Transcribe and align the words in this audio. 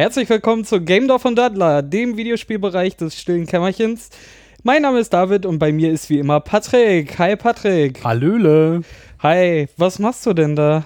Herzlich 0.00 0.28
willkommen 0.28 0.64
zu 0.64 0.80
Game 0.80 1.08
Dorf 1.08 1.24
und 1.24 1.36
Daddler, 1.36 1.82
dem 1.82 2.16
Videospielbereich 2.16 2.96
des 2.96 3.18
stillen 3.18 3.46
Kämmerchens. 3.46 4.10
Mein 4.62 4.82
Name 4.82 5.00
ist 5.00 5.12
David 5.12 5.44
und 5.44 5.58
bei 5.58 5.72
mir 5.72 5.90
ist 5.90 6.08
wie 6.08 6.18
immer 6.20 6.38
Patrick. 6.40 7.18
Hi 7.18 7.34
Patrick. 7.36 8.04
Hallöle. 8.04 8.82
Hi, 9.20 9.68
was 9.76 9.98
machst 9.98 10.24
du 10.26 10.34
denn 10.34 10.54
da? 10.54 10.84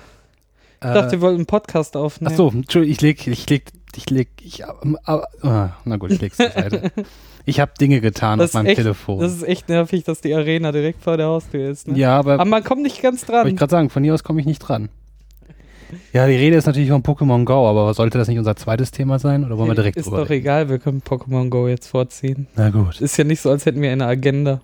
Ich 0.81 0.89
Äh, 0.89 0.95
dachte, 0.95 1.13
wir 1.13 1.21
wollten 1.21 1.37
einen 1.37 1.47
Podcast 1.47 1.97
aufnehmen. 1.97 2.33
Ach 2.33 2.37
so, 2.39 2.49
Entschuldigung, 2.51 2.93
ich 2.93 3.01
leg, 3.03 3.27
ich 3.27 3.51
leg, 3.51 3.65
ich 3.95 4.09
leg, 4.11 4.29
ich, 4.41 4.63
ähm, 4.83 4.97
aber, 5.05 5.29
ah, 5.43 5.77
na 5.85 5.97
gut, 5.97 6.11
ich 6.11 6.21
leg's 6.21 6.37
zur 6.39 6.51
Seite. 6.51 6.91
Ich 7.45 7.59
habe 7.59 7.73
Dinge 7.81 8.01
getan 8.01 8.39
Das 8.39 8.51
auf 8.51 8.55
meinem 8.55 8.67
echt- 8.67 8.77
Telefon. 8.77 9.19
Das 9.19 9.33
ist 9.33 9.43
echt 9.43 9.69
nervig, 9.69 10.05
dass 10.05 10.21
die 10.21 10.33
Arena 10.33 10.71
direkt 10.71 11.03
vor 11.03 11.17
der 11.17 11.27
Haustür 11.27 11.69
ist. 11.69 11.89
Ne? 11.89 11.99
ja, 11.99 12.17
aber, 12.17 12.35
Aber 12.35 12.45
man 12.45 12.63
kommt 12.63 12.83
nicht 12.83 13.03
ganz 13.03 13.27
wollte 13.29 13.49
ich 13.49 13.55
dran. 13.55 13.57
gerade 13.57 13.71
sagen, 13.73 13.91
von 13.91 14.05
hier 14.05 14.15
aus 14.15 14.23
komme 14.23 14.39
ich 14.41 14.47
nicht 14.47 14.61
dran. 14.61 14.91
Ja, 16.13 16.27
die 16.27 16.35
Rede 16.37 16.57
ist 16.57 16.67
natürlich 16.67 16.91
von 16.91 17.03
Pokémon 17.03 17.45
Go, 17.45 17.69
aber 17.69 17.93
sollte 17.95 18.19
das 18.19 18.29
nicht 18.29 18.39
unser 18.39 18.57
zweites 18.57 18.91
Thema 18.91 19.19
sein 19.19 19.45
oder 19.45 19.59
wollen 19.59 19.69
wir 19.71 19.75
direkt 19.75 19.97
ist 19.97 20.07
doch 20.07 20.19
reden? 20.29 20.33
egal, 20.33 20.69
wir 20.69 20.79
können 20.79 21.03
Pokémon 21.03 21.49
Go 21.49 21.69
jetzt 21.69 21.89
vorziehen. 21.89 22.47
Na 22.57 22.71
gut, 22.71 23.01
Ist 23.01 23.17
ja 23.17 23.25
nicht 23.25 23.41
so, 23.41 23.51
als 23.51 23.67
hätten 23.67 23.81
wir 23.83 23.91
eine 23.93 24.07
Agenda. 24.07 24.61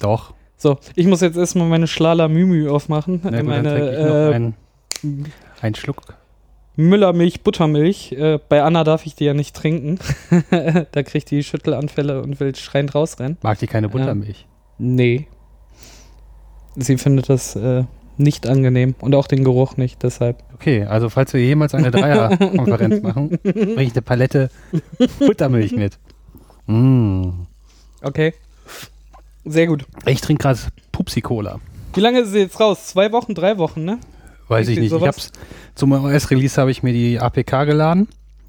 doch. 0.00 0.34
So, 0.60 0.76
ich 0.96 1.06
muss 1.06 1.20
jetzt 1.20 1.36
erstmal 1.36 1.68
meine 1.68 1.86
Schlala 1.86 2.26
Mümü 2.26 2.68
aufmachen. 2.68 3.20
Na 3.22 3.30
gut, 3.30 3.38
dann 3.38 3.46
meine 3.46 3.68
trinke 3.68 3.90
ich 3.92 3.98
noch 3.98 4.14
äh, 4.14 4.34
einen, 4.34 4.54
einen 5.62 5.74
Schluck. 5.76 6.02
Müllermilch, 6.74 7.42
Buttermilch. 7.42 8.10
Äh, 8.12 8.40
bei 8.48 8.62
Anna 8.64 8.82
darf 8.82 9.06
ich 9.06 9.14
die 9.14 9.24
ja 9.24 9.34
nicht 9.34 9.54
trinken. 9.54 10.00
da 10.92 11.02
kriegt 11.04 11.30
die 11.30 11.44
Schüttelanfälle 11.44 12.22
und 12.22 12.40
will 12.40 12.54
schreiend 12.56 12.94
rausrennen. 12.96 13.36
Mag 13.42 13.58
die 13.60 13.68
keine 13.68 13.88
Buttermilch? 13.88 14.46
Nee. 14.78 15.28
Sie 16.74 16.98
findet 16.98 17.28
das 17.28 17.54
äh, 17.54 17.84
nicht 18.18 18.46
angenehm 18.46 18.94
und 19.00 19.14
auch 19.14 19.26
den 19.26 19.44
Geruch 19.44 19.76
nicht, 19.76 20.02
deshalb. 20.02 20.42
Okay, 20.54 20.84
also 20.84 21.08
falls 21.08 21.32
wir 21.32 21.40
jemals 21.40 21.74
eine 21.74 21.90
Dreierkonferenz 21.90 23.02
machen, 23.02 23.38
bringe 23.42 23.82
ich 23.82 23.92
eine 23.92 24.02
Palette 24.02 24.50
Buttermilch 25.18 25.72
mit. 25.72 25.98
Mm. 26.66 27.30
Okay. 28.02 28.34
Sehr 29.44 29.66
gut. 29.66 29.86
Ich 30.06 30.20
trinke 30.20 30.42
gerade 30.42 30.58
Pupsi-Cola. 30.92 31.58
Wie 31.94 32.00
lange 32.00 32.20
ist 32.20 32.32
sie 32.32 32.40
jetzt 32.40 32.60
raus? 32.60 32.86
Zwei 32.88 33.10
Wochen, 33.12 33.34
drei 33.34 33.56
Wochen, 33.58 33.84
ne? 33.84 33.98
Weiß 34.48 34.68
ich 34.68 34.76
Irgendwie 34.78 34.94
nicht. 34.94 35.02
Ich 35.02 35.08
hab's 35.08 35.32
zum 35.74 35.92
US-Release 35.92 36.60
habe 36.60 36.70
ich 36.70 36.82
mir 36.82 36.92
die 36.92 37.18
APK 37.18 37.64
geladen. 37.64 38.08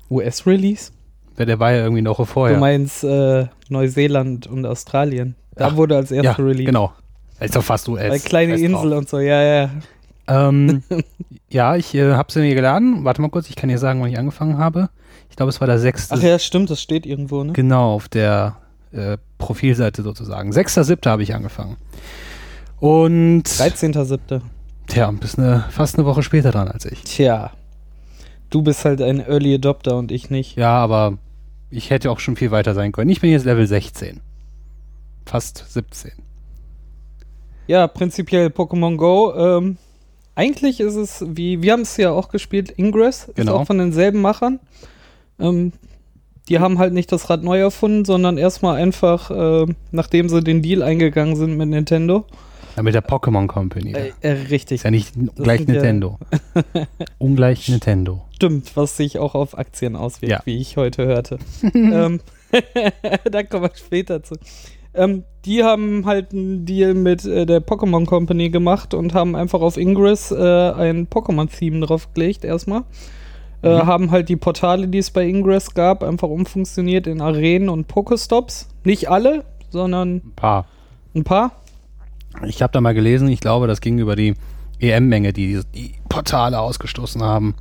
US-Release? 0.10 0.92
Ja, 1.38 1.46
Der 1.46 1.60
war 1.60 1.72
ja 1.72 1.80
irgendwie 1.84 2.00
eine 2.00 2.10
Woche 2.10 2.24
Du 2.24 2.28
vorher. 2.28 2.58
meinst 2.60 3.04
äh, 3.04 3.48
Neuseeland 3.70 4.48
und 4.48 4.66
Australien. 4.66 5.36
Da 5.56 5.68
Ach, 5.70 5.76
wurde 5.78 5.96
als 5.96 6.10
ja, 6.10 6.24
erste 6.24 6.44
Release. 6.46 6.66
genau. 6.66 6.92
Ist 7.40 7.56
doch 7.56 7.64
fast 7.64 7.88
US. 7.90 8.10
Weil 8.10 8.20
kleine 8.20 8.58
Insel 8.58 8.94
und 8.94 9.10
so, 9.10 9.20
ja, 9.20 9.42
ja. 9.42 9.70
Ähm, 10.28 10.84
ja, 11.50 11.76
ich 11.76 11.96
äh, 11.96 12.14
habe 12.14 12.32
sie 12.32 12.40
mir 12.40 12.56
geladen. 12.56 13.04
Warte 13.06 13.22
mal 13.22 13.30
kurz, 13.30 13.50
ich 13.50 13.56
kann 13.56 13.70
dir 13.70 13.78
sagen, 13.78 14.02
wann 14.02 14.10
ich 14.10 14.18
angefangen 14.18 14.58
habe. 14.58 14.90
Ich 15.30 15.36
glaube, 15.36 15.50
es 15.50 15.60
war 15.60 15.68
der 15.68 15.80
6. 15.80 16.12
Ach 16.12 16.22
ja, 16.22 16.38
stimmt, 16.38 16.70
das 16.70 16.82
steht 16.82 17.06
irgendwo, 17.06 17.44
ne? 17.44 17.54
Genau, 17.54 17.94
auf 17.94 18.10
der 18.10 18.58
äh, 18.92 19.18
Profilseite 19.38 20.04
sozusagen. 20.04 20.52
6.7. 20.52 21.10
habe 21.10 21.24
ich 21.24 21.34
angefangen. 21.34 21.78
Und 22.80 23.44
13.07. 23.44 24.42
tja, 24.88 25.12
bist 25.12 25.38
eine, 25.38 25.66
fast 25.70 25.98
eine 25.98 26.06
Woche 26.06 26.24
später 26.24 26.52
dran 26.52 26.68
als 26.68 26.86
ich. 26.86 27.04
Tja. 27.04 27.52
Du 28.50 28.62
bist 28.62 28.86
halt 28.86 29.02
ein 29.02 29.20
Early 29.20 29.56
Adopter 29.56 29.98
und 29.98 30.12
ich 30.12 30.30
nicht. 30.30 30.58
Ja, 30.58 30.72
aber 30.72 31.18
ich 31.70 31.90
hätte 31.90 32.10
auch 32.10 32.20
schon 32.20 32.36
viel 32.36 32.52
weiter 32.52 32.74
sein 32.74 32.92
können. 32.92 33.10
Ich 33.10 33.22
bin 33.22 33.32
jetzt 33.32 33.46
Level 33.46 33.68
16. 33.68 34.22
Fast 35.26 35.66
17. 35.70 36.12
Ja, 37.70 37.86
prinzipiell 37.88 38.48
Pokémon 38.48 38.96
Go. 38.98 39.32
Ähm, 39.38 39.78
eigentlich 40.34 40.80
ist 40.80 40.96
es 40.96 41.24
wie, 41.28 41.62
wir 41.62 41.74
haben 41.74 41.82
es 41.84 41.96
ja 41.98 42.10
auch 42.10 42.30
gespielt, 42.30 42.74
Ingress, 42.78 43.26
ist 43.26 43.36
Genau. 43.36 43.58
auch 43.58 43.68
von 43.68 43.78
denselben 43.78 44.22
Machern. 44.22 44.60
Ähm, 45.40 45.74
die 46.50 46.58
haben 46.58 46.80
halt 46.80 46.94
nicht 46.94 47.12
das 47.12 47.30
Rad 47.30 47.44
neu 47.44 47.60
erfunden, 47.60 48.06
sondern 48.06 48.40
erstmal 48.40 48.78
einfach, 48.82 49.30
äh, 49.30 49.68
nachdem 49.92 50.30
sie 50.30 50.42
den 50.42 50.64
Deal 50.64 50.82
eingegangen 50.82 51.36
sind 51.36 51.58
mit 51.58 51.70
Nintendo. 51.70 52.26
Ja, 52.76 52.82
mit 52.82 52.96
der 52.96 53.06
Pokémon 53.08 53.46
Company. 53.46 53.94
Äh, 53.94 54.14
äh, 54.22 54.32
richtig. 54.50 54.78
Ist 54.78 54.84
ja 54.86 54.90
nicht 54.90 55.16
ungleich 55.16 55.60
sind 55.60 55.68
ja- 55.70 55.74
Nintendo. 55.76 56.18
ungleich 57.20 57.70
Nintendo. 57.70 58.24
Stimmt, 58.34 58.76
was 58.76 58.98
sich 58.98 59.20
auch 59.20 59.36
auf 59.36 59.56
Aktien 59.56 59.96
auswirkt, 59.96 60.32
Ja. 60.32 60.42
wie 60.46 60.58
ich 60.58 60.76
heute 60.76 61.06
hörte. 61.06 61.38
ähm, 61.76 62.20
da 63.32 63.44
kommen 63.44 63.64
wir 63.66 63.72
später 63.76 64.24
zu. 64.24 64.34
Ähm, 65.00 65.24
die 65.46 65.64
haben 65.64 66.06
halt 66.06 66.34
einen 66.34 66.66
Deal 66.66 66.94
mit 66.94 67.26
äh, 67.26 67.46
der 67.46 67.62
Pokémon 67.66 68.06
Company 68.06 68.50
gemacht 68.50 68.94
und 68.94 69.14
haben 69.14 69.36
einfach 69.36 69.62
auf 69.62 69.78
Ingress 69.78 70.32
äh, 70.32 70.36
ein 70.72 71.08
Pokémon-Theme 71.08 71.86
draufgelegt 71.86 72.44
erstmal. 72.44 72.82
Äh, 73.62 73.76
Mhm. 73.76 73.86
haben 73.88 74.12
halt 74.12 74.30
die 74.30 74.36
Portale, 74.38 74.88
die 74.88 74.98
es 75.00 75.12
bei 75.12 75.26
Ingress 75.28 75.74
gab, 75.74 76.04
einfach 76.04 76.28
umfunktioniert 76.30 77.08
in 77.08 77.20
Arenen 77.22 77.70
und 77.70 77.88
Pokestops. 77.88 78.70
Nicht 78.84 79.10
alle, 79.10 79.44
sondern 79.70 80.16
Ein 80.18 80.34
paar. 80.36 80.66
ein 81.16 81.24
paar. 81.24 81.52
Ich 82.46 82.62
habe 82.62 82.72
da 82.72 82.80
mal 82.82 82.94
gelesen, 82.94 83.28
ich 83.28 83.40
glaube, 83.42 83.68
das 83.68 83.82
ging 83.82 83.98
über 84.00 84.16
die 84.16 84.34
EM-Menge, 84.80 85.34
die 85.34 85.60
die- 85.74 85.94
Portale 86.08 86.60
ausgestoßen 86.60 87.22
haben. 87.22 87.54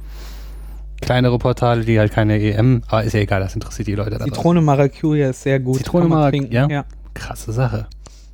Kleinere 1.01 1.39
Portale, 1.39 1.85
die 1.85 1.99
halt 1.99 2.13
keine 2.13 2.41
EM, 2.41 2.83
aber 2.89 3.05
ist 3.05 3.13
ja 3.13 3.21
egal, 3.21 3.41
das 3.41 3.55
interessiert 3.55 3.87
die 3.87 3.95
Leute. 3.95 4.19
Zitrone 4.19 4.61
Maracuja 4.61 5.31
ist 5.31 5.43
sehr 5.43 5.61
gut. 5.61 5.77
Zitrone 5.77 6.03
kann 6.05 6.11
man 6.11 6.19
Marac- 6.19 6.31
trinken. 6.31 6.53
ja? 6.53 6.67
ja. 6.69 6.85
Krasse 7.15 7.53
Sache. 7.53 7.87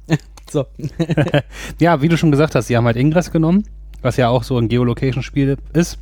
So. 0.50 0.66
Ja, 1.80 2.02
wie 2.02 2.08
du 2.08 2.18
schon 2.18 2.30
gesagt 2.30 2.54
hast, 2.54 2.68
die 2.68 2.76
haben 2.76 2.84
halt 2.84 2.96
Ingress 2.96 3.32
genommen, 3.32 3.64
was 4.02 4.18
ja 4.18 4.28
auch 4.28 4.44
so 4.44 4.58
ein 4.58 4.68
Geolocation-Spiel 4.68 5.56
ist, 5.72 5.98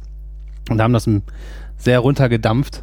und 0.69 0.83
haben 0.83 0.93
das 0.93 1.09
sehr 1.78 2.00
runtergedampft 2.00 2.83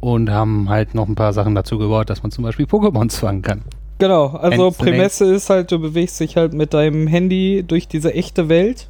und 0.00 0.30
haben 0.30 0.68
halt 0.68 0.94
noch 0.94 1.06
ein 1.06 1.14
paar 1.14 1.32
Sachen 1.32 1.54
dazu 1.54 1.78
gebaut, 1.78 2.10
dass 2.10 2.22
man 2.22 2.32
zum 2.32 2.44
Beispiel 2.44 2.66
Pokémons 2.66 3.18
fangen 3.18 3.42
kann. 3.42 3.62
Genau, 3.98 4.28
also 4.28 4.70
du 4.70 4.76
Prämisse 4.76 5.32
ist 5.32 5.48
halt, 5.48 5.72
du 5.72 5.78
bewegst 5.78 6.20
dich 6.20 6.36
halt 6.36 6.52
mit 6.52 6.74
deinem 6.74 7.06
Handy 7.06 7.64
durch 7.66 7.88
diese 7.88 8.12
echte 8.12 8.48
Welt. 8.48 8.88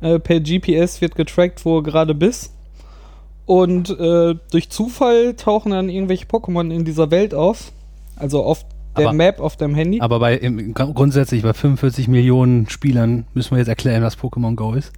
Äh, 0.00 0.20
per 0.20 0.40
GPS 0.40 1.00
wird 1.00 1.16
getrackt, 1.16 1.64
wo 1.64 1.80
du 1.80 1.90
gerade 1.90 2.14
bist. 2.14 2.52
Und 3.46 3.90
äh, 3.90 4.36
durch 4.50 4.70
Zufall 4.70 5.34
tauchen 5.34 5.72
dann 5.72 5.88
irgendwelche 5.88 6.26
Pokémon 6.26 6.72
in 6.72 6.84
dieser 6.84 7.10
Welt 7.10 7.34
auf. 7.34 7.72
Also 8.16 8.44
auf 8.44 8.64
der 8.98 9.08
Aber- 9.08 9.16
Map 9.16 9.40
auf 9.40 9.56
deinem 9.56 9.74
Handy. 9.74 10.00
Aber 10.00 10.18
bei 10.20 10.34
im, 10.36 10.74
grundsätzlich 10.74 11.42
bei 11.42 11.52
45 11.52 12.08
Millionen 12.08 12.68
Spielern 12.68 13.26
müssen 13.34 13.52
wir 13.52 13.58
jetzt 13.58 13.68
erklären, 13.68 14.02
was 14.02 14.18
Pokémon 14.18 14.54
Go 14.54 14.74
ist. 14.74 14.92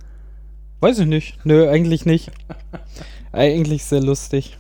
Weiß 0.81 0.99
ich 0.99 1.07
nicht. 1.07 1.39
Nö, 1.45 1.69
eigentlich 1.69 2.07
nicht. 2.07 2.31
eigentlich 3.33 3.85
sehr 3.85 4.01
lustig. 4.01 4.57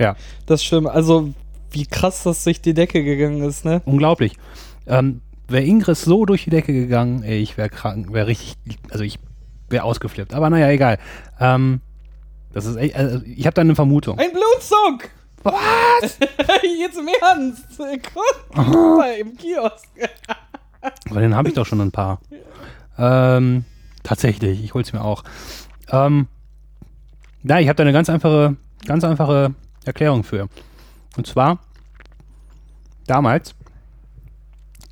Ja. 0.00 0.16
Das 0.46 0.62
stimmt. 0.62 0.88
Also, 0.88 1.32
wie 1.70 1.86
krass 1.86 2.22
das 2.22 2.44
durch 2.44 2.60
die 2.60 2.74
Decke 2.74 3.02
gegangen 3.02 3.42
ist, 3.42 3.64
ne? 3.64 3.82
Unglaublich. 3.84 4.36
Ähm, 4.86 5.20
wäre 5.48 5.64
Ingress 5.64 6.02
so 6.02 6.24
durch 6.26 6.44
die 6.44 6.50
Decke 6.50 6.72
gegangen, 6.72 7.22
ey, 7.22 7.38
ich 7.40 7.56
wäre 7.56 7.68
krank, 7.68 8.12
wäre 8.12 8.26
richtig, 8.26 8.56
also 8.90 9.04
ich 9.04 9.18
wäre 9.68 9.84
ausgeflippt. 9.84 10.34
Aber 10.34 10.50
naja, 10.50 10.70
egal. 10.70 10.98
Ähm, 11.40 11.80
das 12.52 12.66
ist 12.66 12.76
echt, 12.76 12.94
also 12.94 13.20
ich 13.24 13.46
habe 13.46 13.54
da 13.54 13.62
eine 13.62 13.74
Vermutung. 13.74 14.18
Ein 14.18 14.30
Blutzug! 14.32 15.10
Was? 15.44 16.18
Jetzt 16.78 16.98
im 16.98 17.08
Ernst! 17.20 17.66
Guck 17.78 18.56
mal 18.56 19.14
im 19.20 19.36
Kiosk. 19.36 19.88
Aber 21.10 21.20
den 21.20 21.34
habe 21.34 21.48
ich 21.48 21.54
doch 21.54 21.66
schon 21.66 21.80
ein 21.80 21.92
paar. 21.92 22.20
Ähm, 22.98 23.64
tatsächlich, 24.02 24.64
ich 24.64 24.74
hol's 24.74 24.92
mir 24.92 25.02
auch. 25.02 25.22
Ähm, 25.90 26.28
na, 27.42 27.60
ich 27.60 27.68
habe 27.68 27.76
da 27.76 27.82
eine 27.82 27.92
ganz 27.92 28.08
einfache, 28.08 28.56
ganz 28.86 29.04
einfache 29.04 29.54
Erklärung 29.84 30.24
für. 30.24 30.48
Und 31.16 31.26
zwar 31.26 31.58
damals, 33.06 33.54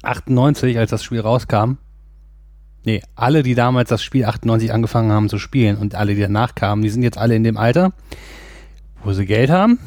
98, 0.03 0.79
als 0.79 0.91
das 0.91 1.03
Spiel 1.03 1.21
rauskam, 1.21 1.79
nee, 2.85 3.03
alle, 3.15 3.43
die 3.43 3.55
damals 3.55 3.89
das 3.89 4.03
Spiel 4.03 4.27
98 4.27 4.73
angefangen 4.73 5.13
haben 5.13 5.29
zu 5.31 5.39
spielen 5.39 5.77
und 5.79 5.95
alle, 5.95 6.15
die 6.15 6.21
danach 6.21 6.55
kamen, 6.55 6.83
die 6.83 6.91
sind 6.91 7.03
jetzt 7.03 7.19
alle 7.19 7.37
in 7.37 7.45
dem 7.45 7.57
Alter, 7.57 7.93
wo 9.03 9.13
sie 9.13 9.25
Geld 9.25 9.51
haben 9.51 9.79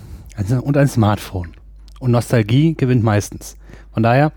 und 0.61 0.77
ein 0.77 0.87
Smartphone. 0.87 1.51
Und 1.99 2.11
Nostalgie 2.11 2.75
gewinnt 2.75 3.03
meistens. 3.03 3.57
Von 3.93 4.03
daher 4.03 4.31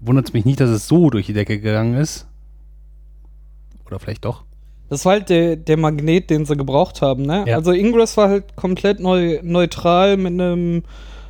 wundert 0.00 0.26
es 0.26 0.32
mich 0.32 0.44
nicht, 0.44 0.60
dass 0.60 0.70
es 0.70 0.86
so 0.86 1.10
durch 1.10 1.26
die 1.26 1.32
Decke 1.32 1.60
gegangen 1.60 1.94
ist. 1.94 2.26
Oder 3.86 3.98
vielleicht 3.98 4.24
doch. 4.24 4.44
Das 4.90 5.04
war 5.04 5.12
halt 5.12 5.28
der, 5.28 5.56
der 5.56 5.76
Magnet, 5.76 6.30
den 6.30 6.46
sie 6.46 6.56
gebraucht 6.56 7.02
haben, 7.02 7.22
ne? 7.22 7.44
Ja. 7.46 7.56
Also 7.56 7.72
Ingress 7.72 8.16
war 8.16 8.28
halt 8.28 8.56
komplett 8.56 9.00
neu, 9.00 9.40
neutral 9.42 10.16
mit 10.16 10.32
einem 10.32 10.82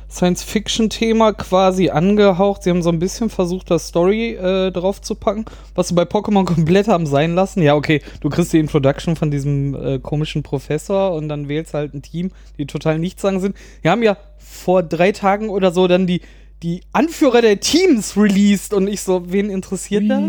Science-Fiction-Thema 0.09 1.33
quasi 1.33 1.89
angehaucht. 1.89 2.63
Sie 2.63 2.69
haben 2.69 2.81
so 2.81 2.89
ein 2.89 2.99
bisschen 2.99 3.29
versucht, 3.29 3.69
das 3.69 3.87
Story 3.87 4.31
äh, 4.33 4.71
draufzupacken, 4.71 5.45
was 5.75 5.89
sie 5.89 5.93
bei 5.93 6.03
Pokémon 6.03 6.45
komplett 6.53 6.87
haben 6.87 7.05
sein 7.05 7.35
lassen. 7.35 7.61
Ja, 7.61 7.75
okay, 7.75 8.01
du 8.21 8.29
kriegst 8.29 8.53
die 8.53 8.59
Introduction 8.59 9.15
von 9.15 9.31
diesem 9.31 9.75
äh, 9.75 9.99
komischen 9.99 10.43
Professor 10.43 11.13
und 11.13 11.29
dann 11.29 11.47
wählst 11.47 11.73
halt 11.73 11.93
ein 11.93 12.01
Team, 12.01 12.31
die 12.57 12.65
total 12.65 12.99
nichtssagend 12.99 13.41
sind. 13.41 13.55
Wir 13.81 13.91
haben 13.91 14.03
ja 14.03 14.17
vor 14.37 14.83
drei 14.83 15.11
Tagen 15.11 15.49
oder 15.49 15.71
so 15.71 15.87
dann 15.87 16.07
die, 16.07 16.21
die 16.63 16.81
Anführer 16.91 17.41
der 17.41 17.59
Teams 17.59 18.17
released 18.17 18.73
und 18.73 18.87
ich 18.87 19.01
so, 19.01 19.31
wen 19.31 19.49
interessiert 19.49 20.09
das? 20.09 20.23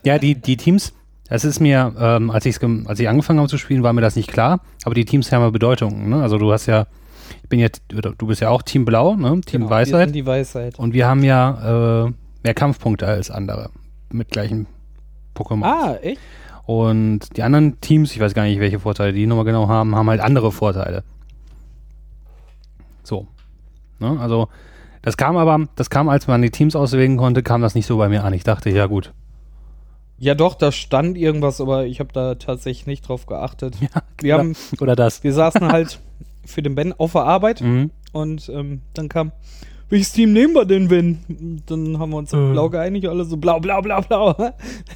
Ja, 0.04 0.18
die, 0.18 0.34
die 0.34 0.56
Teams, 0.56 0.92
das 1.28 1.44
ist 1.44 1.60
mir, 1.60 1.94
ähm, 1.98 2.30
als, 2.30 2.46
ich's 2.46 2.60
als 2.86 2.98
ich 2.98 3.08
angefangen 3.08 3.38
habe 3.38 3.48
zu 3.48 3.58
spielen, 3.58 3.82
war 3.82 3.92
mir 3.92 4.00
das 4.00 4.16
nicht 4.16 4.30
klar, 4.30 4.60
aber 4.84 4.94
die 4.94 5.04
Teams 5.04 5.30
haben 5.30 5.42
ja 5.42 5.50
Bedeutung. 5.50 6.08
Ne? 6.08 6.20
Also 6.20 6.36
du 6.36 6.52
hast 6.52 6.66
ja 6.66 6.86
bin 7.50 7.60
jetzt, 7.60 7.82
oder 7.94 8.12
du 8.16 8.26
bist 8.26 8.40
ja 8.40 8.48
auch 8.48 8.62
Team 8.62 8.86
Blau, 8.86 9.14
ne? 9.16 9.40
Team 9.42 9.60
Genau, 9.60 9.66
Wir 9.66 9.70
Weisheit. 9.70 10.08
sind 10.08 10.14
die 10.14 10.24
Weisheit. 10.24 10.78
Und 10.78 10.94
wir 10.94 11.06
haben 11.06 11.22
ja 11.22 12.06
äh, 12.06 12.12
mehr 12.42 12.54
Kampfpunkte 12.54 13.06
als 13.06 13.30
andere 13.30 13.68
mit 14.10 14.30
gleichen 14.30 14.66
Pokémon. 15.36 15.64
Ah, 15.64 15.96
echt? 16.00 16.20
Und 16.64 17.36
die 17.36 17.42
anderen 17.42 17.80
Teams, 17.80 18.12
ich 18.12 18.20
weiß 18.20 18.32
gar 18.32 18.44
nicht, 18.44 18.60
welche 18.60 18.78
Vorteile 18.78 19.12
die 19.12 19.26
nochmal 19.26 19.44
genau 19.44 19.68
haben, 19.68 19.94
haben 19.96 20.08
halt 20.08 20.20
andere 20.20 20.52
Vorteile. 20.52 21.02
So. 23.02 23.26
Ne? 23.98 24.18
Also, 24.20 24.48
das 25.02 25.16
kam 25.16 25.36
aber, 25.36 25.66
das 25.76 25.90
kam, 25.90 26.08
als 26.08 26.26
man 26.26 26.42
die 26.42 26.50
Teams 26.50 26.76
auswählen 26.76 27.16
konnte, 27.16 27.42
kam 27.42 27.60
das 27.60 27.74
nicht 27.74 27.86
so 27.86 27.96
bei 27.98 28.08
mir 28.08 28.24
an. 28.24 28.32
Ich 28.32 28.44
dachte, 28.44 28.70
ja 28.70 28.86
gut. 28.86 29.12
Ja, 30.18 30.34
doch, 30.34 30.54
da 30.54 30.70
stand 30.70 31.16
irgendwas, 31.16 31.60
aber 31.60 31.86
ich 31.86 31.98
habe 31.98 32.12
da 32.12 32.34
tatsächlich 32.34 32.86
nicht 32.86 33.08
drauf 33.08 33.26
geachtet. 33.26 33.76
wir, 34.20 34.34
haben, 34.38 34.54
Oder 34.80 34.94
das. 34.94 35.24
wir 35.24 35.32
saßen 35.32 35.72
halt 35.72 35.98
für 36.44 36.62
den 36.62 36.74
Ben 36.74 36.92
auf 36.92 37.12
der 37.12 37.22
Arbeit 37.24 37.60
Mhm. 37.60 37.90
und 38.12 38.48
ähm, 38.54 38.80
dann 38.94 39.08
kam, 39.08 39.32
welches 39.88 40.12
Team 40.12 40.32
nehmen 40.32 40.54
wir 40.54 40.64
denn, 40.66 40.86
Ben? 40.88 41.62
Dann 41.66 41.98
haben 41.98 42.10
wir 42.10 42.16
uns 42.18 42.32
auf 42.32 42.40
Äh. 42.40 42.52
blau 42.52 42.68
geeinigt, 42.70 43.06
alle 43.06 43.24
so 43.24 43.36
blau, 43.36 43.58
blau, 43.60 43.82
blau, 43.82 44.00
blau. 44.02 44.34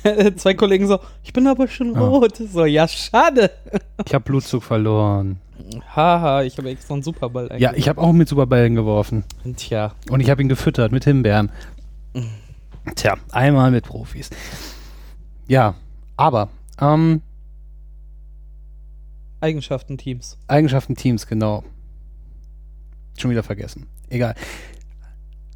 Zwei 0.36 0.54
Kollegen 0.54 0.86
so, 0.86 0.98
ich 1.24 1.32
bin 1.32 1.46
aber 1.48 1.66
schon 1.68 1.96
Ah. 1.96 2.00
rot. 2.00 2.36
So, 2.36 2.64
ja, 2.64 2.86
schade. 2.86 3.50
Ich 4.06 4.14
habe 4.14 4.24
Blutzug 4.24 4.62
verloren. 4.62 5.38
Haha, 5.94 6.42
ich 6.42 6.58
habe 6.58 6.70
extra 6.70 6.94
einen 6.94 7.02
Superball 7.02 7.48
Ja, 7.58 7.72
ich 7.74 7.88
habe 7.88 8.00
auch 8.00 8.12
mit 8.12 8.28
Superballen 8.28 8.74
geworfen. 8.74 9.24
Und 9.44 9.56
Tja, 9.56 9.92
Und 10.10 10.20
ich 10.20 10.30
habe 10.30 10.42
ihn 10.42 10.48
gefüttert 10.48 10.92
mit 10.92 11.04
Himbeeren. 11.04 11.50
Tja, 12.96 13.16
einmal 13.32 13.70
mit 13.70 13.84
Profis. 13.84 14.30
Ja, 15.48 15.74
aber 16.16 16.48
ähm, 16.80 17.22
Eigenschaften 19.44 19.98
Teams. 19.98 20.38
Eigenschaften 20.46 20.96
Teams, 20.96 21.26
genau. 21.26 21.64
Schon 23.18 23.30
wieder 23.30 23.42
vergessen. 23.42 23.88
Egal. 24.08 24.34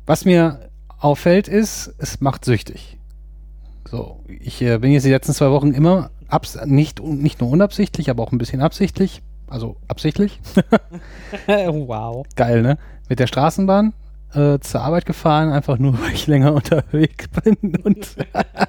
Was 0.04 0.26
mir 0.26 0.68
auffällt, 0.98 1.48
ist, 1.48 1.94
es 1.96 2.20
macht 2.20 2.44
süchtig. 2.44 2.98
So, 3.90 4.22
ich 4.28 4.60
äh, 4.60 4.76
bin 4.76 4.92
jetzt 4.92 5.06
die 5.06 5.10
letzten 5.10 5.32
zwei 5.32 5.50
Wochen 5.50 5.72
immer 5.72 6.10
abs 6.28 6.58
nicht, 6.66 7.02
nicht 7.02 7.40
nur 7.40 7.48
unabsichtlich, 7.48 8.10
aber 8.10 8.22
auch 8.22 8.32
ein 8.32 8.36
bisschen 8.36 8.60
absichtlich. 8.60 9.22
Also 9.46 9.76
absichtlich. 9.88 10.38
wow. 11.46 12.26
Geil, 12.36 12.60
ne? 12.60 12.76
Mit 13.08 13.20
der 13.20 13.26
Straßenbahn 13.26 13.94
äh, 14.34 14.58
zur 14.60 14.82
Arbeit 14.82 15.06
gefahren, 15.06 15.50
einfach 15.50 15.78
nur, 15.78 15.92
weil 16.02 16.12
ich 16.12 16.26
länger 16.26 16.54
unterwegs 16.54 17.28
bin 17.42 17.76
und 17.82 18.16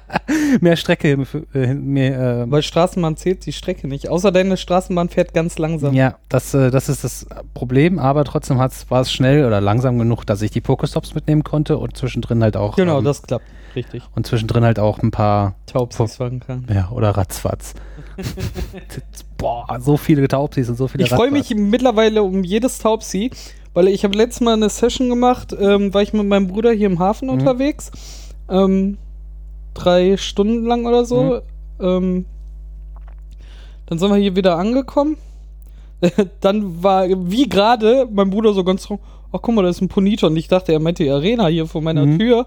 mehr 0.60 0.76
Strecke 0.76 1.16
mehr, 1.52 2.42
äh, 2.42 2.50
Weil 2.50 2.62
Straßenbahn 2.62 3.16
zählt 3.16 3.44
die 3.46 3.52
Strecke 3.52 3.88
nicht. 3.88 4.08
Außer 4.08 4.32
deine 4.32 4.56
Straßenbahn 4.56 5.08
fährt 5.08 5.34
ganz 5.34 5.58
langsam. 5.58 5.94
Ja, 5.94 6.16
das, 6.28 6.54
äh, 6.54 6.70
das 6.70 6.88
ist 6.88 7.04
das 7.04 7.26
Problem, 7.54 7.98
aber 7.98 8.24
trotzdem 8.24 8.58
war 8.58 9.00
es 9.00 9.12
schnell 9.12 9.44
oder 9.44 9.60
langsam 9.60 9.98
genug, 9.98 10.24
dass 10.24 10.42
ich 10.42 10.50
die 10.50 10.60
Pokestops 10.60 11.14
mitnehmen 11.14 11.44
konnte 11.44 11.78
und 11.78 11.96
zwischendrin 11.96 12.42
halt 12.42 12.56
auch 12.56 12.76
Genau, 12.76 12.98
ähm, 12.98 13.04
das 13.04 13.22
klappt. 13.22 13.44
Richtig. 13.76 14.02
und 14.16 14.26
zwischendrin 14.26 14.64
halt 14.64 14.80
auch 14.80 14.98
ein 14.98 15.12
paar 15.12 15.54
Taubsis 15.66 16.16
fangen 16.16 16.40
kann. 16.40 16.66
ja 16.74 16.90
oder 16.90 17.10
Ratzfatz. 17.10 17.74
Boah, 19.38 19.78
so 19.80 19.96
viele 19.96 20.26
Taubsis 20.28 20.68
und 20.68 20.76
so 20.76 20.88
viele 20.88 21.04
Ich 21.04 21.10
freue 21.10 21.30
mich 21.30 21.54
mittlerweile 21.54 22.22
um 22.22 22.44
jedes 22.44 22.78
Taubsi, 22.78 23.30
weil 23.74 23.88
ich 23.88 24.04
habe 24.04 24.16
letztes 24.16 24.40
Mal 24.40 24.54
eine 24.54 24.68
Session 24.68 25.08
gemacht, 25.08 25.54
ähm, 25.58 25.92
war 25.94 26.02
ich 26.02 26.12
mit 26.12 26.26
meinem 26.26 26.48
Bruder 26.48 26.72
hier 26.72 26.86
im 26.86 26.98
Hafen 26.98 27.26
Mhm. 27.28 27.34
unterwegs. 27.34 27.90
Ähm, 28.48 28.98
drei 29.74 30.16
Stunden 30.16 30.66
lang 30.66 30.86
oder 30.86 31.04
so. 31.04 31.40
Mhm. 31.78 31.84
Ähm, 31.84 32.24
dann 33.86 33.98
sind 33.98 34.10
wir 34.10 34.16
hier 34.16 34.36
wieder 34.36 34.56
angekommen. 34.58 35.16
dann 36.40 36.82
war, 36.82 37.06
wie 37.08 37.48
gerade, 37.48 38.08
mein 38.12 38.30
Bruder 38.30 38.52
so 38.54 38.64
ganz 38.64 38.88
rum, 38.88 38.98
ach 39.32 39.40
guck 39.42 39.54
mal, 39.54 39.62
da 39.62 39.68
ist 39.68 39.80
ein 39.80 39.88
Ponito. 39.88 40.26
Und 40.26 40.36
ich 40.36 40.48
dachte, 40.48 40.72
er 40.72 40.80
meinte 40.80 41.04
die 41.04 41.10
Arena 41.10 41.46
hier 41.48 41.66
vor 41.66 41.82
meiner 41.82 42.06
Mhm. 42.06 42.18
Tür. 42.18 42.46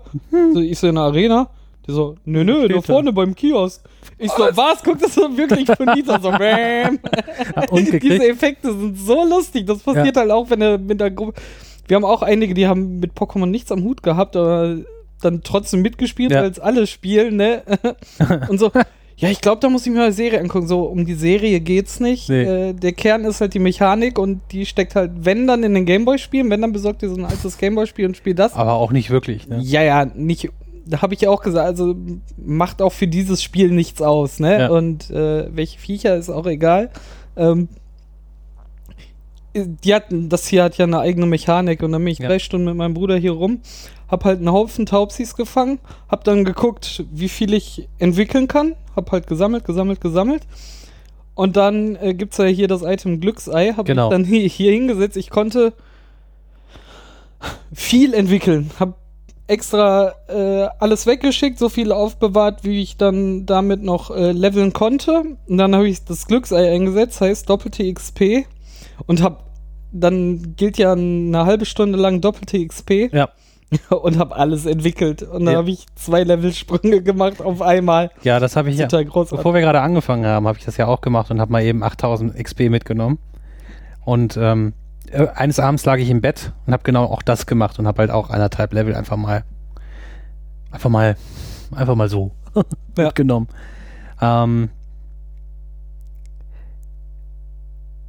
So, 0.53 0.59
ich 0.59 0.79
so 0.79 0.87
in 0.87 0.95
der 0.95 1.03
Arena. 1.05 1.47
Der 1.85 1.93
so, 1.93 2.15
nö, 2.25 2.43
nö, 2.43 2.67
da 2.69 2.81
vorne 2.81 3.11
beim 3.11 3.35
Kiosk. 3.35 3.81
Ich 4.17 4.31
so, 4.31 4.43
was? 4.53 4.81
Guck, 4.83 4.99
das 4.99 5.17
ist 5.17 5.37
wirklich 5.37 5.65
Ponito. 5.67 6.13
So, 6.21 6.31
bäm. 6.31 6.99
und 7.69 8.01
Diese. 8.01 8.29
Effekte 8.29 8.71
sind 8.71 8.97
so 8.97 9.25
lustig. 9.25 9.65
Das 9.65 9.79
passiert 9.79 10.15
halt 10.15 10.31
auch, 10.31 10.49
wenn 10.49 10.61
er 10.61 10.77
mit 10.77 11.01
der 11.01 11.11
Gruppe. 11.11 11.41
Wir 11.87 11.95
haben 11.95 12.05
auch 12.05 12.21
einige, 12.21 12.53
die 12.53 12.67
haben 12.67 12.99
mit 12.99 13.13
Pokémon 13.13 13.47
nichts 13.47 13.71
am 13.71 13.83
Hut 13.83 14.01
gehabt, 14.03 14.37
aber 14.37 14.77
dann 15.21 15.41
trotzdem 15.43 15.81
mitgespielt, 15.81 16.31
Ja. 16.31 16.41
weil 16.43 16.51
es 16.51 16.59
alle 16.59 16.87
spielen, 16.87 17.35
ne? 17.35 17.63
Und 18.49 18.59
so. 18.59 18.71
Ja, 19.15 19.29
ich 19.29 19.41
glaube, 19.41 19.61
da 19.61 19.69
muss 19.69 19.85
ich 19.85 19.91
mir 19.93 20.01
eine 20.01 20.11
Serie 20.11 20.39
angucken. 20.39 20.67
So, 20.67 20.83
um 20.83 21.05
die 21.05 21.13
Serie 21.13 21.59
geht's 21.59 21.99
nicht. 21.99 22.29
Nee. 22.29 22.69
Äh, 22.69 22.73
der 22.73 22.93
Kern 22.93 23.25
ist 23.25 23.41
halt 23.41 23.53
die 23.53 23.59
Mechanik 23.59 24.17
und 24.17 24.41
die 24.51 24.65
steckt 24.65 24.95
halt, 24.95 25.11
wenn 25.17 25.45
dann 25.45 25.63
in 25.63 25.73
den 25.75 25.85
Gameboy-Spielen, 25.85 26.49
wenn 26.49 26.61
dann 26.61 26.71
besorgt 26.73 27.03
ihr 27.03 27.09
so 27.09 27.15
ein 27.17 27.25
altes 27.25 27.57
Gameboy-Spiel 27.57 28.05
und 28.07 28.17
spielt 28.17 28.39
das. 28.39 28.53
Aber 28.53 28.73
auch 28.73 28.91
nicht 28.91 29.11
wirklich. 29.11 29.47
Ne? 29.47 29.59
Ja, 29.61 29.83
ja, 29.83 30.05
nicht. 30.05 30.49
Da 30.85 31.01
habe 31.01 31.13
ich 31.13 31.21
ja 31.21 31.29
auch 31.29 31.41
gesagt, 31.41 31.65
also 31.65 31.95
macht 32.37 32.81
auch 32.81 32.91
für 32.91 33.07
dieses 33.07 33.41
Spiel 33.41 33.71
nichts 33.71 34.01
aus, 34.01 34.39
ne? 34.39 34.59
Ja. 34.61 34.69
Und 34.69 35.09
äh, 35.11 35.47
welche 35.55 35.79
Viecher 35.79 36.15
ist 36.17 36.29
auch 36.29 36.45
egal. 36.45 36.89
Ähm, 37.37 37.69
die 39.55 39.93
hatten, 39.93 40.29
das 40.29 40.47
hier 40.47 40.63
hat 40.63 40.77
ja 40.77 40.85
eine 40.85 40.99
eigene 40.99 41.25
Mechanik 41.27 41.83
und 41.83 41.91
dann 41.91 42.03
bin 42.03 42.11
ich 42.11 42.19
Ja. 42.19 42.27
drei 42.27 42.39
Stunden 42.39 42.65
mit 42.65 42.75
meinem 42.75 42.95
Bruder 42.95 43.15
hier 43.17 43.33
rum, 43.33 43.59
hab 44.07 44.25
halt 44.25 44.39
einen 44.39 44.51
Haufen 44.51 44.85
Taubsis 44.87 45.35
gefangen, 45.35 45.79
hab 46.09 46.23
dann 46.23 46.43
geguckt, 46.43 47.05
wie 47.11 47.29
viel 47.29 47.53
ich 47.53 47.87
entwickeln 47.99 48.47
kann, 48.47 48.75
hab 48.95 49.11
halt 49.11 49.27
gesammelt, 49.27 49.63
gesammelt, 49.65 50.01
gesammelt. 50.01 50.41
Und 51.35 51.55
dann 51.55 51.95
äh, 51.97 52.13
gibt's 52.13 52.37
ja 52.37 52.45
hier 52.45 52.67
das 52.67 52.81
Item 52.81 53.19
Glücksei, 53.19 53.73
hab 53.77 53.85
Genau. 53.85 54.07
ich 54.07 54.11
dann 54.11 54.23
hier, 54.25 54.47
hier 54.47 54.71
hingesetzt. 54.71 55.17
Ich 55.17 55.29
konnte 55.29 55.73
viel 57.73 58.13
entwickeln, 58.13 58.71
hab 58.79 58.97
extra 59.47 60.13
äh, 60.27 60.67
alles 60.79 61.05
weggeschickt, 61.05 61.59
so 61.59 61.69
viel 61.69 61.91
aufbewahrt, 61.91 62.63
wie 62.63 62.81
ich 62.81 62.97
dann 62.97 63.45
damit 63.45 63.83
noch 63.83 64.09
äh, 64.11 64.31
leveln 64.31 64.73
konnte. 64.73 65.23
Und 65.47 65.57
dann 65.57 65.75
habe 65.75 65.87
ich 65.87 66.03
das 66.05 66.27
Glücksei 66.27 66.71
eingesetzt, 66.71 67.21
heißt 67.21 67.49
doppelte 67.49 67.91
XP. 67.93 68.45
Und 69.05 69.21
hab 69.21 69.51
dann 69.91 70.55
gilt 70.55 70.77
ja 70.77 70.93
eine 70.93 71.45
halbe 71.45 71.65
Stunde 71.65 71.97
lang 71.99 72.19
doppelte 72.21 72.65
XP 72.65 73.11
Ja. 73.13 73.29
und 73.89 74.17
habe 74.17 74.35
alles 74.35 74.65
entwickelt. 74.65 75.23
Und 75.23 75.45
dann 75.45 75.53
Ja. 75.53 75.59
habe 75.59 75.69
ich 75.71 75.85
zwei 75.95 76.23
Levelsprünge 76.23 77.01
gemacht 77.03 77.41
auf 77.41 77.61
einmal. 77.61 78.11
Ja, 78.23 78.39
das 78.39 78.55
habe 78.55 78.69
ich 78.69 78.77
ja. 78.77 78.87
Total 78.87 79.05
großartig. 79.05 79.37
Bevor 79.37 79.53
wir 79.53 79.61
gerade 79.61 79.81
angefangen 79.81 80.25
haben, 80.25 80.47
habe 80.47 80.57
ich 80.57 80.65
das 80.65 80.77
ja 80.77 80.87
auch 80.87 81.01
gemacht 81.01 81.29
und 81.31 81.39
habe 81.41 81.51
mal 81.51 81.63
eben 81.63 81.83
8000 81.83 82.35
XP 82.41 82.69
mitgenommen. 82.69 83.19
Und 84.05 84.37
ähm, 84.37 84.69
äh, 84.69 84.82
eines 85.35 85.59
Abends 85.59 85.85
lag 85.85 85.97
ich 85.97 86.09
im 86.09 86.21
Bett 86.21 86.53
und 86.65 86.73
habe 86.73 86.83
genau 86.83 87.05
auch 87.05 87.21
das 87.21 87.45
gemacht 87.45 87.77
und 87.79 87.87
habe 87.87 87.99
halt 87.99 88.11
auch 88.11 88.29
anderthalb 88.29 88.73
Level 88.73 88.95
einfach 88.95 89.17
mal, 89.17 89.43
einfach 90.71 90.89
mal, 90.89 91.15
einfach 91.75 91.95
mal 91.95 92.09
so 92.09 92.31
Ja. 92.97 93.05
mitgenommen. 93.05 93.47
Ähm, 94.21 94.69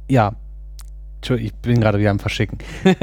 ja. 0.09 0.33
Ich 1.27 1.55
bin 1.55 1.81
gerade 1.81 1.97
wieder 1.99 2.11
am 2.11 2.19
Verschicken. 2.19 2.59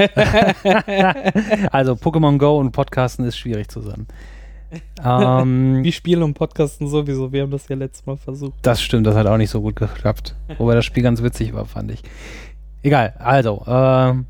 also 1.71 1.93
Pokémon 1.93 2.37
Go 2.37 2.57
und 2.57 2.71
Podcasten 2.71 3.25
ist 3.25 3.37
schwierig 3.37 3.67
zusammen. 3.67 4.07
Ähm, 5.03 5.79
Wie 5.83 5.91
Spiele 5.91 6.23
und 6.23 6.33
Podcasten 6.33 6.87
sowieso. 6.87 7.33
Wir 7.33 7.41
haben 7.41 7.51
das 7.51 7.67
ja 7.67 7.75
letztes 7.75 8.05
Mal 8.05 8.15
versucht. 8.15 8.53
Das 8.61 8.81
stimmt, 8.81 9.05
das 9.07 9.15
hat 9.15 9.27
auch 9.27 9.35
nicht 9.35 9.49
so 9.49 9.61
gut 9.61 9.75
geklappt. 9.75 10.37
Wobei 10.57 10.73
das 10.73 10.85
Spiel 10.85 11.03
ganz 11.03 11.21
witzig 11.21 11.53
war, 11.53 11.65
fand 11.65 11.91
ich. 11.91 12.01
Egal, 12.83 13.13
also, 13.17 13.63
ähm, 13.67 14.25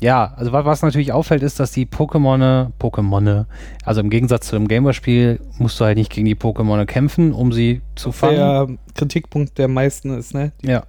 ja, 0.00 0.34
also 0.36 0.52
was, 0.52 0.64
was 0.66 0.82
natürlich 0.82 1.12
auffällt, 1.12 1.42
ist, 1.42 1.58
dass 1.58 1.72
die 1.72 1.86
Pokémon, 1.86 2.68
Pokémon, 2.78 3.46
also 3.84 4.00
im 4.02 4.10
Gegensatz 4.10 4.48
zu 4.48 4.56
dem 4.56 4.68
Gameboy-Spiel, 4.68 5.40
musst 5.58 5.80
du 5.80 5.84
halt 5.86 5.96
nicht 5.96 6.12
gegen 6.12 6.26
die 6.26 6.36
Pokémon 6.36 6.84
kämpfen, 6.84 7.32
um 7.32 7.52
sie 7.52 7.80
zu 7.94 8.12
fangen. 8.12 8.36
Der 8.36 8.68
Kritikpunkt 8.94 9.56
der 9.56 9.68
meisten 9.68 10.10
ist, 10.16 10.34
ne? 10.34 10.52
Ja. 10.62 10.80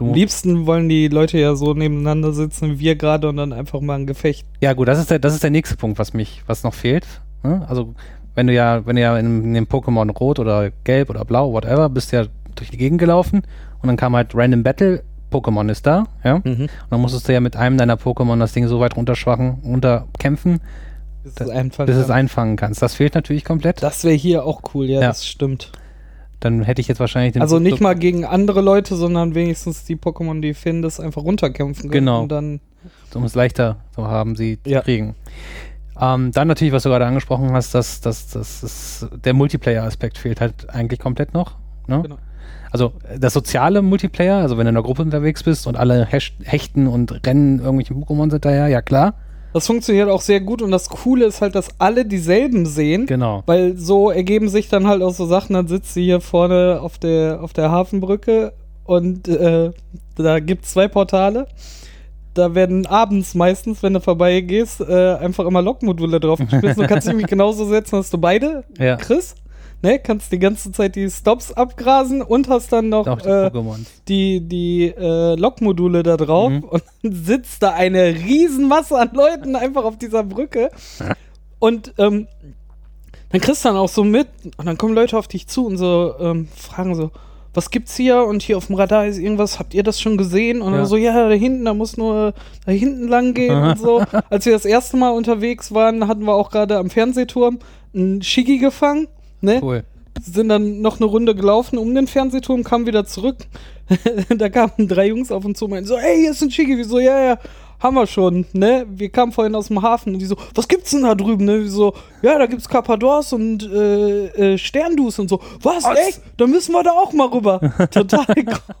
Am 0.00 0.06
Du, 0.06 0.14
liebsten 0.14 0.64
wollen 0.66 0.88
die 0.88 1.08
Leute 1.08 1.38
ja 1.38 1.56
so 1.56 1.74
nebeneinander 1.74 2.32
sitzen 2.32 2.70
wie 2.70 2.78
wir 2.78 2.96
gerade 2.96 3.28
und 3.28 3.36
dann 3.36 3.52
einfach 3.52 3.80
mal 3.80 3.96
ein 3.96 4.06
Gefecht. 4.06 4.46
ja, 4.60 4.72
gut, 4.72 4.86
das 4.88 4.98
ist 5.00 5.10
der, 5.10 5.18
das 5.18 5.34
ist 5.34 5.42
der 5.42 5.50
nächste 5.50 5.76
Punkt, 5.76 5.98
was 5.98 6.14
mich, 6.14 6.42
was 6.46 6.62
noch 6.62 6.72
fehlt. 6.72 7.04
ne? 7.42 7.66
Also, 7.68 7.94
wenn 8.36 8.46
du 8.46 8.54
ja, 8.54 8.86
wenn 8.86 8.94
du 8.96 9.02
ja 9.02 9.18
in, 9.18 9.42
in 9.44 9.54
dem 9.54 9.66
Pokémon 9.66 10.08
Rot 10.16 10.38
oder 10.38 10.70
Gelb 10.84 11.10
oder 11.10 11.24
Blau, 11.24 11.52
whatever, 11.52 11.88
bist 11.88 12.12
ja 12.12 12.24
durch 12.54 12.70
die 12.70 12.76
Gegend 12.78 13.00
gelaufen 13.00 13.42
und 13.82 13.88
dann 13.88 13.96
kam 13.96 14.14
halt 14.14 14.34
Random 14.34 14.62
Battle, 14.62 15.02
Pokémon 15.30 15.68
ist 15.70 15.86
da, 15.86 16.04
ja. 16.24 16.34
Und 16.36 16.68
dann 16.90 17.00
musstest 17.00 17.28
du 17.28 17.32
ja 17.32 17.40
mit 17.40 17.56
einem 17.56 17.76
deiner 17.78 17.96
Pokémon 17.96 18.38
das 18.38 18.52
Ding 18.52 18.66
so 18.68 18.80
weit 18.80 18.96
runterschwachen, 18.96 19.58
runterkämpfen, 19.64 20.60
Bis 21.24 21.34
Das- 21.34 21.48
es 21.48 21.52
einfach 21.54 21.86
bis 21.86 21.96
es 21.96 22.10
einfangen 22.10 22.56
kannst. 22.56 22.80
Das 22.80 22.94
fehlt 22.94 23.14
natürlich 23.14 23.44
komplett. 23.44 23.82
Das 23.82 24.04
wäre 24.04 24.14
hier 24.14 24.44
auch 24.44 24.62
cool, 24.74 24.86
ja, 24.86 25.00
Ja. 25.00 25.08
das 25.08 25.26
stimmt. 25.26 25.72
Dann 26.40 26.62
hätte 26.62 26.80
ich 26.80 26.86
jetzt 26.88 27.00
wahrscheinlich 27.00 27.32
den. 27.32 27.42
Also 27.42 27.58
nicht 27.58 27.80
mal 27.80 27.94
gegen 27.96 28.24
andere 28.24 28.60
Leute, 28.60 28.94
sondern 28.94 29.34
wenigstens 29.34 29.84
die 29.84 29.96
Pokémon, 29.96 30.40
die 30.40 30.54
findest, 30.54 31.00
einfach 31.00 31.22
runterkämpfen 31.24 31.90
können. 31.90 32.04
Genau. 32.06 32.22
Und 32.22 32.28
dann, 32.32 32.60
um 33.14 33.24
es 33.24 33.34
leichter 33.34 33.78
zu 33.94 34.06
haben, 34.06 34.36
sie 34.36 34.58
Ja. 34.64 34.78
zu 34.78 34.84
kriegen. 34.84 35.16
Ähm, 36.00 36.30
dann 36.30 36.46
natürlich, 36.46 36.72
was 36.72 36.84
du 36.84 36.90
gerade 36.90 37.06
angesprochen 37.06 37.50
hast, 37.52 37.74
dass, 37.74 38.00
dass, 38.00 38.28
dass, 38.28 38.60
dass 38.60 39.08
der 39.24 39.34
Multiplayer-Aspekt 39.34 40.16
fehlt 40.16 40.40
halt 40.40 40.70
eigentlich 40.70 41.00
komplett 41.00 41.34
noch. 41.34 41.56
Ne? 41.88 42.02
Genau. 42.02 42.18
Also 42.70 42.92
das 43.18 43.32
soziale 43.32 43.82
Multiplayer, 43.82 44.36
also 44.38 44.56
wenn 44.58 44.64
du 44.66 44.70
in 44.70 44.76
einer 44.76 44.82
Gruppe 44.84 45.02
unterwegs 45.02 45.42
bist 45.42 45.66
und 45.66 45.76
alle 45.76 46.04
hecht, 46.06 46.34
hechten 46.42 46.86
und 46.86 47.24
rennen 47.26 47.60
irgendwelche 47.60 47.94
Pokémon 47.94 48.30
hinterher, 48.30 48.68
ja 48.68 48.82
klar. 48.82 49.14
Das 49.54 49.66
funktioniert 49.66 50.10
auch 50.10 50.20
sehr 50.20 50.40
gut 50.40 50.60
und 50.60 50.70
das 50.70 50.90
Coole 50.90 51.24
ist 51.24 51.40
halt, 51.40 51.54
dass 51.54 51.68
alle 51.78 52.04
dieselben 52.04 52.66
sehen. 52.66 53.06
Genau. 53.06 53.42
Weil 53.46 53.76
so 53.78 54.10
ergeben 54.10 54.48
sich 54.50 54.68
dann 54.68 54.86
halt 54.86 55.02
auch 55.02 55.14
so 55.14 55.24
Sachen, 55.26 55.54
dann 55.54 55.66
sitzt 55.68 55.94
sie 55.94 56.04
hier 56.04 56.20
vorne 56.20 56.80
auf 56.82 56.98
der, 56.98 57.40
auf 57.42 57.54
der 57.54 57.70
Hafenbrücke 57.70 58.52
und 58.84 59.26
äh, 59.28 59.70
da 60.16 60.40
gibt 60.40 60.64
es 60.66 60.72
zwei 60.72 60.88
Portale. 60.88 61.46
Da 62.34 62.54
werden 62.54 62.86
abends 62.86 63.34
meistens, 63.34 63.82
wenn 63.82 63.94
du 63.94 64.00
vorbeigehst, 64.00 64.82
äh, 64.82 65.14
einfach 65.14 65.44
immer 65.46 65.62
Lokmodule 65.62 66.20
drauf 66.20 66.38
geschmissen. 66.38 66.82
Du 66.82 66.86
kannst 66.86 67.06
dich 67.06 67.12
nämlich 67.14 67.26
genauso 67.26 67.64
setzen, 67.66 67.96
dass 67.96 68.10
du 68.10 68.18
beide 68.18 68.64
Ja. 68.78 68.96
kriegst. 68.96 69.36
Ne, 69.80 70.00
kannst 70.00 70.32
die 70.32 70.40
ganze 70.40 70.72
Zeit 70.72 70.96
die 70.96 71.08
Stops 71.08 71.52
abgrasen 71.52 72.20
und 72.20 72.48
hast 72.48 72.72
dann 72.72 72.88
noch 72.88 73.06
die 73.20 73.28
äh, 73.28 73.50
die, 74.08 74.40
die 74.40 74.84
äh, 74.96 75.36
Lokmodule 75.36 76.02
da 76.02 76.16
drauf 76.16 76.50
Mhm. 76.50 76.64
und 76.64 76.82
dann 77.02 77.12
sitzt 77.12 77.62
da 77.62 77.70
eine 77.74 78.06
Riesenmasse 78.14 78.98
an 78.98 79.10
Leuten 79.12 79.54
einfach 79.54 79.84
auf 79.84 79.96
dieser 79.96 80.24
Brücke. 80.24 80.70
Und 81.60 81.92
ähm, 81.98 82.28
dann 83.30 83.40
kriegst 83.40 83.64
du 83.64 83.68
dann 83.68 83.76
auch 83.76 83.88
so 83.88 84.04
mit 84.04 84.28
und 84.56 84.66
dann 84.66 84.78
kommen 84.78 84.94
Leute 84.94 85.18
auf 85.18 85.26
dich 85.26 85.48
zu 85.48 85.66
und 85.66 85.76
so 85.76 86.14
ähm, 86.20 86.46
fragen 86.56 86.94
so, 86.94 87.10
was 87.52 87.70
gibt's 87.72 87.96
hier? 87.96 88.22
Und 88.24 88.42
hier 88.42 88.56
auf 88.56 88.66
dem 88.66 88.76
Radar 88.76 89.06
ist 89.06 89.18
irgendwas, 89.18 89.58
habt 89.58 89.74
ihr 89.74 89.82
das 89.82 90.00
schon 90.00 90.16
gesehen? 90.16 90.62
Und 90.62 90.70
Ja. 90.72 90.78
dann 90.78 90.86
so, 90.86 90.96
ja, 90.96 91.28
da 91.28 91.34
hinten, 91.34 91.64
da 91.64 91.74
muss 91.74 91.96
nur 91.96 92.32
da 92.64 92.70
hinten 92.72 93.08
lang 93.08 93.34
gehen 93.34 93.60
und 93.60 93.78
so. 93.80 94.02
Als 94.30 94.46
wir 94.46 94.52
das 94.52 94.64
erste 94.64 94.96
Mal 94.96 95.10
unterwegs 95.10 95.74
waren, 95.74 96.06
hatten 96.06 96.22
wir 96.24 96.34
auch 96.34 96.50
gerade 96.50 96.78
am 96.78 96.90
Fernsehturm 96.90 97.58
einen 97.92 98.22
Shiggy 98.22 98.58
gefangen. 98.58 99.08
Ne? 99.40 99.60
Cool. 99.62 99.84
sind 100.20 100.48
dann 100.48 100.80
noch 100.80 100.96
eine 101.00 101.06
Runde 101.06 101.34
gelaufen 101.34 101.78
um 101.78 101.94
den 101.94 102.06
Fernsehturm, 102.06 102.64
kamen 102.64 102.86
wieder 102.86 103.04
zurück. 103.04 103.36
da 104.36 104.48
kamen 104.48 104.88
drei 104.88 105.08
Jungs 105.08 105.32
auf 105.32 105.44
uns 105.44 105.58
zu 105.58 105.64
und 105.66 105.72
meinten 105.72 105.88
so, 105.88 105.96
ey, 105.96 106.20
hier 106.20 106.30
ist 106.32 106.42
ein 106.42 106.50
Chigi. 106.50 106.76
Wir 106.76 106.84
so, 106.84 106.98
ja, 106.98 107.20
ja, 107.20 107.38
haben 107.80 107.94
wir 107.94 108.06
schon, 108.06 108.44
ne? 108.52 108.86
Wir 108.88 109.08
kamen 109.08 109.32
vorhin 109.32 109.54
aus 109.54 109.68
dem 109.68 109.80
Hafen 109.82 110.14
und 110.14 110.18
die 110.18 110.26
so, 110.26 110.36
was 110.54 110.66
gibt's 110.66 110.90
denn 110.90 111.02
da 111.02 111.14
drüben, 111.14 111.44
ne? 111.44 111.60
Wir 111.60 111.70
so, 111.70 111.94
ja, 112.22 112.38
da 112.38 112.46
gibt's 112.46 112.68
Carpadors 112.68 113.32
und 113.32 113.62
äh, 113.62 114.54
äh, 114.54 114.58
Sterndus 114.58 115.18
und 115.18 115.28
so. 115.28 115.40
Was, 115.62 115.84
Was? 115.84 115.98
echt? 115.98 116.20
Da 116.36 116.46
müssen 116.46 116.72
wir 116.72 116.82
da 116.82 116.90
auch 116.90 117.12
mal 117.12 117.28
rüber. 117.28 117.60
Total 117.90 118.26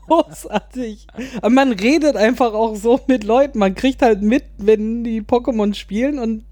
großartig. 0.08 1.06
Aber 1.36 1.50
man 1.50 1.72
redet 1.72 2.16
einfach 2.16 2.52
auch 2.54 2.74
so 2.74 3.00
mit 3.06 3.24
Leuten. 3.24 3.58
Man 3.58 3.74
kriegt 3.74 4.02
halt 4.02 4.22
mit, 4.22 4.44
wenn 4.58 5.04
die 5.04 5.22
Pokémon 5.22 5.74
spielen 5.74 6.18
und 6.18 6.44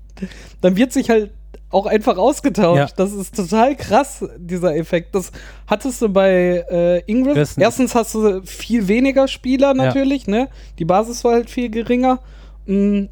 dann 0.61 0.77
wird 0.77 0.93
sich 0.93 1.11
halt 1.11 1.33
auch 1.71 1.87
einfach 1.87 2.17
ausgetauscht. 2.17 2.79
Ja. 2.79 2.89
Das 2.97 3.13
ist 3.13 3.35
total 3.37 3.75
krass, 3.77 4.25
dieser 4.39 4.77
Effekt. 4.77 5.15
Das 5.15 5.33
hattest 5.67 6.01
du 6.01 6.09
bei 6.09 6.65
äh, 6.71 7.01
Ingress. 7.11 7.35
Das- 7.55 7.59
Erstens 7.59 7.95
hast 7.95 8.15
du 8.15 8.43
viel 8.45 8.87
weniger 8.89 9.27
Spieler 9.29 9.75
natürlich, 9.75 10.27
ne? 10.27 10.49
Die 10.79 10.85
Basis 10.85 11.25
war 11.25 11.33
halt 11.33 11.51
viel 11.51 11.69
geringer. 11.71 12.21
Mm. 12.67 13.07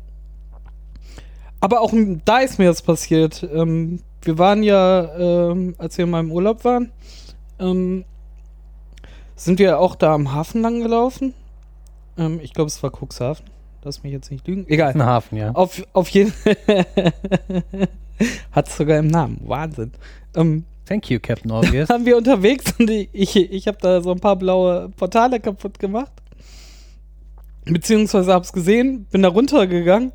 Aber 1.60 1.80
auch 1.80 1.92
da 2.24 2.38
ist 2.38 2.58
mir 2.58 2.66
das 2.68 2.82
passiert. 2.82 3.46
Ähm, 3.52 4.00
wir 4.22 4.38
waren 4.38 4.62
ja, 4.62 5.14
ähm, 5.50 5.74
als 5.78 5.96
wir 5.98 6.04
in 6.04 6.10
meinem 6.10 6.30
Urlaub 6.30 6.64
waren, 6.64 6.92
ähm, 7.58 8.04
sind 9.36 9.58
wir 9.58 9.78
auch 9.80 9.96
da 9.96 10.14
am 10.14 10.32
Hafen 10.32 10.62
lang 10.62 10.80
gelaufen. 10.80 11.34
Ähm, 12.16 12.38
ich 12.42 12.52
glaube, 12.52 12.68
es 12.68 12.82
war 12.82 12.90
Cuxhaven. 12.90 13.44
Lass 13.82 14.02
mich 14.02 14.12
jetzt 14.12 14.30
nicht 14.30 14.46
lügen. 14.46 14.64
Egal. 14.68 14.92
Ein 14.94 15.02
Hafen, 15.04 15.36
ja. 15.36 15.50
Auf, 15.52 15.82
auf 15.92 16.08
jeden 16.10 16.32
Hat 18.52 18.68
sogar 18.70 18.98
im 18.98 19.08
Namen. 19.08 19.40
Wahnsinn. 19.44 19.92
Ähm, 20.36 20.64
Thank 20.86 21.08
you, 21.10 21.18
Captain 21.20 21.50
Obvious. 21.50 21.88
haben 21.90 22.04
wir 22.04 22.16
unterwegs 22.16 22.74
und 22.78 22.90
ich, 22.90 23.08
ich, 23.12 23.36
ich 23.36 23.66
habe 23.66 23.78
da 23.80 24.02
so 24.02 24.12
ein 24.12 24.20
paar 24.20 24.36
blaue 24.36 24.90
Portale 24.96 25.40
kaputt 25.40 25.78
gemacht. 25.78 26.12
Beziehungsweise 27.64 28.32
hab's 28.34 28.52
gesehen, 28.52 29.06
bin 29.10 29.22
da 29.22 29.28
runtergegangen, 29.28 30.12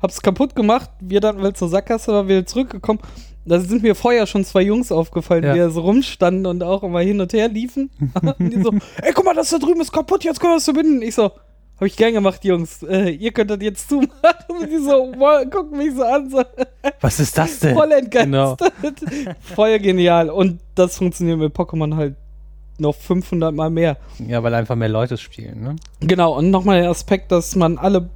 hab's 0.00 0.22
kaputt 0.22 0.54
gemacht, 0.54 0.88
wir 1.00 1.20
dann, 1.20 1.42
weil 1.42 1.50
es 1.52 1.58
zur 1.58 1.68
Sackgasse 1.68 2.12
war, 2.12 2.28
wieder 2.28 2.46
zurückgekommen. 2.46 3.00
Da 3.44 3.58
sind 3.58 3.82
mir 3.82 3.96
vorher 3.96 4.28
schon 4.28 4.44
zwei 4.44 4.62
Jungs 4.62 4.92
aufgefallen, 4.92 5.42
Ja. 5.42 5.52
die 5.54 5.58
da 5.58 5.70
so 5.70 5.80
rumstanden 5.80 6.46
und 6.46 6.62
auch 6.62 6.84
immer 6.84 7.00
hin 7.00 7.20
und 7.20 7.32
her 7.32 7.48
liefen. 7.48 7.90
und 8.22 8.52
die 8.52 8.62
so, 8.62 8.72
ey, 9.02 9.12
guck 9.12 9.24
mal, 9.24 9.34
das 9.34 9.50
da 9.50 9.58
drüben 9.58 9.80
ist 9.80 9.92
kaputt, 9.92 10.22
jetzt 10.22 10.38
können 10.38 10.52
wir 10.52 10.58
es 10.58 10.64
verbinden. 10.64 11.02
Ich 11.02 11.16
so, 11.16 11.32
hab 11.82 11.86
ich 11.88 11.96
gern 11.96 12.12
gemacht, 12.14 12.44
Jungs. 12.44 12.82
Äh, 12.84 13.10
ihr 13.10 13.32
könnt 13.32 13.50
das 13.50 13.58
jetzt 13.60 13.88
zumachen. 13.88 14.10
Und 14.48 14.70
die 14.70 14.78
so, 14.78 15.12
wow, 15.16 15.42
gucken 15.50 15.78
mich 15.78 15.92
so 15.94 16.04
an, 16.04 16.30
so 16.30 16.42
Was 17.00 17.18
ist 17.18 17.36
das 17.36 17.58
denn? 17.58 17.74
voll 17.74 17.90
Genau. 18.08 18.52
entgeistert. 18.52 19.36
Voll 19.40 19.78
genial. 19.80 20.30
Und 20.30 20.60
das 20.76 20.96
funktioniert 20.96 21.38
mit 21.38 21.54
Pokémon 21.56 21.96
halt 21.96 22.14
noch 22.78 22.94
500 22.94 23.52
Mal 23.52 23.70
mehr. 23.70 23.96
Ja, 24.26 24.42
weil 24.44 24.54
einfach 24.54 24.76
mehr 24.76 24.88
Leute 24.88 25.16
spielen, 25.18 25.60
ne? 25.62 25.76
Genau, 26.00 26.36
und 26.38 26.50
nochmal 26.50 26.80
der 26.82 26.90
Aspekt, 26.90 27.32
dass 27.32 27.56
man 27.56 27.78
alle 27.78 28.08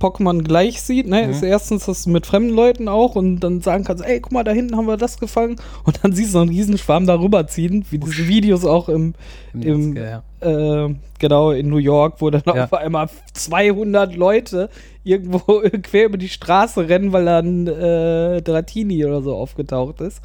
Pokémon 0.00 0.42
gleich 0.42 0.80
sieht. 0.82 1.06
Ne? 1.08 1.24
Mhm. 1.24 1.30
Ist 1.30 1.42
erstens, 1.42 1.86
dass 1.86 2.04
du 2.04 2.10
mit 2.10 2.26
fremden 2.26 2.54
Leuten 2.54 2.88
auch 2.88 3.16
und 3.16 3.40
dann 3.40 3.60
sagen 3.60 3.84
kannst, 3.84 4.04
ey, 4.04 4.20
guck 4.20 4.32
mal, 4.32 4.44
da 4.44 4.52
hinten 4.52 4.76
haben 4.76 4.86
wir 4.86 4.96
das 4.96 5.18
gefangen. 5.18 5.56
Und 5.84 6.00
dann 6.02 6.12
siehst 6.12 6.28
du 6.28 6.32
so 6.34 6.38
einen 6.40 6.50
Riesenschwarm 6.50 7.06
darüber 7.06 7.46
ziehen, 7.46 7.84
wie 7.90 7.98
diese 7.98 8.28
Videos 8.28 8.64
auch 8.64 8.88
im, 8.88 9.14
Im 9.54 9.62
Im- 9.62 9.90
Netz, 9.94 10.22
ja. 10.42 10.84
äh, 10.86 10.94
genau, 11.18 11.50
in 11.50 11.68
New 11.68 11.78
York, 11.78 12.16
wo 12.20 12.30
dann 12.30 12.42
Ja. 12.46 12.64
auf 12.64 12.72
einmal 12.74 13.08
200 13.32 14.14
Leute 14.14 14.68
irgendwo 15.04 15.62
quer 15.82 16.06
über 16.06 16.18
die 16.18 16.28
Straße 16.28 16.88
rennen, 16.88 17.12
weil 17.12 17.24
da 17.24 17.38
ein 17.40 17.66
äh, 17.66 18.40
Dratini 18.42 19.04
oder 19.04 19.22
so 19.22 19.34
aufgetaucht 19.34 20.00
ist. 20.00 20.20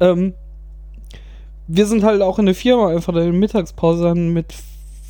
Ähm, 0.00 0.34
wir 1.68 1.86
sind 1.86 2.02
halt 2.02 2.20
auch 2.20 2.38
in 2.38 2.46
der 2.46 2.54
Firma 2.54 2.88
einfach 2.88 3.14
in 3.14 3.20
der 3.20 3.32
Mittagspause 3.32 4.02
dann 4.04 4.32
mit 4.32 4.52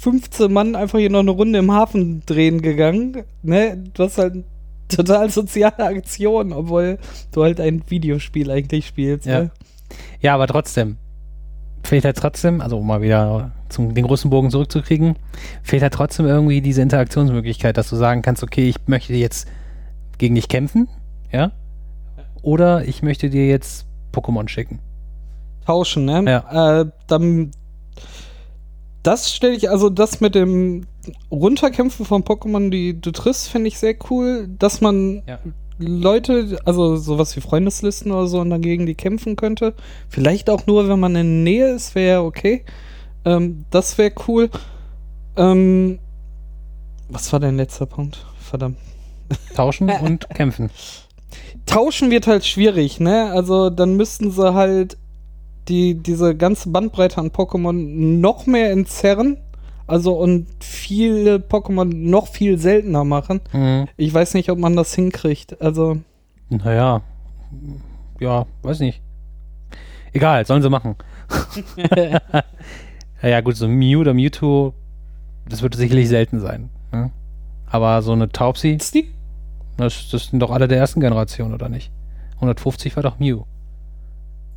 15 0.01 0.51
Mann 0.51 0.77
einfach 0.77 0.99
hier 0.99 1.11
noch 1.11 1.21
eine 1.21 1.31
Runde 1.31 1.59
im 1.59 1.71
Hafen 1.73 2.23
drehen 2.25 2.63
gegangen. 2.63 3.25
Ne? 3.43 3.85
Du 3.93 4.05
hast 4.05 4.17
halt 4.17 4.45
total 4.89 5.29
soziale 5.31 5.85
Aktion, 5.85 6.55
obwohl 6.55 6.99
du 7.33 7.43
halt 7.43 7.61
ein 7.61 7.83
Videospiel 7.87 8.51
eigentlich 8.51 8.87
spielst. 8.87 9.27
Ja. 9.27 9.41
Ne? 9.43 9.51
Ja, 10.21 10.35
aber 10.35 10.47
trotzdem. 10.47 10.97
Fehlt 11.83 12.05
halt 12.05 12.17
trotzdem, 12.17 12.63
also 12.63 12.79
um 12.79 12.87
mal 12.87 13.03
wieder 13.03 13.53
zum, 13.69 13.95
den 13.95 14.07
großen 14.07 14.31
Bogen 14.31 14.51
zurückzukriegen, 14.51 15.17
fehlt 15.63 15.83
halt 15.83 15.95
trotzdem 15.95 16.27
irgendwie 16.27 16.63
diese 16.63 16.81
Interaktionsmöglichkeit, 16.81 17.77
dass 17.77 17.91
du 17.91 17.97
sagen 17.97 18.23
kannst, 18.23 18.43
okay, 18.43 18.69
ich 18.69 18.77
möchte 18.87 19.15
jetzt 19.15 19.49
gegen 20.17 20.35
dich 20.35 20.49
kämpfen, 20.49 20.89
ja? 21.31 21.53
Oder 22.43 22.87
ich 22.87 23.03
möchte 23.03 23.29
dir 23.29 23.47
jetzt 23.49 23.87
Pokémon 24.15 24.49
schicken. 24.49 24.79
tauschen, 25.67 26.05
ne? 26.07 26.25
Ja. 26.27 26.81
Äh, 26.81 26.87
dann, 27.07 27.53
das 29.03 29.33
stelle 29.33 29.55
ich, 29.55 29.71
also 29.71 29.91
das 29.91 30.21
mit 30.21 30.35
dem 30.35 30.87
Runterkämpfen 31.31 32.05
von 32.05 32.23
Pokémon, 32.23 32.71
die 32.71 33.01
du 33.01 33.11
triffst, 33.11 33.49
finde 33.49 33.69
ich 33.69 33.79
sehr 33.79 33.95
cool, 34.11 34.49
dass 34.59 34.81
man 34.81 35.23
Ja. 35.27 35.39
Leute, 35.79 36.59
also 36.67 36.97
sowas 36.97 37.35
wie 37.37 37.41
Freundeslisten 37.41 38.13
oder 38.13 38.27
so, 38.27 38.41
und 38.41 38.51
dagegen 38.51 38.85
die 38.85 38.95
kämpfen 38.95 39.37
könnte. 39.37 39.75
Vielleicht 40.11 40.51
auch 40.51 40.67
nur, 40.67 40.89
wenn 40.89 41.01
man 41.01 41.17
in 41.17 41.45
der 41.45 41.53
Nähe 41.53 41.75
ist, 41.75 41.95
wäre 41.95 42.23
okay. 42.23 42.65
Ähm, 43.25 43.65
das 43.71 43.97
wäre 43.97 44.13
cool. 44.29 44.51
Ähm, 45.37 45.99
was 47.09 47.33
war 47.33 47.41
dein 47.41 47.57
letzter 47.57 47.87
Punkt? 47.87 48.27
Verdammt. 48.39 48.77
Tauschen 49.55 49.89
und 50.03 50.29
kämpfen. 50.31 50.71
Tauschen 51.65 52.11
wird 52.11 52.27
halt 52.27 52.45
schwierig, 52.45 53.01
ne? 53.01 53.33
Also 53.33 53.71
dann 53.71 53.97
müssten 53.97 54.31
sie 54.31 54.53
halt 54.55 54.99
die, 55.69 55.95
diese 55.95 56.35
ganze 56.35 56.71
Bandbreite 56.71 57.19
an 57.19 57.31
Pokémon 57.31 57.73
noch 57.73 58.47
mehr 58.47 58.71
entzerren. 58.71 59.39
Also 59.87 60.13
und 60.15 60.47
viele 60.61 61.37
Pokémon 61.37 61.85
noch 61.85 62.29
viel 62.29 62.59
seltener 62.59 63.05
machen. 63.05 63.41
Mhm. 63.53 63.89
Ich 63.97 64.15
weiß 64.15 64.35
nicht, 64.35 64.51
ob 64.51 64.59
man 64.59 64.77
das 64.77 64.95
hinkriegt. 64.95 65.61
Also, 65.61 65.99
Naja. 66.49 67.03
Ja, 68.21 68.47
weiß 68.63 68.81
nicht. 68.81 69.01
Egal, 70.13 70.47
sollen 70.47 70.63
sie 70.63 70.71
machen. 70.71 70.97
Ja, 73.23 73.29
ja, 73.29 73.41
gut, 73.43 73.55
so 73.55 73.69
Mew 73.69 74.01
oder 74.01 74.15
Mewtwo, 74.15 74.73
das 75.47 75.61
wird 75.61 75.75
sicherlich 75.75 76.09
selten 76.09 76.41
sein. 76.41 76.71
Ne? 76.91 77.11
Aber 77.67 78.01
so 78.01 78.13
eine 78.13 78.31
Taubsi, 78.31 78.79
das, 79.77 80.09
das 80.09 80.27
sind 80.27 80.41
doch 80.41 80.51
alle 80.51 80.69
der 80.69 80.79
ersten 80.79 81.01
Generation, 81.01 81.53
oder 81.53 81.69
nicht? 81.69 81.93
150 82.37 82.97
war 82.97 83.03
doch 83.03 83.19
Mew. 83.19 83.45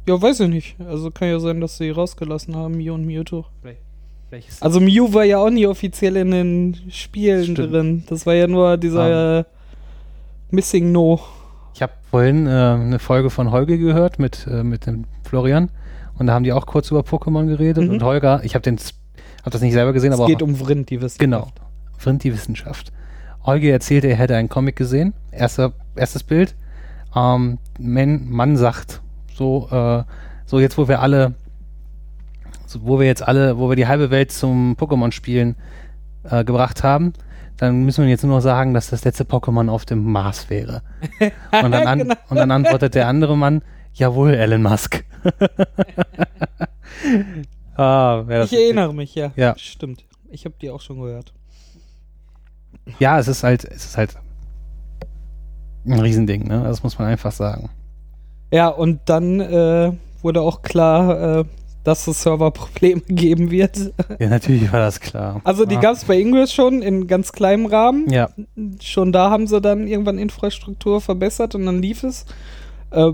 Ja, 0.05 0.21
weiß 0.21 0.41
ich 0.41 0.49
nicht. 0.49 0.75
Also 0.87 1.11
kann 1.11 1.29
ja 1.29 1.39
sein, 1.39 1.61
dass 1.61 1.77
sie 1.77 1.89
rausgelassen 1.89 2.55
haben, 2.55 2.75
Mew 2.77 2.93
und 2.93 3.05
Mewtwo. 3.05 3.45
Vielleicht 4.29 4.61
Also 4.61 4.79
Mew 4.79 5.13
war 5.13 5.23
ja 5.23 5.37
auch 5.39 5.49
nie 5.49 5.65
offiziell 5.67 6.17
in 6.17 6.31
den 6.31 6.77
Spielen 6.89 7.43
Stimmt. 7.43 7.71
drin. 7.73 8.03
Das 8.09 8.25
war 8.25 8.33
ja 8.33 8.47
nur 8.47 8.77
dieser 8.77 9.39
äh, 9.39 9.43
Missing 10.51 10.91
No. 10.91 11.19
Ich 11.73 11.81
habe 11.81 11.93
vorhin 12.09 12.47
äh, 12.47 12.49
eine 12.49 12.99
Folge 12.99 13.29
von 13.29 13.51
Holger 13.51 13.77
gehört 13.77 14.19
mit, 14.19 14.45
äh, 14.47 14.63
mit 14.63 14.85
dem 14.85 15.05
Florian 15.23 15.69
und 16.17 16.27
da 16.27 16.33
haben 16.33 16.43
die 16.43 16.53
auch 16.53 16.65
kurz 16.65 16.91
über 16.91 17.01
Pokémon 17.01 17.47
geredet 17.47 17.85
Mhm. 17.85 17.91
und 17.91 18.03
Holger, 18.03 18.41
ich 18.43 18.53
habe 18.55 18.61
den, 18.61 18.77
hab 19.43 19.51
das 19.51 19.61
nicht 19.61 19.73
selber 19.73 19.93
gesehen, 19.93 20.11
Es 20.13 20.19
aber 20.19 20.27
geht 20.27 20.43
auch, 20.43 20.47
um 20.47 20.55
Vrind, 20.55 20.89
die 20.89 20.97
Wissenschaft. 20.97 21.19
genau, 21.19 21.47
Vrind 21.97 22.23
die 22.23 22.33
Wissenschaft. 22.33 22.91
Holger 23.43 23.69
erzählte, 23.71 24.07
er 24.07 24.15
hätte 24.17 24.35
einen 24.35 24.49
Comic 24.49 24.75
gesehen, 24.75 25.13
erster, 25.31 25.73
erstes 25.95 26.23
Bild, 26.23 26.55
ähm, 27.15 27.57
Man, 27.79 28.29
Mann 28.29 28.55
sagt, 28.57 29.01
so, 29.43 29.67
äh, 29.71 30.03
so 30.45 30.59
jetzt 30.59 30.77
wo 30.77 30.87
wir 30.87 31.01
alle 31.01 31.33
wo 32.79 32.99
wir 32.99 33.05
jetzt 33.05 33.21
alle, 33.27 33.59
wo 33.59 33.69
wir 33.69 33.75
die 33.75 33.85
halbe 33.85 34.09
Welt 34.09 34.31
zum 34.31 34.75
Pokémon-Spielen 34.79 35.55
äh, 36.23 36.43
gebracht 36.43 36.83
haben, 36.83 37.13
dann 37.57 37.83
müssen 37.83 38.03
wir 38.03 38.09
jetzt 38.09 38.23
nur 38.23 38.37
noch 38.37 38.41
sagen, 38.41 38.73
dass 38.73 38.89
das 38.89 39.03
letzte 39.03 39.25
Pokémon 39.25 39.69
auf 39.69 39.85
dem 39.85 40.11
Mars 40.11 40.49
wäre. 40.49 40.81
Und 41.51 41.71
dann, 41.71 41.85
an, 41.85 41.99
Genau. 41.99 42.15
und 42.29 42.37
dann 42.37 42.49
antwortet 42.49 42.95
der 42.95 43.07
andere 43.07 43.37
Mann, 43.37 43.61
jawohl, 43.93 44.33
Elon 44.33 44.63
Musk. 44.63 45.05
ah, 47.75 48.23
Ich 48.43 48.53
erinnere 48.53 48.91
mich, 48.91 49.13
ja. 49.13 49.31
Ja. 49.35 49.53
Stimmt. 49.55 50.05
Ich 50.31 50.45
habe 50.45 50.55
die 50.59 50.71
auch 50.71 50.81
schon 50.81 50.99
gehört. 50.99 51.31
Ja, 52.97 53.19
es 53.19 53.27
ist 53.27 53.43
halt, 53.43 53.65
es 53.65 53.85
ist 53.85 53.97
halt 53.97 54.15
ein 55.85 55.99
Riesending, 55.99 56.47
ne? 56.47 56.63
Das 56.63 56.81
muss 56.81 56.97
man 56.97 57.07
einfach 57.07 57.31
sagen. 57.31 57.69
Ja, 58.53 58.67
und 58.67 58.99
dann 59.05 59.39
äh, 59.39 59.91
wurde 60.21 60.41
auch 60.41 60.61
klar, 60.61 61.39
äh, 61.39 61.45
dass 61.83 62.05
es 62.05 62.21
Serverprobleme 62.21 63.01
geben 63.07 63.49
wird. 63.49 63.91
Ja, 64.19 64.29
natürlich 64.29 64.71
war 64.71 64.79
das 64.79 64.99
klar. 64.99 65.41
Also 65.43 65.65
die 65.65 65.77
Ah. 65.77 65.81
gab 65.81 65.95
es 65.95 66.05
bei 66.05 66.19
Ingress 66.19 66.53
schon 66.53 66.83
in 66.83 67.07
ganz 67.07 67.31
kleinem 67.31 67.65
Rahmen. 67.65 68.07
Ja, 68.11 68.29
Schon 68.79 69.11
da 69.11 69.31
haben 69.31 69.47
sie 69.47 69.59
dann 69.59 69.87
irgendwann 69.87 70.19
Infrastruktur 70.19 71.01
verbessert 71.01 71.55
und 71.55 71.65
dann 71.65 71.81
lief 71.81 72.03
es. 72.03 72.25
Äh, 72.91 73.13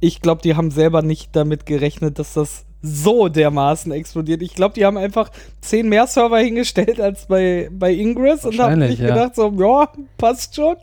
ich 0.00 0.20
glaube, 0.20 0.42
die 0.42 0.56
haben 0.56 0.72
selber 0.72 1.02
nicht 1.02 1.36
damit 1.36 1.64
gerechnet, 1.64 2.18
dass 2.18 2.34
das 2.34 2.64
so 2.82 3.28
dermaßen 3.28 3.92
explodiert. 3.92 4.42
Ich 4.42 4.54
glaube, 4.54 4.74
die 4.74 4.84
haben 4.84 4.96
einfach 4.96 5.30
zehn 5.60 5.88
mehr 5.88 6.06
Server 6.08 6.38
hingestellt 6.38 7.00
als 7.00 7.26
bei, 7.26 7.68
bei 7.70 7.92
Ingress 7.92 8.44
und 8.44 8.58
haben 8.58 8.80
sich 8.82 8.98
ja. 8.98 9.08
gedacht, 9.10 9.36
so, 9.36 9.52
ja, 9.56 9.88
passt 10.18 10.56
schon. 10.56 10.74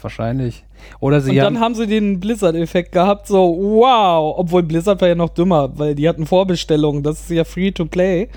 wahrscheinlich. 0.00 0.64
Oder 1.00 1.20
sie 1.20 1.30
und 1.30 1.40
haben, 1.40 1.54
dann 1.54 1.62
haben 1.62 1.74
sie 1.74 1.86
den 1.86 2.20
Blizzard-Effekt 2.20 2.92
gehabt, 2.92 3.26
so, 3.26 3.56
wow. 3.56 4.34
Obwohl 4.38 4.62
Blizzard 4.62 5.00
war 5.00 5.08
ja 5.08 5.14
noch 5.14 5.30
dümmer, 5.30 5.78
weil 5.78 5.94
die 5.94 6.08
hatten 6.08 6.26
Vorbestellungen. 6.26 7.02
Das 7.02 7.20
ist 7.20 7.30
ja 7.30 7.44
free 7.44 7.70
to 7.70 7.86
play. 7.86 8.28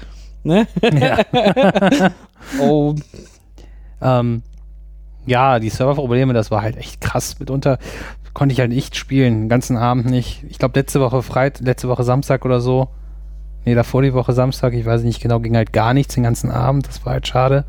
Ne? 0.43 0.67
oh, 2.61 2.95
ähm, 4.01 4.43
ja, 5.25 5.59
die 5.59 5.69
Serverprobleme, 5.69 6.33
das 6.33 6.51
war 6.51 6.61
halt 6.61 6.77
echt 6.77 6.99
krass. 7.01 7.39
Mitunter 7.39 7.79
konnte 8.33 8.53
ich 8.53 8.59
halt 8.59 8.71
nicht 8.71 8.95
spielen, 8.95 9.41
den 9.41 9.49
ganzen 9.49 9.77
Abend 9.77 10.05
nicht. 10.09 10.43
Ich 10.49 10.57
glaube, 10.57 10.79
letzte 10.79 10.99
Woche 10.99 11.21
Freit, 11.21 11.59
letzte 11.61 11.87
Woche 11.87 12.03
Samstag 12.03 12.45
oder 12.45 12.59
so. 12.59 12.89
Nee, 13.65 13.75
davor 13.75 14.01
die 14.01 14.13
Woche 14.13 14.33
Samstag, 14.33 14.73
ich 14.73 14.85
weiß 14.85 15.03
nicht 15.03 15.21
genau, 15.21 15.39
ging 15.39 15.55
halt 15.55 15.71
gar 15.71 15.93
nichts 15.93 16.15
den 16.15 16.23
ganzen 16.23 16.51
Abend. 16.51 16.87
Das 16.87 17.05
war 17.05 17.13
halt 17.13 17.27
schade. 17.27 17.65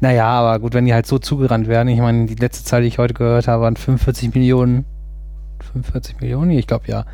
Ja. 0.00 0.08
Naja, 0.08 0.26
aber 0.26 0.58
gut, 0.60 0.74
wenn 0.74 0.84
die 0.84 0.94
halt 0.94 1.06
so 1.06 1.18
zugerannt 1.18 1.68
werden. 1.68 1.88
Ich 1.88 2.00
meine, 2.00 2.26
die 2.26 2.34
letzte 2.34 2.64
Zahl, 2.64 2.82
die 2.82 2.88
ich 2.88 2.98
heute 2.98 3.14
gehört 3.14 3.48
habe, 3.48 3.62
waren 3.62 3.76
45 3.76 4.34
Millionen. 4.34 4.84
45 5.72 6.20
Millionen? 6.20 6.50
Ich 6.52 6.66
glaube 6.66 6.84
ja. 6.86 7.04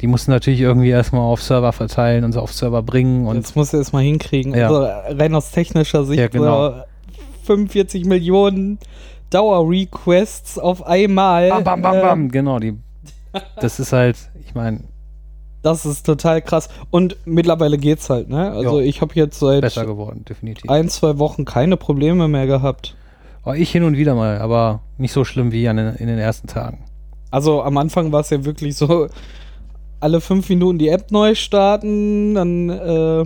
Die 0.00 0.06
mussten 0.06 0.30
natürlich 0.30 0.60
irgendwie 0.60 0.90
erstmal 0.90 1.22
auf 1.22 1.42
Server 1.42 1.72
verteilen 1.72 2.24
und 2.24 2.32
so 2.32 2.40
auf 2.40 2.52
Server 2.52 2.82
bringen 2.82 3.26
und 3.26 3.36
das 3.42 3.54
muss 3.54 3.72
er 3.72 3.78
erstmal 3.78 4.02
hinkriegen. 4.02 4.54
Ja. 4.54 4.68
Also 4.68 4.86
rein 5.18 5.34
aus 5.34 5.50
technischer 5.52 6.04
Sicht, 6.04 6.20
Ja, 6.20 6.28
genau. 6.28 6.70
so 6.70 6.74
45 7.44 8.04
Millionen 8.04 8.78
Dauer-Requests 9.30 10.58
auf 10.58 10.86
einmal. 10.86 11.48
bam, 11.48 11.64
bam, 11.64 11.82
bam, 11.82 11.94
äh, 11.96 12.00
bam. 12.00 12.30
Genau, 12.30 12.58
die. 12.58 12.76
Das 13.60 13.80
ist 13.80 13.92
halt, 13.92 14.16
ich 14.46 14.54
meine, 14.54 14.80
Das 15.66 15.84
ist 15.84 16.06
total 16.06 16.42
krass. 16.42 16.68
Und 16.90 17.16
mittlerweile 17.24 17.76
geht's 17.76 18.08
halt, 18.08 18.28
ne? 18.28 18.52
Also 18.52 18.78
Ja. 18.80 18.86
ich 18.86 19.00
habe 19.00 19.12
jetzt 19.14 19.38
seit 19.40 19.62
besser 19.62 19.84
geworden, 19.84 20.24
definitiv. 20.28 20.70
ein, 20.70 20.88
zwei 20.88 21.18
Wochen 21.18 21.44
keine 21.44 21.76
Probleme 21.76 22.28
mehr 22.28 22.46
gehabt. 22.46 22.94
Oh, 23.44 23.52
ich 23.52 23.70
hin 23.72 23.82
und 23.82 23.96
wieder 23.96 24.14
mal, 24.14 24.38
aber 24.38 24.80
nicht 24.98 25.12
so 25.12 25.24
schlimm 25.24 25.50
wie 25.52 25.68
an 25.68 25.76
den, 25.76 25.94
in 25.96 26.06
den 26.06 26.18
ersten 26.18 26.46
Tagen. 26.46 26.84
Also 27.32 27.62
am 27.62 27.76
Anfang 27.78 28.12
war 28.12 28.20
es 28.20 28.30
ja 28.30 28.44
wirklich 28.44 28.76
so, 28.76 29.08
alle 29.98 30.20
fünf 30.20 30.48
Minuten 30.48 30.78
die 30.78 30.88
App 30.88 31.10
neu 31.10 31.34
starten, 31.34 32.34
dann 32.34 32.68
äh, 32.70 33.24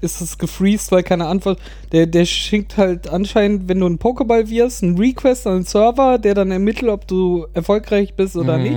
ist 0.00 0.20
es 0.20 0.36
gefreezed, 0.38 0.90
weil 0.92 1.02
keine 1.02 1.26
Antwort. 1.26 1.58
Der, 1.92 2.06
der 2.06 2.24
schickt 2.26 2.76
halt 2.76 3.08
anscheinend, 3.08 3.68
wenn 3.68 3.80
du 3.80 3.86
einen 3.86 3.98
Pokéball 3.98 4.48
wirst, 4.50 4.82
einen 4.82 4.98
Request 4.98 5.46
an 5.46 5.58
den 5.60 5.64
Server, 5.64 6.18
der 6.18 6.34
dann 6.34 6.50
ermittelt, 6.50 6.90
ob 6.90 7.06
du 7.06 7.46
erfolgreich 7.54 8.14
bist 8.14 8.36
oder 8.36 8.58
Mhm. 8.58 8.62
nicht. 8.62 8.74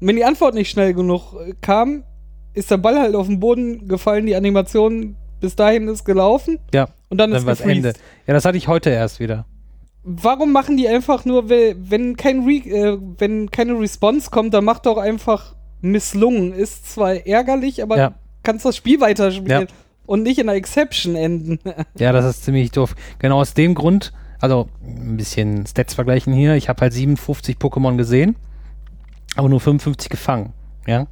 Und 0.00 0.06
wenn 0.06 0.16
die 0.16 0.24
Antwort 0.24 0.54
nicht 0.54 0.70
schnell 0.70 0.94
genug 0.94 1.34
äh, 1.34 1.54
kam, 1.60 2.04
ist 2.58 2.70
der 2.70 2.76
Ball 2.78 2.98
halt 2.98 3.14
auf 3.14 3.26
den 3.26 3.40
Boden 3.40 3.88
gefallen, 3.88 4.26
die 4.26 4.36
Animation 4.36 5.16
bis 5.40 5.54
dahin 5.56 5.86
ist 5.88 6.04
gelaufen 6.04 6.58
Ja, 6.74 6.88
und 7.08 7.18
dann, 7.18 7.30
dann 7.30 7.40
ist 7.40 7.46
gefreezed. 7.46 7.76
Ende. 7.76 7.92
Ja, 8.26 8.34
das 8.34 8.44
hatte 8.44 8.58
ich 8.58 8.66
heute 8.68 8.90
erst 8.90 9.20
wieder. 9.20 9.46
Warum 10.02 10.52
machen 10.52 10.76
die 10.76 10.88
einfach 10.88 11.24
nur, 11.24 11.48
we- 11.48 11.76
wenn, 11.78 12.16
kein 12.16 12.44
Re 12.44 12.52
äh, 12.54 12.98
wenn 13.18 13.50
keine 13.50 13.78
Response 13.78 14.30
kommt, 14.30 14.54
dann 14.54 14.64
mach 14.64 14.78
doch 14.80 14.96
einfach 14.98 15.54
misslungen. 15.80 16.52
Ist 16.52 16.90
zwar 16.92 17.26
ärgerlich, 17.26 17.82
aber 17.82 17.96
Ja. 17.98 18.14
kannst 18.42 18.64
das 18.64 18.76
Spiel 18.76 19.00
weiterspielen 19.00 19.62
Ja. 19.62 19.66
und 20.06 20.22
nicht 20.22 20.38
in 20.38 20.48
einer 20.48 20.56
Exception 20.56 21.14
enden. 21.14 21.58
Ja, 21.98 22.12
das 22.12 22.24
ist 22.24 22.44
ziemlich 22.44 22.70
doof. 22.72 22.94
Genau 23.18 23.40
aus 23.40 23.54
dem 23.54 23.74
Grund, 23.74 24.12
also 24.40 24.68
ein 24.82 25.16
bisschen 25.16 25.66
Stats 25.66 25.94
vergleichen 25.94 26.32
hier. 26.32 26.54
Ich 26.54 26.68
habe 26.68 26.80
halt 26.80 26.92
57 26.94 27.56
Pokémon 27.58 27.96
gesehen, 27.96 28.36
aber 29.36 29.48
nur 29.48 29.60
55 29.60 30.08
gefangen. 30.08 30.52
Ja. 30.86 31.06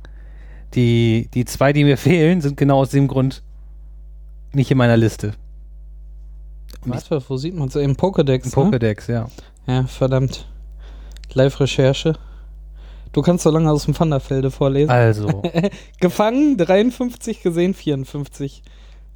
Die, 0.74 1.28
die 1.32 1.44
zwei, 1.44 1.72
die 1.72 1.84
mir 1.84 1.96
fehlen, 2.08 2.40
sind 2.40 2.56
genau 2.56 2.78
aus 2.80 2.90
dem 2.90 3.08
Grund 3.08 3.42
nicht 4.52 4.70
in 4.70 4.78
meiner 4.78 4.96
Liste. 4.96 5.32
Ich- 6.84 6.90
Warte, 6.90 7.22
wo 7.28 7.36
sieht 7.36 7.54
man 7.54 7.68
es? 7.68 7.76
Im 7.76 7.96
Pokédex. 7.96 8.56
Im 8.56 8.70
ne? 8.70 8.76
Pokédex, 8.78 9.10
ja. 9.10 9.28
Ja, 9.66 9.84
verdammt. 9.84 10.46
Live-Recherche. 11.32 12.14
Du 13.12 13.22
kannst 13.22 13.44
so 13.44 13.50
lange 13.50 13.70
aus 13.70 13.84
dem 13.86 13.98
Vanderfelde 13.98 14.50
vorlesen. 14.50 14.90
Also, 14.90 15.42
Gefangen 16.00 16.56
53, 16.56 17.42
gesehen 17.42 17.74
54. 17.74 18.62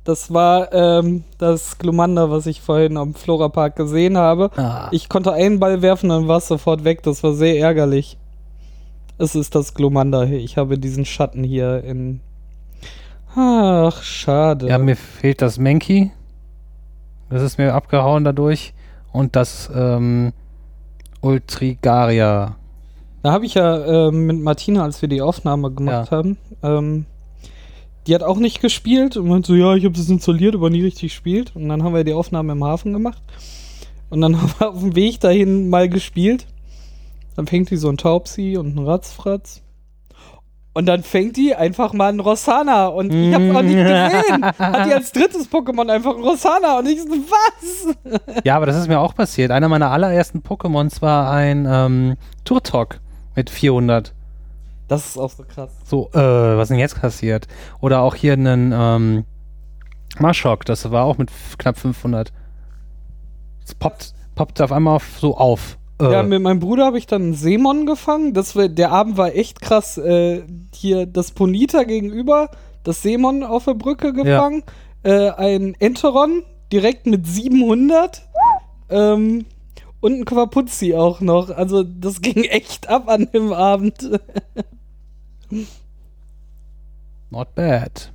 Das 0.05 0.33
war 0.33 0.73
ähm, 0.73 1.25
das 1.39 1.77
Glumanda, 1.79 2.31
was 2.31 2.47
ich 2.47 2.63
vorhin 2.63 2.97
am 2.97 3.15
Florapark 3.15 3.77
gesehen 3.77 4.17
habe. 4.17 4.51
ah, 4.57 4.89
Ich 4.91 5.09
konnte 5.11 5.33
einen 5.33 5.61
Ball 5.61 5.83
werfen, 5.83 6.09
dann 6.09 6.27
war 6.27 6.39
es 6.39 6.49
sofort 6.49 6.85
weg. 6.85 7.03
Das 7.03 7.23
war 7.23 7.35
sehr 7.35 7.59
ärgerlich. 7.59 8.17
Es 9.21 9.35
ist 9.35 9.55
das 9.55 9.75
Glumanda. 9.75 10.25
Ich 10.25 10.57
habe 10.57 10.79
diesen 10.79 11.05
Schatten 11.05 11.45
hier 11.45 11.85
in. 11.85 12.21
Ach, 13.37 14.03
schade. 14.03 14.67
ja, 14.69 14.79
mir 14.79 14.97
fehlt 14.97 15.43
das 15.43 15.59
Menki. 15.59 16.11
Das 17.29 17.43
ist 17.43 17.59
mir 17.59 17.75
abgehauen 17.75 18.25
dadurch. 18.25 18.73
Und 19.13 19.37
das 19.37 19.71
ähm, 19.75 20.33
Ultrigaria. 21.21 22.57
Da 23.23 23.33
habe 23.33 23.45
ich 23.45 23.55
ja 23.55 24.09
ähm, 24.09 24.27
mit 24.27 24.41
Martina, 24.41 24.85
als 24.85 25.03
wir 25.03 25.09
die 25.09 25.21
Aufnahme 25.21 25.71
gemacht 25.71 26.11
Ja. 26.11 26.17
haben, 26.17 26.39
ähm, 26.63 27.05
die 28.07 28.15
hat 28.15 28.23
auch 28.23 28.39
nicht 28.39 28.63
gespielt 28.63 29.19
und 29.19 29.29
meinte 29.29 29.49
so, 29.49 29.55
ja, 29.55 29.75
ich 29.75 29.85
habe 29.85 29.95
das 29.95 30.09
installiert, 30.09 30.55
aber 30.55 30.71
nie 30.71 30.83
richtig 30.83 31.13
gespielt. 31.13 31.53
Und 31.55 31.69
dann 31.69 31.83
haben 31.83 31.95
wir 31.95 32.05
die 32.05 32.15
Aufnahme 32.15 32.53
im 32.53 32.65
Hafen 32.65 32.95
gemacht. 32.95 33.23
Und 34.09 34.23
dann 34.23 34.37
haben 34.41 34.53
wir 34.59 34.71
auf 34.71 34.81
dem 34.81 34.97
Weg 34.97 35.21
dahin 35.21 35.69
mal 35.69 35.89
gespielt. 35.91 36.47
Dann 37.37 37.47
fängt 37.47 37.71
die 37.71 37.77
so 37.77 37.89
ein 37.89 37.97
Taubsi 37.97 38.57
und 38.57 38.77
ein 38.77 38.79
Ratzfratz. 38.79 39.63
Und 40.73 40.87
dann 40.87 41.03
fängt 41.03 41.37
die 41.37 41.55
einfach 41.55 41.93
mal 41.93 42.11
einen 42.11 42.21
Rossana. 42.21 42.87
Und 42.87 43.13
ich 43.13 43.35
hab's 43.35 43.57
auch 43.57 43.63
nicht 43.63 43.77
gesehen. 43.77 44.45
Hat 44.59 44.87
die 44.87 44.95
als 44.95 45.11
drittes 45.13 45.51
Pokémon 45.51 45.91
einfach 45.91 46.15
einen 46.15 46.23
Rossana. 46.23 46.79
Und 46.79 46.87
ich 46.87 47.03
so, 47.03 47.09
was? 47.09 47.97
Ja, 48.45 48.57
aber 48.57 48.67
das 48.67 48.77
ist 48.77 48.89
mir 48.89 49.01
auch 49.01 49.15
passiert. 49.15 49.51
Einer 49.51 49.69
meiner 49.69 49.91
allerersten 49.91 50.41
Pokémons 50.41 51.03
war 51.03 51.31
ein 51.33 51.67
ähm, 51.69 52.17
Turtok 52.45 53.01
mit 53.35 53.51
400. 53.51 54.15
Das 54.87 55.07
ist 55.07 55.19
auch 55.19 55.31
so 55.31 55.45
krass. 55.45 55.71
So, 55.85 56.09
äh, 56.13 56.19
was 56.19 56.65
ist 56.65 56.71
denn 56.71 56.79
jetzt 56.79 57.01
passiert? 57.01 57.49
Oder 57.81 58.03
auch 58.03 58.15
hier 58.15 58.33
einen 58.33 58.73
ähm, 58.75 59.25
Maschok, 60.19 60.65
das 60.65 60.91
war 60.91 61.05
auch 61.05 61.19
mit 61.19 61.31
knapp 61.59 61.79
500. 61.79 62.33
Es 63.65 63.75
poppt, 63.75 64.15
poppt 64.35 64.61
auf 64.61 64.73
einmal 64.73 64.97
auf, 64.97 65.19
so 65.21 65.37
auf. 65.37 65.79
Äh, 66.01 66.13
Ja, 66.13 66.23
mit 66.23 66.41
meinem 66.43 66.61
Bruder 66.61 66.85
habe 66.87 66.99
ich 66.99 67.07
dann 67.07 67.23
einen 67.23 67.35
Seemon 67.35 67.87
gefangen. 67.87 68.35
Das 68.35 68.57
war, 68.57 68.69
der 68.69 68.91
Abend 68.93 69.17
war 69.17 69.35
echt 69.35 69.61
krass. 69.61 69.99
Äh, 69.99 70.43
hier 70.75 71.07
das 71.07 71.31
Ponita 71.33 71.83
gegenüber, 71.85 72.51
das 72.85 73.03
Seemon 73.03 73.43
auf 73.43 73.65
der 73.67 73.75
Brücke 73.75 74.13
gefangen. 74.13 74.63
Äh, 75.03 75.31
ein 75.31 75.75
Enteron 75.79 76.43
direkt 76.73 77.07
mit 77.07 77.27
700. 77.27 78.23
Ähm, 78.91 79.45
und 80.01 80.21
ein 80.21 80.25
Quapuzzi 80.25 80.95
auch 80.95 81.21
noch. 81.21 81.51
Also 81.51 81.83
das 81.83 82.21
ging 82.23 82.45
echt 82.45 82.89
ab 82.89 83.09
an 83.09 83.29
dem 83.33 83.53
Abend. 83.53 84.11
not 87.31 87.55
bad. 87.55 88.11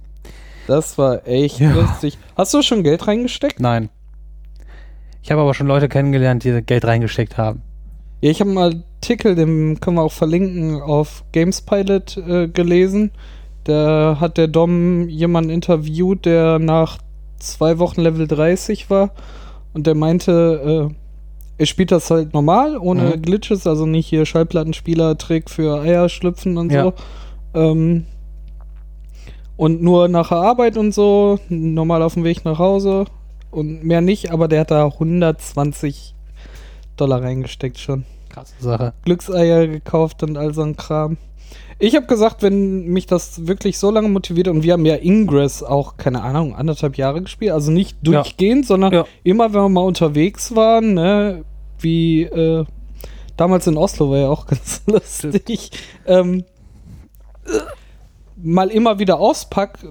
Das 0.67 0.97
war 0.97 1.27
echt 1.27 1.59
Ja. 1.59 1.73
lustig. 1.73 2.17
Hast 2.35 2.53
du 2.53 2.61
schon 2.61 2.83
Geld 2.83 3.07
reingesteckt? 3.07 3.59
Nein. 3.59 3.89
Ich 5.21 5.31
habe 5.31 5.41
aber 5.41 5.53
schon 5.53 5.67
Leute 5.67 5.89
kennengelernt, 5.89 6.43
die 6.43 6.61
Geld 6.61 6.85
reingesteckt 6.85 7.37
haben. 7.37 7.61
Ja, 8.25 8.31
ich 8.31 8.39
habe 8.41 8.49
einen 8.49 8.57
Artikel, 8.57 9.35
den 9.35 9.79
können 9.79 9.97
wir 9.97 10.01
auch 10.01 10.11
verlinken, 10.11 10.81
auf 10.81 11.23
Gamespilot 11.31 12.17
äh, 12.17 12.47
gelesen. 12.47 13.11
Da 13.65 14.17
hat 14.19 14.39
der 14.39 14.47
Dom 14.47 15.07
jemanden 15.07 15.51
interviewt, 15.51 16.25
der 16.25 16.57
nach 16.57 16.97
zwei 17.37 17.77
Wochen 17.77 18.01
Level 18.01 18.25
30 18.27 18.89
war 18.89 19.11
und 19.75 19.85
der 19.85 19.93
meinte, 19.93 20.89
äh, 20.89 20.95
er 21.59 21.65
spielt 21.67 21.91
das 21.91 22.09
halt 22.09 22.33
normal, 22.33 22.79
ohne 22.79 23.15
Mhm. 23.15 23.21
Glitches, 23.21 23.67
also 23.67 23.85
nicht 23.85 24.07
hier 24.07 24.25
Schallplattenspieler-Trick 24.25 25.51
für 25.51 25.81
Eier 25.81 26.09
schlüpfen 26.09 26.57
und 26.57 26.71
Ja. 26.71 26.85
so. 26.85 26.93
Ähm, 27.53 28.07
Und 29.55 29.83
nur 29.83 30.07
nach 30.07 30.29
der 30.29 30.39
Arbeit 30.39 30.77
und 30.77 30.95
so, 30.95 31.37
normal 31.47 32.01
auf 32.01 32.15
dem 32.15 32.23
Weg 32.23 32.43
nach 32.43 32.57
Hause 32.57 33.05
und 33.51 33.83
mehr 33.83 34.01
nicht, 34.01 34.31
aber 34.31 34.47
der 34.47 34.61
hat 34.61 34.71
da 34.71 34.85
120 34.85 36.15
Dollar 36.97 37.21
reingesteckt 37.21 37.77
schon. 37.77 38.03
Krasse 38.35 38.53
Sache. 38.59 38.93
Glückseier 39.05 39.65
gekauft 39.67 40.21
und 40.23 40.37
all 40.37 40.53
so 40.53 40.61
ein 40.61 40.75
Kram. 40.75 41.17
Ich 41.79 41.95
habe 41.95 42.05
gesagt, 42.05 42.41
wenn 42.41 42.85
mich 42.87 43.05
das 43.05 43.47
wirklich 43.47 43.77
so 43.77 43.91
lange 43.91 44.07
motiviert 44.09 44.47
und 44.47 44.63
wir 44.63 44.73
haben 44.73 44.85
ja 44.85 44.95
Ingress 44.95 45.61
auch, 45.63 45.97
keine 45.97 46.21
Ahnung, 46.21 46.55
anderthalb 46.55 46.97
Jahre 46.97 47.21
gespielt, 47.21 47.51
also 47.51 47.71
nicht 47.71 47.97
Ja. 48.05 48.11
durchgehend, 48.21 48.65
sondern 48.65 48.93
Ja. 48.93 49.05
immer, 49.23 49.53
wenn 49.53 49.61
wir 49.61 49.69
mal 49.69 49.81
unterwegs 49.81 50.55
waren, 50.55 50.93
ne, 50.93 51.43
wie 51.79 52.23
äh, 52.23 52.65
damals 53.37 53.67
in 53.67 53.77
Oslo 53.77 54.09
war 54.11 54.17
ja 54.19 54.29
auch 54.29 54.45
ganz 54.47 54.81
lustig, 54.85 55.71
ähm, 56.05 56.43
äh, 57.45 57.49
mal 58.37 58.69
immer 58.69 58.99
wieder 58.99 59.19
auspackt. 59.19 59.85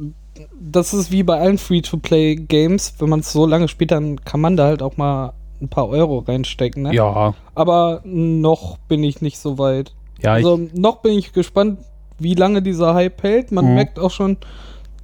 Das 0.61 0.93
ist 0.95 1.13
wie 1.13 1.23
bei 1.23 1.39
allen 1.39 1.59
Free-to-Play-Games, 1.59 2.95
wenn 2.99 3.09
man 3.09 3.21
es 3.21 3.33
so 3.33 3.47
lange 3.47 3.69
spielt, 3.69 3.91
dann 3.91 4.25
kann 4.25 4.41
man 4.41 4.57
da 4.57 4.65
halt 4.67 4.83
auch 4.83 4.97
mal 4.97 5.33
ein 5.61 5.69
paar 5.69 5.89
Euro 5.89 6.19
reinstecken, 6.19 6.83
ne? 6.85 6.95
Ja, 6.95 7.35
Aber 7.55 8.01
noch 8.05 8.79
bin 8.89 9.03
ich 9.05 9.23
nicht 9.23 9.39
so 9.39 9.59
weit. 9.59 9.93
ja, 10.21 10.33
Also 10.35 10.59
ich, 10.59 10.75
noch 10.75 10.97
bin 10.97 11.19
ich 11.19 11.33
gespannt, 11.33 11.79
wie 12.19 12.35
lange 12.35 12.63
dieser 12.63 12.95
Hype 12.95 13.23
hält. 13.23 13.53
Man 13.53 13.67
Mhm. 13.67 13.75
merkt 13.75 13.99
auch 13.99 14.11
schon, 14.11 14.37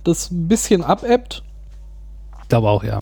dass 0.05 0.31
ein 0.31 0.49
bisschen 0.49 0.83
abebbt. 0.85 1.43
glaube 2.49 2.69
auch, 2.69 2.83
ja. 2.85 2.99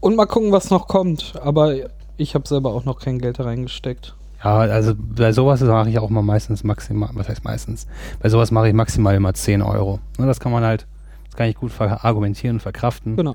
Und 0.00 0.14
mal 0.16 0.26
gucken, 0.26 0.52
was 0.52 0.70
noch 0.70 0.88
kommt. 0.88 1.34
Aber 1.42 1.74
ich 2.16 2.34
habe 2.34 2.46
selber 2.46 2.72
auch 2.72 2.84
noch 2.84 3.00
kein 3.00 3.18
Geld 3.18 3.40
reingesteckt. 3.40 4.14
Ja, 4.44 4.58
also 4.58 4.94
bei 4.96 5.32
sowas 5.32 5.60
mache 5.62 5.90
ich 5.90 5.98
auch 5.98 6.10
mal 6.10 6.22
meistens 6.22 6.62
maximal, 6.62 7.10
was 7.14 7.28
heißt 7.28 7.42
meistens? 7.44 7.86
Bei 8.20 8.28
sowas 8.28 8.50
mache 8.52 8.68
ich 8.68 8.74
maximal 8.74 9.14
immer 9.16 9.34
10 9.34 9.62
Euro. 9.62 9.98
Ne, 10.16 10.26
das 10.26 10.38
kann 10.38 10.52
man 10.52 10.62
halt, 10.62 10.86
das 11.26 11.34
kann 11.36 11.48
ich 11.48 11.56
gut 11.56 11.72
argumentieren 11.80 12.56
und 12.56 12.60
verkraften. 12.60 13.16
Genau. 13.16 13.34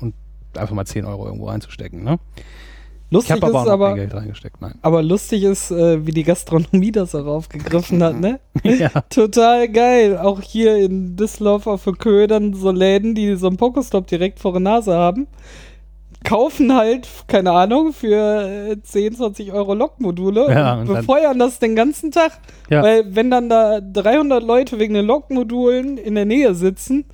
Und 0.00 0.14
einfach 0.58 0.74
mal 0.74 0.84
10 0.84 1.04
Euro 1.04 1.26
irgendwo 1.26 1.48
einzustecken. 1.48 2.04
Ne? 2.04 2.18
Ich 2.36 3.12
Lustig 3.12 3.40
habe 3.40 3.46
aber 3.46 3.70
aber, 3.70 3.94
Geld 3.94 4.14
reingesteckt, 4.14 4.60
nein. 4.60 4.74
aber 4.82 5.00
lustig 5.00 5.44
ist, 5.44 5.70
äh, 5.70 6.04
wie 6.04 6.10
die 6.10 6.24
Gastronomie 6.24 6.90
das 6.90 7.14
auch 7.14 7.26
aufgegriffen 7.26 8.02
hat, 8.02 8.18
ne? 8.18 8.40
ja. 8.64 8.88
Total 9.10 9.68
geil. 9.68 10.18
Auch 10.18 10.40
hier 10.40 10.76
in 10.76 11.14
Düsseldorf 11.16 11.68
auf 11.68 11.84
der 11.84 11.92
Köhe 11.92 12.26
dann 12.26 12.52
so 12.52 12.72
Läden, 12.72 13.14
die 13.14 13.36
so 13.36 13.46
einen 13.46 13.58
Pokestop 13.58 14.08
direkt 14.08 14.40
vor 14.40 14.52
der 14.52 14.60
Nase 14.60 14.92
haben, 14.92 15.28
kaufen 16.24 16.74
halt, 16.74 17.08
keine 17.28 17.52
Ahnung, 17.52 17.92
für 17.92 18.72
äh, 18.72 18.82
10, 18.82 19.14
20 19.14 19.52
Euro 19.52 19.74
Lokmodule 19.74 20.52
Ja, 20.52 20.74
und 20.74 20.88
und 20.88 20.96
befeuern 20.96 21.38
das 21.38 21.60
den 21.60 21.76
ganzen 21.76 22.10
Tag. 22.10 22.32
Ja. 22.68 22.82
Weil 22.82 23.14
wenn 23.14 23.30
dann 23.30 23.48
da 23.48 23.80
300 23.80 24.42
Leute 24.42 24.80
wegen 24.80 24.94
den 24.94 25.06
Lokmodulen 25.06 25.96
in 25.96 26.16
der 26.16 26.24
Nähe 26.24 26.56
sitzen 26.56 27.04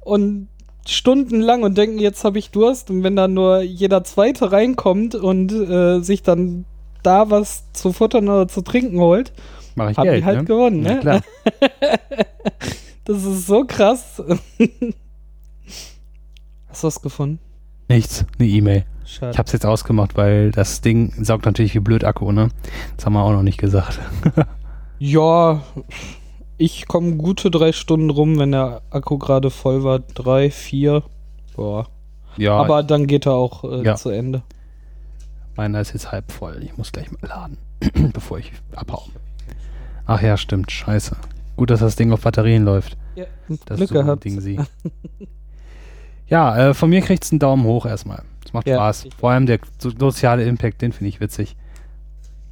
und 0.00 0.48
stundenlang 0.88 1.62
und 1.62 1.76
denken, 1.78 1.98
jetzt 1.98 2.24
habe 2.24 2.38
ich 2.38 2.50
Durst 2.50 2.90
und 2.90 3.02
wenn 3.02 3.16
dann 3.16 3.34
nur 3.34 3.60
jeder 3.60 4.02
Zweite 4.04 4.52
reinkommt 4.52 5.14
und 5.14 5.52
äh, 5.52 6.00
sich 6.00 6.22
dann 6.22 6.64
da 7.02 7.30
was 7.30 7.64
zu 7.72 7.92
futtern 7.92 8.28
oder 8.28 8.48
zu 8.48 8.62
trinken 8.62 8.98
holt, 8.98 9.32
Mache 9.74 9.92
ich 9.92 9.98
haben 9.98 10.04
Geld, 10.04 10.20
die 10.20 10.24
halt 10.24 10.38
ne? 10.38 10.44
gewonnen, 10.44 10.84
Ja, 10.84 10.94
ne? 10.94 11.00
klar. 11.00 11.20
Das 13.04 13.24
ist 13.24 13.46
so 13.46 13.64
krass. 13.66 14.22
Hast 16.68 16.82
du 16.82 16.86
was 16.86 17.02
gefunden? 17.02 17.40
Nichts, 17.88 18.24
eine 18.38 18.48
E-Mail. 18.48 18.84
Ich 19.04 19.20
habe 19.20 19.42
es 19.46 19.52
jetzt 19.52 19.66
ausgemacht, 19.66 20.16
weil 20.16 20.52
das 20.52 20.80
Ding 20.82 21.12
saugt 21.24 21.44
natürlich 21.44 21.74
wie 21.74 21.80
blöd 21.80 22.04
Akku, 22.04 22.30
ne? 22.30 22.50
Das 22.96 23.06
haben 23.06 23.14
wir 23.14 23.24
auch 23.24 23.32
noch 23.32 23.42
nicht 23.42 23.58
gesagt. 23.58 23.98
ja, 25.00 25.60
ich 26.60 26.86
komme 26.86 27.16
gute 27.16 27.50
drei 27.50 27.72
Stunden 27.72 28.10
rum, 28.10 28.38
wenn 28.38 28.52
der 28.52 28.82
Akku 28.90 29.18
gerade 29.18 29.50
voll 29.50 29.82
war. 29.82 29.98
Drei, 29.98 30.50
vier. 30.50 31.02
Boah. 31.56 31.88
Ja, 32.36 32.54
Aber 32.54 32.82
dann 32.82 33.06
geht 33.06 33.26
er 33.26 33.32
auch 33.34 33.64
äh, 33.64 33.82
Ja. 33.84 33.96
zu 33.96 34.10
Ende. 34.10 34.42
meiner 35.56 35.80
ist 35.80 35.92
jetzt 35.92 36.12
halb 36.12 36.30
voll. 36.30 36.60
Ich 36.62 36.76
muss 36.76 36.92
gleich 36.92 37.10
mal 37.10 37.26
laden, 37.28 37.58
bevor 38.12 38.38
ich 38.38 38.52
abhau. 38.74 39.04
Ach 40.06 40.22
ja, 40.22 40.36
stimmt. 40.36 40.70
Scheiße. 40.70 41.16
Gut, 41.56 41.70
dass 41.70 41.80
das 41.80 41.96
Ding 41.96 42.12
auf 42.12 42.20
Batterien 42.22 42.64
läuft. 42.64 42.96
Ja, 43.16 43.24
Das 43.66 43.76
Glück 43.78 43.88
so 43.90 43.94
gehabt. 43.94 44.24
Ding 44.24 44.40
sie. 44.40 44.58
ja, 46.28 46.70
äh, 46.70 46.74
von 46.74 46.90
mir 46.90 47.00
kriegt 47.00 47.24
es 47.24 47.32
einen 47.32 47.38
Daumen 47.40 47.64
hoch 47.64 47.86
erstmal. 47.86 48.22
Es 48.44 48.52
macht 48.52 48.66
Ja, 48.66 48.76
Spaß. 48.76 49.08
Vor 49.18 49.30
allem 49.30 49.46
der 49.46 49.58
so 49.78 49.90
soziale 49.90 50.44
Impact, 50.44 50.80
den 50.82 50.92
finde 50.92 51.08
ich 51.08 51.20
witzig. 51.20 51.56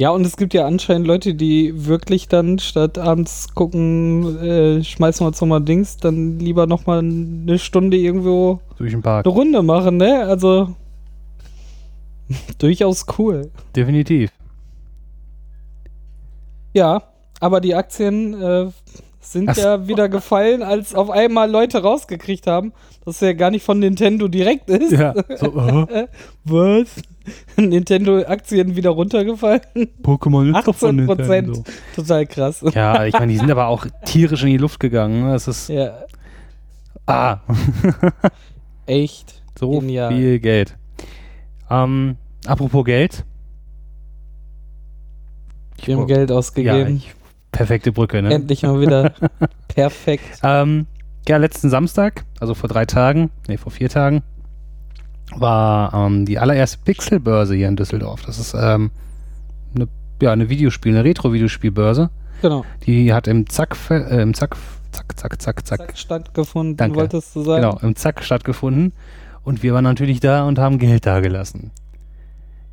Ja, 0.00 0.10
und 0.10 0.24
es 0.24 0.36
gibt 0.36 0.54
ja 0.54 0.64
anscheinend 0.64 1.08
Leute, 1.08 1.34
die 1.34 1.86
wirklich 1.86 2.28
dann 2.28 2.60
statt 2.60 2.98
abends 2.98 3.52
gucken, 3.54 4.38
äh, 4.38 4.84
schmeißen 4.84 5.24
wir 5.24 5.28
uns 5.28 5.40
nochmal 5.40 5.60
Dings, 5.60 5.96
dann 5.96 6.38
lieber 6.38 6.66
nochmal 6.68 7.00
eine 7.00 7.58
Stunde 7.58 7.96
irgendwo 7.96 8.60
Durch 8.76 8.92
den 8.92 9.02
Park. 9.02 9.26
eine 9.26 9.34
Runde 9.34 9.62
machen, 9.62 9.96
ne? 9.96 10.24
Also 10.24 10.76
durchaus 12.58 13.06
cool. 13.18 13.50
Definitiv. 13.74 14.30
Ja, 16.74 17.02
aber 17.40 17.60
die 17.60 17.74
Aktien 17.74 18.40
äh, 18.40 18.70
sind 19.20 19.48
Ach 19.50 19.56
ja 19.56 19.88
wieder 19.88 20.08
gefallen, 20.08 20.62
als 20.62 20.94
auf 20.94 21.10
einmal 21.10 21.50
Leute 21.50 21.82
rausgekriegt 21.82 22.46
haben, 22.46 22.72
dass 23.04 23.16
es 23.16 23.20
ja 23.20 23.32
gar 23.32 23.50
nicht 23.50 23.64
von 23.64 23.78
Nintendo 23.78 24.28
direkt 24.28 24.70
ist. 24.70 24.92
Ja, 24.92 25.14
so, 25.36 25.86
äh, 25.90 26.06
Was? 26.44 26.88
Nintendo-Aktien 27.56 28.74
wieder 28.76 28.90
runtergefallen? 28.90 29.60
Pokémon 30.02 30.54
18 30.54 31.04
Prozent. 31.06 31.62
Total 31.94 32.26
krass. 32.26 32.64
Ja, 32.74 33.04
ich 33.04 33.12
meine, 33.12 33.30
die 33.32 33.38
sind 33.38 33.50
aber 33.50 33.66
auch 33.66 33.86
tierisch 34.06 34.42
in 34.42 34.48
die 34.48 34.56
Luft 34.56 34.80
gegangen. 34.80 35.24
ne? 35.24 35.32
Das 35.32 35.46
ist, 35.48 35.68
Ja, 35.68 35.98
ah, 37.06 37.38
echt. 38.86 39.42
so 39.58 39.80
Genial. 39.80 40.14
viel 40.14 40.38
Geld. 40.38 40.76
Ähm, 41.68 42.16
apropos 42.46 42.84
Geld. 42.84 43.24
Wir 45.84 45.96
haben 45.96 46.06
Geld 46.06 46.30
Ja, 46.30 46.36
ausgegeben. 46.36 46.96
ich, 46.96 47.14
perfekte 47.52 47.92
Brücke, 47.92 48.22
ne? 48.22 48.34
Endlich 48.34 48.62
mal 48.62 48.80
wieder. 48.80 49.12
Perfekt. 49.68 50.40
Ähm, 50.42 50.86
ja, 51.26 51.36
letzten 51.36 51.70
Samstag, 51.70 52.24
also 52.40 52.54
vor 52.54 52.68
drei 52.68 52.86
Tagen, 52.86 53.30
nee, 53.48 53.56
vor 53.56 53.72
vier 53.72 53.88
Tagen, 53.88 54.22
war 55.36 55.92
ähm, 55.92 56.24
die 56.24 56.38
allererste 56.38 56.78
Pixelbörse 56.84 57.54
hier 57.54 57.68
in 57.68 57.76
Düsseldorf. 57.76 58.22
Das 58.24 58.38
ist 58.38 58.54
ähm, 58.54 58.90
eine, 59.74 59.88
ja, 60.22 60.32
eine 60.32 60.48
Videospiel, 60.48 60.92
eine 60.94 61.04
Retro-Videospielbörse. 61.04 62.10
Genau. 62.40 62.64
Die 62.86 63.12
hat 63.12 63.26
im 63.26 63.48
Zack, 63.48 63.76
äh, 63.90 64.22
im 64.22 64.32
Zack, 64.34 64.56
Zack, 64.92 65.18
Zack, 65.18 65.42
Zack, 65.42 65.66
Zack, 65.66 65.80
Zack, 65.80 65.98
stattgefunden, 65.98 66.76
Danke. 66.76 66.96
wolltest 66.96 67.34
du 67.36 67.42
sagen. 67.42 67.62
genau, 67.62 67.78
im 67.82 67.94
Zack 67.96 68.22
stattgefunden. 68.22 68.92
Und 69.42 69.62
wir 69.62 69.74
waren 69.74 69.84
natürlich 69.84 70.20
da 70.20 70.44
und 70.44 70.58
haben 70.58 70.78
Geld 70.78 71.06
dagelassen. 71.06 71.70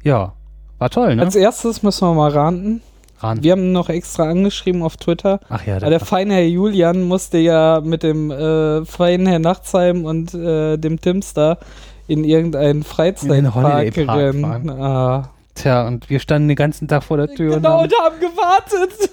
Ja, 0.03 0.33
war 0.77 0.89
toll, 0.89 1.15
ne? 1.15 1.21
Als 1.21 1.35
erstes 1.35 1.83
müssen 1.83 2.07
wir 2.07 2.13
mal 2.13 2.31
ranten. 2.31 2.81
Ran. 3.25 3.43
Wir 3.43 3.53
haben 3.53 3.71
noch 3.71 3.89
extra 3.89 4.29
angeschrieben 4.29 4.83
auf 4.83 4.97
Twitter. 4.97 5.39
Ach 5.49 5.65
ja, 5.65 5.81
Weil 5.81 5.89
der 5.89 5.99
feine 5.99 6.35
Herr 6.35 6.47
Julian 6.47 7.03
musste 7.03 7.38
ja 7.38 7.81
mit 7.83 8.03
dem 8.03 8.31
äh, 8.31 8.85
feinen 8.85 9.27
Herr 9.27 9.39
Nachtsheim 9.39 10.05
und 10.05 10.33
äh, 10.33 10.77
dem 10.77 11.01
Timster 11.01 11.59
in 12.07 12.23
irgendeinen 12.23 12.83
Freizeitpark 12.83 13.95
rennen. 13.97 14.69
Ah. 14.69 15.29
Tja, 15.55 15.88
und 15.88 16.09
wir 16.09 16.19
standen 16.19 16.49
den 16.49 16.57
ganzen 16.57 16.88
Tag 16.88 17.03
vor 17.03 17.17
der 17.17 17.29
Tür 17.29 17.55
Genau, 17.55 17.81
und 17.81 17.85
und 17.85 17.99
haben 17.99 18.19
gewartet. 18.19 19.09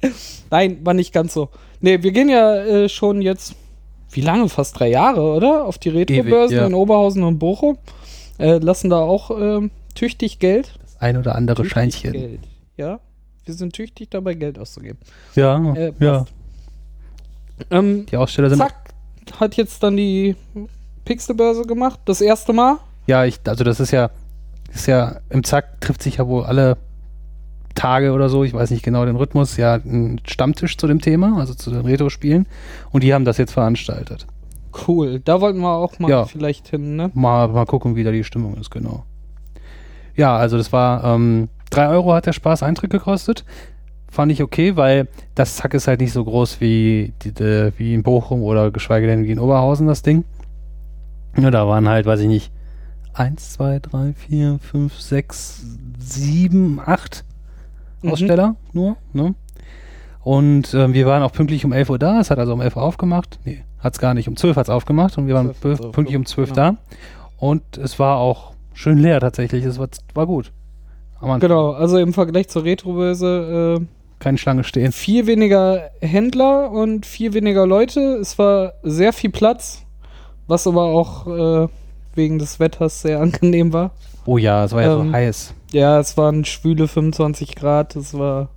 Nein, 0.50 0.78
war 0.84 0.94
nicht 0.94 1.12
ganz 1.12 1.34
so. 1.34 1.48
Nee, 1.80 2.02
wir 2.02 2.12
gehen 2.12 2.28
ja 2.28 2.56
äh, 2.56 2.88
schon 2.88 3.20
jetzt, 3.20 3.54
wie 4.12 4.20
lange? 4.20 4.48
Fast 4.48 4.78
drei 4.78 4.88
Jahre, 4.88 5.20
oder? 5.20 5.64
Auf 5.64 5.78
die 5.78 5.88
Retro-Börsen 5.88 6.56
ja. 6.56 6.66
in 6.66 6.74
Oberhausen 6.74 7.24
und 7.24 7.40
Bochum. 7.40 7.76
Äh, 8.38 8.58
lassen 8.58 8.88
da 8.88 8.98
auch 8.98 9.30
ähm, 9.30 9.70
tüchtig 9.94 10.38
Geld. 10.38 10.78
Ein 11.04 11.16
oder 11.16 11.34
andere 11.34 11.62
Tüchtig 11.62 11.72
Scheinchen. 11.72 12.12
Geld. 12.12 12.40
Ja, 12.76 12.98
wir 13.44 13.54
sind 13.54 13.72
tüchtig 13.74 14.10
dabei, 14.10 14.34
Geld 14.34 14.58
auszugeben. 14.58 14.98
Ja, 15.34 15.74
Äh, 15.74 15.92
ja. 16.00 16.24
Ähm, 17.70 18.06
Die 18.06 18.16
Aussteller 18.16 18.48
sind 18.48 18.58
Zack 18.58 18.74
hat 19.38 19.56
jetzt 19.56 19.82
dann 19.82 19.96
die 19.96 20.36
Pixelbörse 21.04 21.62
gemacht, 21.62 22.00
das 22.04 22.20
erste 22.20 22.52
Mal. 22.52 22.78
Ja, 23.06 23.24
ich, 23.24 23.40
also 23.46 23.64
das 23.64 23.80
ist 23.80 23.90
ja, 23.90 24.10
ist 24.72 24.86
ja, 24.86 25.20
im 25.30 25.44
Zack 25.44 25.80
trifft 25.80 26.02
sich 26.02 26.16
ja 26.16 26.26
wohl 26.26 26.44
alle 26.44 26.76
Tage 27.74 28.12
oder 28.12 28.28
so, 28.28 28.44
ich 28.44 28.52
weiß 28.54 28.70
nicht 28.70 28.82
genau 28.84 29.04
den 29.04 29.16
Rhythmus, 29.16 29.56
ja, 29.56 29.74
ein 29.74 30.20
Stammtisch 30.26 30.76
zu 30.76 30.86
dem 30.86 31.00
Thema, 31.00 31.38
also 31.38 31.54
zu 31.54 31.70
den 31.70 31.80
Retro-Spielen. 31.82 32.46
Und 32.92 33.02
die 33.02 33.12
haben 33.14 33.24
das 33.24 33.36
jetzt 33.38 33.52
veranstaltet. 33.52 34.26
Cool, 34.86 35.20
da 35.20 35.40
wollten 35.40 35.60
wir 35.60 35.70
auch 35.72 35.98
mal 35.98 36.10
Ja. 36.10 36.24
vielleicht 36.24 36.68
hin, 36.68 36.96
ne? 36.96 37.10
Mal, 37.14 37.48
mal 37.48 37.64
gucken, 37.66 37.96
wie 37.96 38.04
da 38.04 38.10
die 38.10 38.24
Stimmung 38.24 38.56
ist, 38.56 38.70
genau. 38.70 39.04
Ja, 40.16 40.36
also 40.36 40.56
das 40.56 40.72
war, 40.72 41.02
ähm, 41.04 41.48
3 41.70 41.88
Euro 41.88 42.12
hat 42.14 42.26
der 42.26 42.32
Spaß 42.32 42.62
Eintritt 42.62 42.90
gekostet. 42.90 43.44
Fand 44.08 44.30
ich 44.30 44.42
okay, 44.42 44.76
weil 44.76 45.08
das 45.34 45.56
Zack 45.56 45.74
ist 45.74 45.88
halt 45.88 46.00
nicht 46.00 46.12
so 46.12 46.24
groß 46.24 46.60
wie, 46.60 47.12
die, 47.22 47.32
die, 47.32 47.72
wie 47.78 47.94
in 47.94 48.02
Bochum 48.04 48.42
oder 48.42 48.70
geschweige 48.70 49.06
denn 49.08 49.24
wie 49.24 49.32
in 49.32 49.40
Oberhausen 49.40 49.88
das 49.88 50.02
Ding. 50.02 50.24
Ja, 51.36 51.50
da 51.50 51.66
waren 51.66 51.88
halt, 51.88 52.06
weiß 52.06 52.20
ich 52.20 52.28
nicht, 52.28 52.52
1, 53.14 53.54
2, 53.54 53.80
3, 53.80 54.12
4, 54.12 54.58
5, 54.60 55.00
6, 55.00 55.64
7, 55.98 56.80
8 56.84 57.24
Mhm. 58.02 58.10
Aussteller 58.12 58.56
nur. 58.72 58.96
Ne? 59.14 59.34
Und 60.22 60.74
äh, 60.74 60.92
wir 60.92 61.06
waren 61.06 61.22
auch 61.22 61.32
pünktlich 61.32 61.64
um 61.64 61.72
11 61.72 61.90
Uhr 61.90 61.98
da. 61.98 62.20
Es 62.20 62.30
hat 62.30 62.38
also 62.38 62.52
um 62.52 62.60
11 62.60 62.76
Uhr 62.76 62.82
aufgemacht. 62.82 63.38
Nee, 63.44 63.64
hat 63.78 63.94
es 63.94 63.98
gar 63.98 64.12
nicht. 64.14 64.28
Um 64.28 64.36
12 64.36 64.56
hat 64.56 64.66
es 64.66 64.70
aufgemacht 64.70 65.16
und 65.18 65.26
wir 65.26 65.34
waren 65.34 65.54
12 65.54 65.78
hat's 65.78 65.88
pü- 65.88 65.92
pünktlich 65.92 66.16
um 66.16 66.26
12 66.26 66.50
genau. 66.50 66.56
da. 66.72 66.76
Und 67.38 67.78
es 67.78 67.98
war 67.98 68.18
auch 68.18 68.52
schön 68.74 68.98
leer 68.98 69.20
tatsächlich. 69.20 69.64
Es 69.64 69.78
war, 69.78 69.88
war 70.14 70.26
gut. 70.26 70.52
Anfang 71.20 71.40
Genau, 71.40 71.72
also 71.72 71.98
im 71.98 72.12
Vergleich 72.12 72.48
zur 72.48 72.64
Retrobörse 72.64 73.78
äh, 73.80 73.86
keine 74.18 74.38
Schlange 74.38 74.64
stehen. 74.64 74.92
viel 74.92 75.26
weniger 75.26 75.90
Händler 76.00 76.70
und 76.70 77.06
viel 77.06 77.34
weniger 77.34 77.66
Leute. 77.66 78.00
Es 78.20 78.38
war 78.38 78.74
sehr 78.82 79.12
viel 79.12 79.30
Platz, 79.30 79.84
was 80.46 80.66
aber 80.66 80.84
auch 80.84 81.26
äh, 81.26 81.68
wegen 82.14 82.38
des 82.38 82.60
Wetters 82.60 83.02
sehr 83.02 83.20
angenehm 83.22 83.72
war. 83.72 83.92
Oh 84.26 84.38
ja, 84.38 84.64
es 84.64 84.72
war 84.72 84.82
ja 84.82 84.98
Ähm, 84.98 85.08
so 85.08 85.12
heiß. 85.12 85.54
Ja, 85.72 85.98
es 85.98 86.16
waren 86.16 86.44
schwüle 86.44 86.88
25 86.88 87.54
Grad. 87.56 87.96
Es 87.96 88.16
war. 88.16 88.48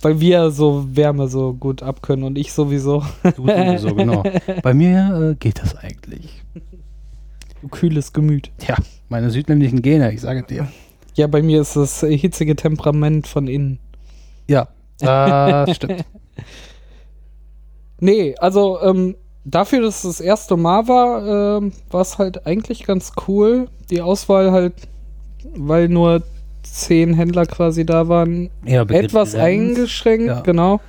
Weil 0.00 0.20
wir 0.20 0.50
so 0.50 0.86
Wärme 0.94 1.28
so 1.28 1.54
gut 1.54 1.82
abkönnen 1.82 2.24
und 2.24 2.38
ich 2.38 2.52
sowieso. 2.52 3.02
Du 3.36 3.46
sowieso, 3.46 3.94
genau. 3.94 4.22
Bei 4.62 4.74
mir 4.74 5.32
äh, 5.32 5.34
geht 5.34 5.60
das 5.62 5.76
eigentlich. 5.76 6.43
Du 7.64 7.70
kühles 7.70 8.12
Gemüt. 8.12 8.50
Ja, 8.68 8.76
meine 9.08 9.30
südländischen 9.30 9.80
Gene, 9.80 10.12
ich 10.12 10.20
sage 10.20 10.42
dir. 10.42 10.68
Ja, 11.14 11.26
bei 11.28 11.40
mir 11.40 11.62
ist 11.62 11.76
das 11.76 12.02
äh, 12.02 12.14
hitzige 12.14 12.56
Temperament 12.56 13.26
von 13.26 13.48
innen. 13.48 13.78
Ja, 14.46 14.68
das 14.98 15.74
stimmt. 15.76 16.04
Nee, 18.00 18.34
also 18.38 18.82
ähm, 18.82 19.16
dafür, 19.46 19.80
dass 19.80 20.04
es 20.04 20.18
das 20.18 20.20
erste 20.20 20.58
Mal 20.58 20.88
war, 20.88 21.56
ähm, 21.62 21.72
war 21.90 22.02
es 22.02 22.18
halt 22.18 22.46
eigentlich 22.46 22.84
ganz 22.84 23.12
cool. 23.26 23.68
Die 23.88 24.02
Auswahl 24.02 24.52
halt, 24.52 24.74
weil 25.56 25.88
nur 25.88 26.22
zehn 26.64 27.14
Händler 27.14 27.46
quasi 27.46 27.86
da 27.86 28.08
waren, 28.08 28.50
Ja, 28.66 28.82
etwas 28.82 29.34
eingeschränkt, 29.34 30.26
Ja. 30.26 30.40
genau. 30.40 30.80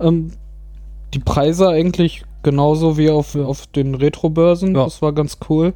Ähm, 0.00 0.30
die 1.12 1.18
Preise 1.18 1.68
eigentlich 1.68 2.24
genauso 2.42 2.96
wie 2.98 3.10
auf, 3.10 3.34
auf 3.36 3.66
den 3.68 3.94
Retro-Börsen. 3.94 4.74
Ja. 4.74 4.84
Das 4.84 5.02
war 5.02 5.12
ganz 5.12 5.38
cool. 5.48 5.74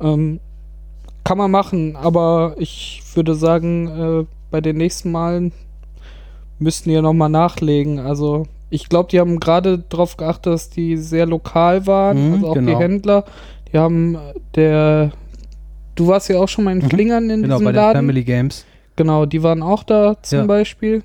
Ähm, 0.00 0.40
kann 1.24 1.38
man 1.38 1.50
machen, 1.50 1.96
aber 1.96 2.54
ich 2.58 3.02
würde 3.14 3.34
sagen, 3.34 3.88
äh, 3.88 4.26
bei 4.50 4.60
den 4.60 4.76
nächsten 4.76 5.10
Malen 5.10 5.52
müssten 6.58 6.90
die 6.90 7.00
nochmal 7.00 7.28
nachlegen. 7.28 7.98
Also 7.98 8.46
ich 8.70 8.88
glaube, 8.88 9.08
die 9.10 9.18
haben 9.20 9.40
gerade 9.40 9.78
darauf 9.88 10.16
geachtet, 10.16 10.46
dass 10.52 10.70
die 10.70 10.96
sehr 10.96 11.26
lokal 11.26 11.86
waren. 11.86 12.28
Mhm, 12.28 12.34
also 12.34 12.48
auch 12.48 12.52
die 12.54 12.60
genau. 12.60 12.78
Händler. 12.78 13.24
Die 13.72 13.78
haben 13.78 14.16
der 14.54 15.12
Du 15.96 16.08
warst 16.08 16.28
ja 16.28 16.38
auch 16.38 16.46
schon 16.48 16.64
mal 16.64 16.72
in 16.72 16.84
Mhm. 16.84 16.90
Flingern 16.90 17.30
in 17.30 17.42
Genau, 17.42 17.54
diesem 17.56 17.64
bei 17.64 17.72
den 17.72 17.76
Laden. 17.76 17.96
Family 17.96 18.22
Games. 18.22 18.66
Genau, 18.96 19.24
die 19.24 19.42
waren 19.42 19.62
auch 19.62 19.82
da 19.82 20.16
zum 20.22 20.40
Ja. 20.40 20.44
Beispiel. 20.44 21.02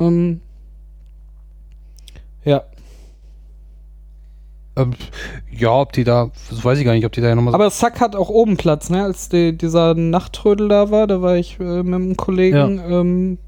Ähm, 0.00 0.40
ja, 2.44 2.62
Ähm, 4.78 4.92
ja, 5.50 5.72
ob 5.72 5.92
die 5.92 6.04
da, 6.04 6.30
das 6.48 6.64
weiß 6.64 6.78
ich 6.78 6.84
gar 6.84 6.92
nicht, 6.92 7.04
ob 7.04 7.12
die 7.12 7.20
da 7.20 7.28
ja 7.28 7.34
nochmal 7.34 7.54
aber 7.54 7.70
Sack 7.70 8.00
hat 8.00 8.14
auch 8.14 8.28
oben 8.28 8.56
Platz, 8.56 8.90
ne? 8.90 9.02
Als 9.02 9.28
die, 9.28 9.56
dieser 9.56 9.94
Nachttrödel 9.94 10.68
da 10.68 10.90
war, 10.90 11.06
da 11.06 11.20
war 11.20 11.36
ich 11.36 11.58
äh, 11.58 11.82
mit 11.82 11.94
einem 11.94 12.16
Kollegen. 12.16 12.80
Ähm, 12.88 13.38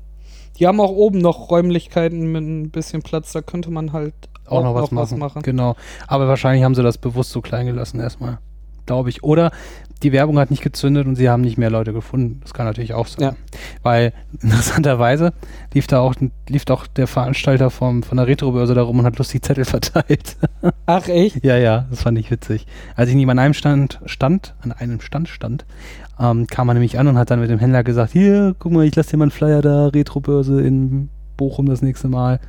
die 0.58 0.66
haben 0.66 0.80
auch 0.80 0.90
oben 0.90 1.18
noch 1.18 1.50
Räumlichkeiten 1.50 2.32
mit 2.32 2.42
ein 2.42 2.70
bisschen 2.70 3.02
Platz, 3.02 3.32
da 3.32 3.40
könnte 3.40 3.70
man 3.70 3.92
halt 3.92 4.14
auch 4.46 4.62
noch 4.62 4.74
was 4.74 5.12
machen. 5.16 5.42
Genau. 5.42 5.76
Aber 6.06 6.28
wahrscheinlich 6.28 6.64
haben 6.64 6.74
sie 6.74 6.82
das 6.82 6.98
bewusst 6.98 7.30
so 7.30 7.40
klein 7.40 7.66
gelassen 7.66 8.00
erstmal. 8.00 8.38
Glaube 8.84 9.08
ich. 9.08 9.22
Oder 9.22 9.52
die 10.02 10.12
Werbung 10.12 10.38
hat 10.38 10.50
nicht 10.50 10.62
gezündet 10.62 11.06
und 11.06 11.16
sie 11.16 11.28
haben 11.28 11.42
nicht 11.42 11.58
mehr 11.58 11.70
Leute 11.70 11.92
gefunden. 11.92 12.40
Das 12.42 12.54
kann 12.54 12.66
natürlich 12.66 12.94
auch 12.94 13.06
sein. 13.06 13.22
Ja. 13.22 13.36
Weil 13.82 14.12
interessanterweise 14.40 15.32
lief 15.72 15.86
da 15.86 16.00
auch, 16.00 16.14
lief 16.48 16.64
auch 16.70 16.86
der 16.86 17.06
Veranstalter 17.06 17.70
vom, 17.70 18.02
von 18.02 18.16
der 18.16 18.26
Retrobörse 18.26 18.74
da 18.74 18.82
rum 18.82 19.00
und 19.00 19.04
hat 19.04 19.18
lustig 19.18 19.42
Zettel 19.42 19.64
verteilt. 19.66 20.36
Ach 20.86 21.08
echt? 21.08 21.44
ja, 21.44 21.56
ja, 21.56 21.86
das 21.90 22.02
fand 22.02 22.18
ich 22.18 22.30
witzig. 22.30 22.66
Als 22.96 23.08
ich 23.10 23.14
neben 23.14 23.30
an 23.30 23.38
einem 23.38 23.54
Stand 23.54 24.00
stand, 24.06 24.54
an 24.60 24.72
einem 24.72 25.00
Stand 25.00 25.28
stand, 25.28 25.64
ähm, 26.18 26.46
kam 26.46 26.68
er 26.68 26.74
nämlich 26.74 26.98
an 26.98 27.08
und 27.08 27.18
hat 27.18 27.30
dann 27.30 27.40
mit 27.40 27.50
dem 27.50 27.58
Händler 27.58 27.84
gesagt, 27.84 28.12
hier, 28.12 28.54
guck 28.58 28.72
mal, 28.72 28.84
ich 28.84 28.96
lasse 28.96 29.10
dir 29.10 29.16
mal 29.16 29.24
einen 29.24 29.30
Flyer 29.30 29.62
da, 29.62 29.88
Retrobörse 29.88 30.60
in 30.60 31.08
Bochum 31.36 31.66
das 31.66 31.82
nächste 31.82 32.08
Mal. 32.08 32.40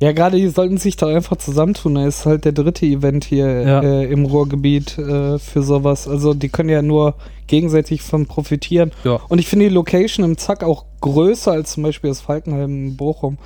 Ja, 0.00 0.12
gerade 0.12 0.36
die 0.36 0.48
sollten 0.48 0.76
sich 0.76 0.96
doch 0.96 1.08
einfach 1.08 1.36
zusammentun. 1.36 1.94
Da 1.94 2.06
ist 2.06 2.26
halt 2.26 2.44
der 2.44 2.52
dritte 2.52 2.84
Event 2.84 3.24
hier 3.24 3.62
Ja. 3.62 3.80
äh, 3.82 4.04
im 4.12 4.26
Ruhrgebiet 4.26 4.98
äh, 4.98 5.38
für 5.38 5.62
sowas. 5.62 6.06
Also 6.06 6.34
die 6.34 6.50
können 6.50 6.68
ja 6.68 6.82
nur 6.82 7.14
gegenseitig 7.46 8.02
von 8.02 8.26
profitieren. 8.26 8.92
Ja. 9.04 9.20
Und 9.28 9.38
ich 9.38 9.46
finde 9.48 9.68
die 9.68 9.74
Location 9.74 10.24
im 10.24 10.36
Zack 10.36 10.62
auch 10.62 10.84
größer 11.00 11.52
als 11.52 11.72
zum 11.72 11.82
Beispiel 11.84 12.10
das 12.10 12.20
Falkenheim 12.20 12.88
in 12.88 12.96
Bochum. 12.96 13.38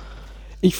Ich, 0.59 0.75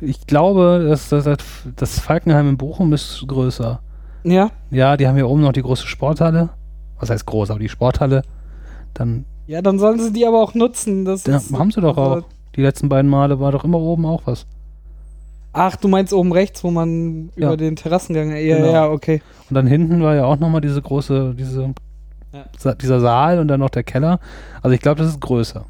Ich 0.00 0.26
glaube, 0.26 0.86
dass, 0.88 1.08
dass, 1.10 1.38
das 1.76 2.00
Falkenheim 2.00 2.48
in 2.48 2.56
Bochum 2.56 2.92
ist 2.94 3.24
größer. 3.26 3.80
ja, 4.24 4.50
Ja, 4.70 4.96
die 4.96 5.06
haben 5.06 5.16
hier 5.16 5.28
oben 5.28 5.42
noch 5.42 5.52
die 5.52 5.62
große 5.62 5.86
Sporthalle. 5.86 6.48
Was 6.98 7.10
heißt 7.10 7.26
groß, 7.26 7.50
aber 7.50 7.60
die 7.60 7.68
Sporthalle. 7.68 8.22
Dann 8.94 9.24
ja, 9.46 9.60
dann 9.60 9.78
sollen 9.78 9.98
sie 10.00 10.12
die 10.12 10.24
aber 10.26 10.40
auch 10.42 10.54
nutzen. 10.54 11.04
Das 11.04 11.26
ja, 11.26 11.40
haben 11.58 11.70
sie 11.72 11.80
doch 11.80 11.96
also- 11.98 12.20
auch. 12.26 12.28
Die 12.56 12.62
letzten 12.62 12.88
beiden 12.88 13.10
Male 13.10 13.40
war 13.40 13.50
doch 13.52 13.64
immer 13.64 13.78
oben 13.78 14.04
auch 14.06 14.22
was. 14.26 14.46
Ach, 15.52 15.76
du 15.76 15.88
meinst 15.88 16.12
oben 16.12 16.32
rechts, 16.32 16.64
wo 16.64 16.70
man 16.70 17.30
Ja. 17.36 17.48
über 17.48 17.56
den 17.56 17.76
Terrassengang. 17.76 18.30
Ja, 18.34 18.56
Genau. 18.56 18.72
ja, 18.72 18.88
okay. 18.88 19.20
Und 19.50 19.54
dann 19.54 19.66
hinten 19.66 20.02
war 20.02 20.14
ja 20.14 20.24
auch 20.24 20.38
nochmal 20.38 20.60
diese 20.62 20.80
große, 20.80 21.34
diese, 21.38 21.74
Ja. 22.32 22.44
Sa- 22.58 22.74
dieser 22.74 23.00
Saal 23.00 23.38
und 23.38 23.48
dann 23.48 23.60
noch 23.60 23.68
der 23.70 23.82
Keller. 23.82 24.18
Also 24.62 24.74
ich 24.74 24.80
glaube, 24.80 25.00
das 25.02 25.08
ist 25.10 25.20
größer. 25.20 25.64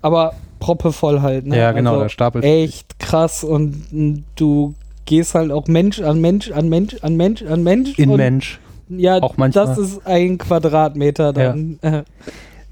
Aber 0.00 0.34
proppevoll 0.58 1.20
halt, 1.22 1.46
ne? 1.46 1.56
Ja, 1.58 1.72
genau, 1.72 1.92
also 1.92 2.02
der 2.04 2.08
Stapel. 2.08 2.42
Echt 2.44 2.98
krass 2.98 3.44
und 3.44 4.24
du 4.36 4.74
gehst 5.04 5.34
halt 5.34 5.52
auch 5.52 5.66
Mensch 5.68 6.00
an 6.00 6.20
Mensch 6.20 6.50
an 6.50 6.68
Mensch 6.68 6.96
an 7.02 7.16
Mensch 7.16 7.42
an 7.42 7.62
Mensch. 7.62 7.98
In 7.98 8.16
Mensch. 8.16 8.58
Ja, 8.88 9.18
auch 9.22 9.36
manchmal. 9.36 9.66
das 9.66 9.78
ist 9.78 10.06
ein 10.06 10.38
Quadratmeter 10.38 11.32
dann. 11.32 11.78
Äh, 11.82 12.02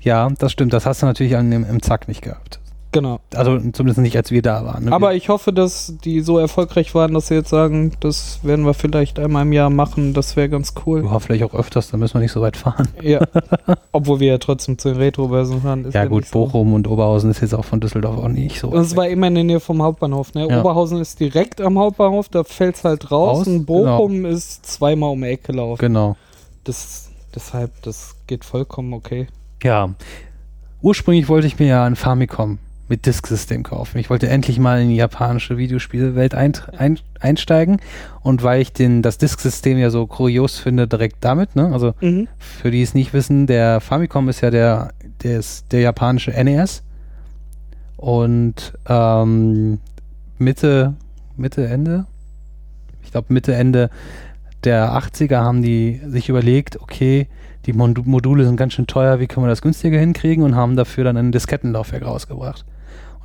Ja, 0.02 0.28
das 0.38 0.50
stimmt. 0.52 0.72
Das 0.72 0.86
hast 0.86 1.02
du 1.02 1.06
natürlich 1.06 1.36
an 1.36 1.50
dem, 1.50 1.62
im 1.68 1.82
Zack 1.82 2.08
nicht 2.08 2.22
gehabt. 2.22 2.58
Genau. 2.92 3.20
Also 3.34 3.58
zumindest 3.58 3.98
nicht, 3.98 4.16
als 4.16 4.30
wir 4.30 4.42
da 4.42 4.64
waren. 4.64 4.84
ne? 4.84 4.92
Aber 4.92 5.14
ich 5.14 5.28
hoffe, 5.28 5.52
dass 5.52 5.94
die 6.04 6.20
so 6.20 6.38
erfolgreich 6.38 6.94
waren, 6.94 7.14
dass 7.14 7.28
sie 7.28 7.34
jetzt 7.34 7.50
sagen, 7.50 7.92
das 8.00 8.40
werden 8.42 8.64
wir 8.64 8.74
vielleicht 8.74 9.18
einmal 9.18 9.42
im 9.42 9.52
Jahr 9.52 9.70
machen. 9.70 10.14
Das 10.14 10.36
wäre 10.36 10.48
ganz 10.48 10.74
cool. 10.86 11.04
ja, 11.04 11.18
vielleicht 11.18 11.44
auch 11.44 11.54
öfters, 11.54 11.90
dann 11.90 12.00
müssen 12.00 12.14
wir 12.14 12.20
nicht 12.20 12.32
so 12.32 12.40
weit 12.40 12.56
fahren. 12.56 12.88
Ja. 13.02 13.20
Obwohl 13.92 14.20
wir 14.20 14.28
ja 14.28 14.38
trotzdem 14.38 14.78
zu 14.78 14.88
den 14.88 14.98
Retro-Börsen 14.98 15.62
fahren. 15.62 15.84
ist 15.84 15.94
ja, 15.94 16.04
gut, 16.06 16.26
so. 16.26 16.32
Bochum 16.46 16.74
und 16.74 16.88
Oberhausen 16.88 17.30
ist 17.30 17.40
jetzt 17.40 17.54
auch 17.54 17.64
von 17.64 17.80
Düsseldorf 17.80 18.18
auch 18.18 18.28
nicht 18.28 18.60
so. 18.60 18.68
Und 18.68 18.80
es 18.80 18.96
war 18.96 19.08
immer 19.08 19.28
in 19.28 19.34
der 19.34 19.44
Nähe 19.44 19.60
vom 19.60 19.82
Hauptbahnhof. 19.82 20.34
Ne? 20.34 20.48
Ja. 20.48 20.60
Oberhausen 20.60 21.00
ist 21.00 21.20
direkt 21.20 21.60
am 21.60 21.78
Hauptbahnhof, 21.78 22.28
da 22.28 22.44
fällt 22.44 22.76
es 22.76 22.84
halt 22.84 23.10
raus. 23.10 23.38
Raus, 23.40 23.46
und 23.46 23.66
Bochum 23.66 24.24
ist 24.24 24.66
zweimal 24.66 25.10
um 25.10 25.20
die 25.20 25.28
Ecke 25.28 25.52
laufen. 25.52 25.78
genau. 25.80 26.16
Das, 26.64 27.10
deshalb, 27.34 27.70
das 27.82 28.16
geht 28.26 28.44
vollkommen 28.44 28.92
okay. 28.92 29.28
Ja. 29.62 29.94
Ursprünglich 30.82 31.28
wollte 31.28 31.46
ich 31.46 31.58
mir 31.58 31.66
ja 31.66 31.84
ein 31.84 31.96
Famicom 31.96 32.58
mit 32.90 33.06
Disk-System 33.06 33.62
kaufen. 33.62 33.98
Ich 33.98 34.10
wollte 34.10 34.28
endlich 34.28 34.58
mal 34.58 34.82
in 34.82 34.90
die 34.90 34.96
japanische 34.96 35.56
Videospielwelt 35.56 36.34
ein, 36.34 36.52
ein, 36.76 36.98
einsteigen. 37.20 37.80
Und 38.20 38.42
weil 38.42 38.60
ich 38.60 38.72
den, 38.72 39.00
das 39.00 39.16
Disk-System 39.16 39.78
ja 39.78 39.90
so 39.90 40.06
kurios 40.06 40.58
finde, 40.58 40.88
direkt 40.88 41.18
damit, 41.20 41.54
ne? 41.56 41.72
Also 41.72 41.94
Mhm. 42.00 42.26
für 42.38 42.70
die 42.72 42.82
es 42.82 42.92
nicht 42.92 43.14
wissen, 43.14 43.46
der 43.46 43.80
Famicom 43.80 44.28
ist 44.28 44.40
ja 44.40 44.50
der, 44.50 44.92
der, 45.22 45.38
ist 45.38 45.72
der 45.72 45.80
japanische 45.80 46.32
NES. 46.32 46.82
Und 47.96 48.72
ähm, 48.88 49.78
Mitte, 50.38 50.94
Mitte, 51.36 51.66
Ende, 51.68 52.06
ich 53.04 53.12
glaube 53.12 53.32
Mitte, 53.32 53.54
Ende 53.54 53.90
der 54.64 54.92
80er 54.92 55.36
haben 55.38 55.62
die 55.62 56.00
sich 56.06 56.28
überlegt, 56.28 56.80
okay, 56.80 57.28
die 57.66 57.72
Mod 57.72 58.06
Module 58.06 58.44
sind 58.44 58.56
ganz 58.56 58.72
schön 58.72 58.86
teuer, 58.86 59.20
wie 59.20 59.26
können 59.26 59.46
wir 59.46 59.50
das 59.50 59.62
günstiger 59.62 59.98
hinkriegen 59.98 60.42
und 60.44 60.56
haben 60.56 60.76
dafür 60.76 61.04
dann 61.04 61.16
ein 61.16 61.32
Diskettenlaufwerk 61.32 62.04
rausgebracht. 62.04 62.64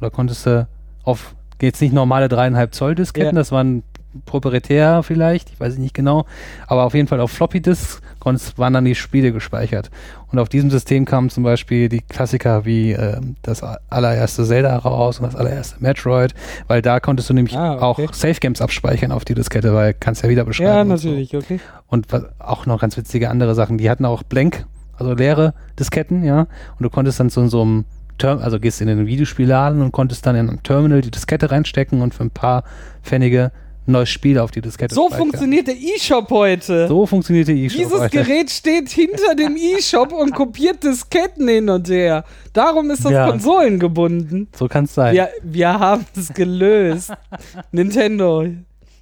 Da 0.06 0.12
konntest 0.12 0.46
du 0.46 0.68
auf, 1.04 1.36
jetzt 1.60 1.82
nicht 1.82 1.94
normale 1.94 2.28
dreieinhalb 2.30 2.76
Zoll 2.76 2.94
Disketten, 2.94 3.36
Ja. 3.36 3.42
das 3.42 3.52
waren 3.52 3.82
proprietär 4.26 5.04
vielleicht, 5.04 5.50
ich 5.50 5.60
weiß 5.60 5.74
es 5.74 5.80
nicht 5.80 5.94
genau, 5.94 6.26
aber 6.68 6.84
auf 6.86 6.94
jeden 6.94 7.08
Fall 7.08 7.20
auf 7.20 7.32
Floppy 7.32 7.60
Disks 7.60 8.02
konntest, 8.20 8.58
waren 8.58 8.72
dann 8.72 8.86
die 8.86 8.96
Spiele 8.96 9.32
gespeichert. 9.34 9.90
Und 10.32 10.40
auf 10.40 10.48
diesem 10.48 10.70
System 10.72 11.06
kamen 11.06 11.30
zum 11.30 11.44
Beispiel 11.44 11.90
die 11.90 12.02
Klassiker 12.02 12.66
wie 12.66 12.92
äh, 12.94 13.20
das 13.42 13.62
allererste 13.90 14.46
Zelda 14.46 14.78
raus 14.78 15.20
und 15.20 15.26
das 15.26 15.36
allererste 15.36 15.78
Metroid, 15.82 16.34
weil 16.68 16.82
da 16.82 17.00
konntest 17.00 17.30
du 17.30 17.34
nämlich 17.34 17.58
Ah, 17.58 17.74
okay. 17.90 18.08
auch 18.08 18.14
Safe 18.14 18.40
Games 18.40 18.62
abspeichern 18.62 19.12
auf 19.12 19.26
die 19.26 19.34
Diskette, 19.34 19.74
weil 19.74 19.94
kannst 19.94 20.24
ja 20.24 20.30
wieder 20.30 20.46
beschreiben. 20.46 20.70
Ja, 20.70 20.82
und 20.94 20.98
so. 20.98 21.08
natürlich, 21.10 21.36
okay. 21.36 21.60
Und 21.88 22.12
was, 22.14 22.24
auch 22.40 22.66
noch 22.68 22.80
ganz 22.80 22.96
witzige 22.96 23.30
andere 23.32 23.54
Sachen. 23.56 23.78
Die 23.80 23.90
hatten 23.90 24.06
auch 24.06 24.24
Blank, 24.24 24.66
also 24.98 25.14
leere 25.14 25.54
Disketten, 25.78 26.24
ja. 26.24 26.42
Und 26.42 26.84
du 26.84 26.90
konntest 26.90 27.20
dann 27.20 27.30
zu 27.30 27.46
so 27.50 27.62
einem 27.64 27.84
Term, 28.18 28.40
also 28.40 28.60
gehst 28.60 28.82
in 28.82 28.88
den 28.88 29.06
Videospielladen 29.08 29.82
und 29.82 29.92
konntest 29.92 30.26
dann 30.26 30.36
in 30.36 30.50
ein 30.50 30.64
Terminal 30.64 31.02
die 31.02 31.12
Diskette 31.12 31.52
reinstecken 31.52 32.02
und 32.02 32.14
für 32.14 32.24
ein 32.24 32.30
paar 32.32 32.64
Pfennige 33.04 33.52
ein 33.88 33.92
neues 33.92 34.10
Spiel 34.10 34.40
auf 34.40 34.50
die 34.50 34.62
Diskette 34.62 34.96
So 34.96 35.08
speichern. 35.08 35.20
funktioniert 35.28 35.68
der 35.68 35.76
E-Shop 35.76 36.30
heute. 36.32 36.88
So 36.88 37.06
funktioniert 37.06 37.48
der 37.48 37.56
E-Shop. 37.56 37.78
Dieses 37.78 38.00
Alter. 38.00 38.24
Gerät 38.24 38.50
steht 38.50 38.90
hinter 38.90 39.36
dem 39.36 39.56
E-Shop 39.78 40.12
und 40.12 40.34
kopiert 40.34 40.84
Disketten 40.84 41.48
hin 41.48 41.70
und 41.70 41.88
her. 41.88 42.24
Darum 42.54 42.90
ist 42.90 43.06
das 43.06 43.12
Ja. 43.12 43.30
konsolengebunden. 43.30 44.48
So 44.56 44.68
kann 44.68 44.86
es 44.86 44.96
sein. 44.96 45.14
Wir, 45.14 45.30
wir 45.44 45.80
haben 45.80 46.04
es 46.18 46.34
gelöst. 46.34 47.12
Nintendo. 47.72 48.46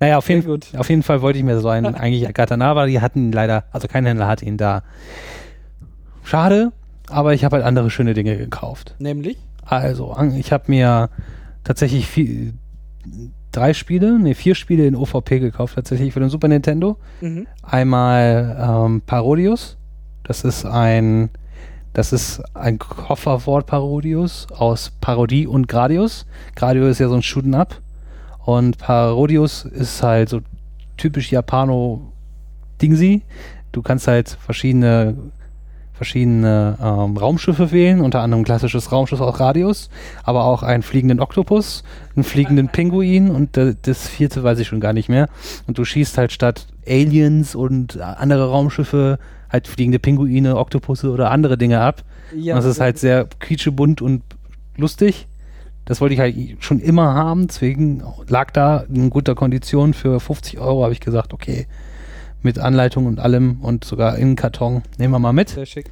Naja, 0.02 0.18
auf 0.18 0.28
jeden, 0.28 0.60
auf 0.78 0.90
jeden 0.90 1.04
Fall 1.04 1.22
wollte 1.22 1.40
ich 1.40 1.46
mir 1.46 1.62
so 1.62 1.70
einen 1.70 1.96
eigentlich 1.96 2.34
Katana, 2.34 2.70
aber 2.72 2.88
die 2.88 3.00
hatten 3.00 3.28
ihn 3.28 3.32
leider, 3.32 3.64
also 3.72 3.88
kein 3.88 4.06
Händler 4.06 4.28
hatte 4.28 4.44
ihn 4.44 4.58
da. 4.58 4.84
Schade, 6.24 6.74
aber 7.10 7.34
ich 7.34 7.44
habe 7.44 7.58
halt 7.58 7.66
andere 7.66 7.90
schöne 7.90 8.14
Dinge 8.14 8.38
gekauft. 8.38 8.96
Nämlich? 9.00 9.38
Also, 9.66 10.16
ich 10.36 10.52
habe 10.52 10.66
mir 10.68 11.10
tatsächlich 11.64 12.08
vier, 12.08 12.54
drei 13.52 13.74
Spiele, 13.74 14.20
nee, 14.20 14.34
vier 14.34 14.56
Spiele 14.56 14.86
in 14.86 14.96
OVP 14.96 15.40
gekauft, 15.40 15.76
tatsächlich 15.76 16.14
für 16.14 16.20
den 16.20 16.30
Super 16.30 16.48
Nintendo. 16.48 16.98
Mhm. 17.22 17.48
Einmal 17.62 18.58
ähm, 18.60 19.02
Parodius. 19.06 19.78
Das 20.24 20.44
ist 20.44 20.66
ein, 20.66 21.30
das 21.94 22.12
ist 22.14 22.42
ein 22.56 22.80
Kofferwort 22.80 23.68
Parodius 23.68 24.48
aus 24.52 24.92
Parodie 25.02 25.48
und 25.48 25.68
Gradius. 25.68 26.26
Gradius 26.56 26.92
ist 26.92 27.00
ja 27.00 27.10
so 27.10 27.16
ein 27.16 27.24
Shooten 27.24 27.54
Up. 27.56 27.80
Und 28.46 28.78
Parodius 28.78 29.66
ist 29.66 30.04
halt 30.04 30.30
so 30.30 30.42
typisch 30.98 31.32
Japano-Dingsi. 31.32 33.22
Du 33.72 33.82
kannst 33.82 34.08
halt 34.08 34.30
verschiedene, 34.30 35.16
verschiedene 35.94 36.78
ähm, 36.82 37.18
Raumschiffe 37.18 37.72
wählen, 37.72 38.02
unter 38.02 38.22
anderem 38.22 38.42
ein 38.42 38.46
klassisches 38.46 38.92
Raumschiff 38.92 39.22
aus 39.22 39.40
Radius, 39.40 39.90
aber 40.24 40.46
auch 40.46 40.64
einen 40.64 40.84
fliegenden 40.84 41.20
Oktopus, 41.20 41.84
einen 42.16 42.24
fliegenden 42.24 42.68
Pinguin 42.72 43.30
und 43.30 43.56
äh, 43.58 43.76
das 43.82 44.08
vierte 44.08 44.44
weiß 44.44 44.60
ich 44.60 44.68
schon 44.68 44.80
gar 44.80 44.94
nicht 44.94 45.08
mehr. 45.10 45.30
Und 45.68 45.78
du 45.78 45.86
schießt 45.86 46.18
halt 46.18 46.32
statt 46.32 46.68
Aliens 46.88 47.56
und 47.56 48.02
andere 48.02 48.50
Raumschiffe 48.50 49.20
halt 49.50 49.68
fliegende 49.68 50.00
Pinguine, 50.00 50.58
Oktopusse 50.58 51.12
oder 51.12 51.30
andere 51.30 51.58
Dinge 51.58 51.80
ab. 51.80 52.04
Ja, 52.36 52.56
Und 52.56 52.64
das 52.64 52.72
ist 52.72 52.82
halt 52.82 52.98
sehr 52.98 53.28
quietschebunt 53.40 54.02
und 54.02 54.24
lustig. 54.76 55.28
Das 55.86 56.02
wollte 56.02 56.16
ich 56.16 56.20
halt 56.20 56.36
schon 56.60 56.80
immer 56.80 57.14
haben, 57.14 57.48
deswegen 57.48 58.02
lag 58.28 58.52
da 58.52 58.86
in 58.92 59.10
guter 59.10 59.36
Kondition 59.36 59.94
für 59.94 60.20
50 60.20 60.60
Euro, 60.60 60.84
habe 60.84 60.94
ich 60.94 61.02
gesagt, 61.02 61.34
okay, 61.34 61.68
mit 62.44 62.60
Anleitung 62.60 63.06
und 63.06 63.20
allem 63.20 63.60
und 63.62 63.84
sogar 63.86 64.18
in 64.18 64.36
Karton, 64.36 64.84
nehmen 64.98 65.14
wir 65.14 65.20
mal 65.20 65.34
mit. 65.34 65.50
sehr 65.50 65.66
schick. 65.66 65.86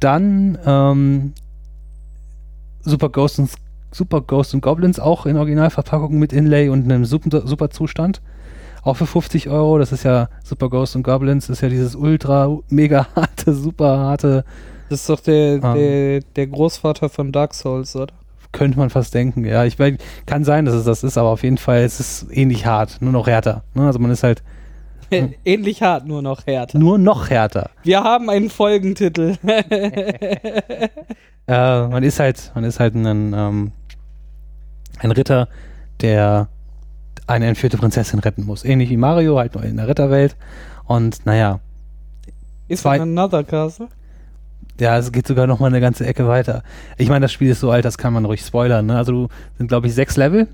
Dann 0.00 0.58
ähm, 0.66 1.32
Super 2.82 3.08
Ghost 3.08 3.38
und 3.38 3.50
Super 3.92 4.20
Ghost 4.20 4.52
und 4.54 4.60
Goblins 4.60 5.00
auch 5.00 5.26
in 5.26 5.36
Originalverpackung 5.36 6.18
mit 6.18 6.32
Inlay 6.32 6.68
und 6.68 6.84
einem 6.84 7.04
super, 7.04 7.46
super 7.46 7.70
Zustand. 7.70 8.20
Auch 8.82 8.96
für 8.98 9.06
50 9.06 9.48
Euro. 9.48 9.78
Das 9.78 9.90
ist 9.90 10.04
ja 10.04 10.28
Super 10.44 10.68
Ghost 10.68 10.94
und 10.96 11.02
Goblins, 11.02 11.48
ist 11.48 11.62
ja 11.62 11.68
dieses 11.68 11.96
ultra 11.96 12.58
mega 12.68 13.06
harte, 13.16 13.54
super 13.54 13.98
harte, 13.98 14.44
Das 14.90 15.00
ist 15.00 15.08
doch 15.08 15.20
der, 15.20 15.58
Ah. 15.64 15.74
der, 15.74 16.20
der 16.20 16.46
Großvater 16.46 17.08
von 17.08 17.32
Dark 17.32 17.54
Souls, 17.54 17.96
oder? 17.96 18.12
könnte 18.52 18.78
man 18.78 18.88
fast 18.88 19.12
denken. 19.12 19.44
Ja, 19.44 19.64
ich 19.66 19.78
mein, 19.78 19.98
kann 20.24 20.42
sein, 20.44 20.64
dass 20.64 20.74
es 20.74 20.84
das 20.84 21.04
ist, 21.04 21.18
aber 21.18 21.28
auf 21.28 21.42
jeden 21.42 21.58
Fall 21.58 21.80
es 21.82 22.00
ist 22.00 22.22
es 22.22 22.30
ähnlich 22.30 22.64
hart, 22.64 22.98
nur 23.02 23.12
noch 23.12 23.26
härter. 23.26 23.64
Ne? 23.74 23.86
Also 23.86 23.98
man 23.98 24.10
ist 24.10 24.22
halt 24.22 24.42
Ähnlich 25.44 25.82
hart, 25.82 26.06
nur 26.06 26.22
noch 26.22 26.46
härter. 26.46 26.78
nur 26.78 26.98
noch 26.98 27.30
härter. 27.30 27.70
Wir 27.82 28.02
haben 28.04 28.28
einen 28.30 28.50
Folgentitel. 28.50 29.36
Äh, 31.48 31.86
man 31.86 32.02
ist 32.02 32.18
halt, 32.18 32.50
man 32.56 32.64
ist 32.64 32.80
halt 32.80 32.96
ein, 32.96 33.32
ähm, 33.32 33.70
ein 34.98 35.12
Ritter, 35.12 35.46
der 36.00 36.48
eine 37.28 37.46
entführte 37.46 37.76
Prinzessin 37.78 38.18
retten 38.18 38.44
muss. 38.44 38.64
Ähnlich 38.64 38.90
wie 38.90 38.96
Mario, 38.96 39.38
halt 39.38 39.54
nur 39.54 39.62
in 39.62 39.76
der 39.76 39.86
Ritterwelt. 39.86 40.34
Und 40.86 41.24
naja, 41.24 41.60
ist 42.66 42.82
Zwei- 42.82 43.00
Another 43.00 43.44
Castle? 43.44 43.86
ja, 44.80 44.98
es 44.98 45.12
geht 45.12 45.28
sogar 45.28 45.46
noch 45.46 45.60
mal 45.60 45.68
eine 45.68 45.80
ganze 45.80 46.04
Ecke 46.04 46.26
weiter. 46.26 46.64
Ich 46.98 47.08
meine, 47.08 47.20
das 47.26 47.32
Spiel 47.32 47.50
ist 47.50 47.60
so 47.60 47.70
alt, 47.70 47.84
das 47.84 47.96
kann 47.96 48.12
man 48.12 48.24
ruhig 48.24 48.40
spoilern. 48.44 48.86
Ne? 48.86 48.96
Also 48.96 49.12
du 49.12 49.28
sind, 49.56 49.68
glaube 49.68 49.86
ich, 49.86 49.94
sechs 49.94 50.16
Level, 50.16 50.48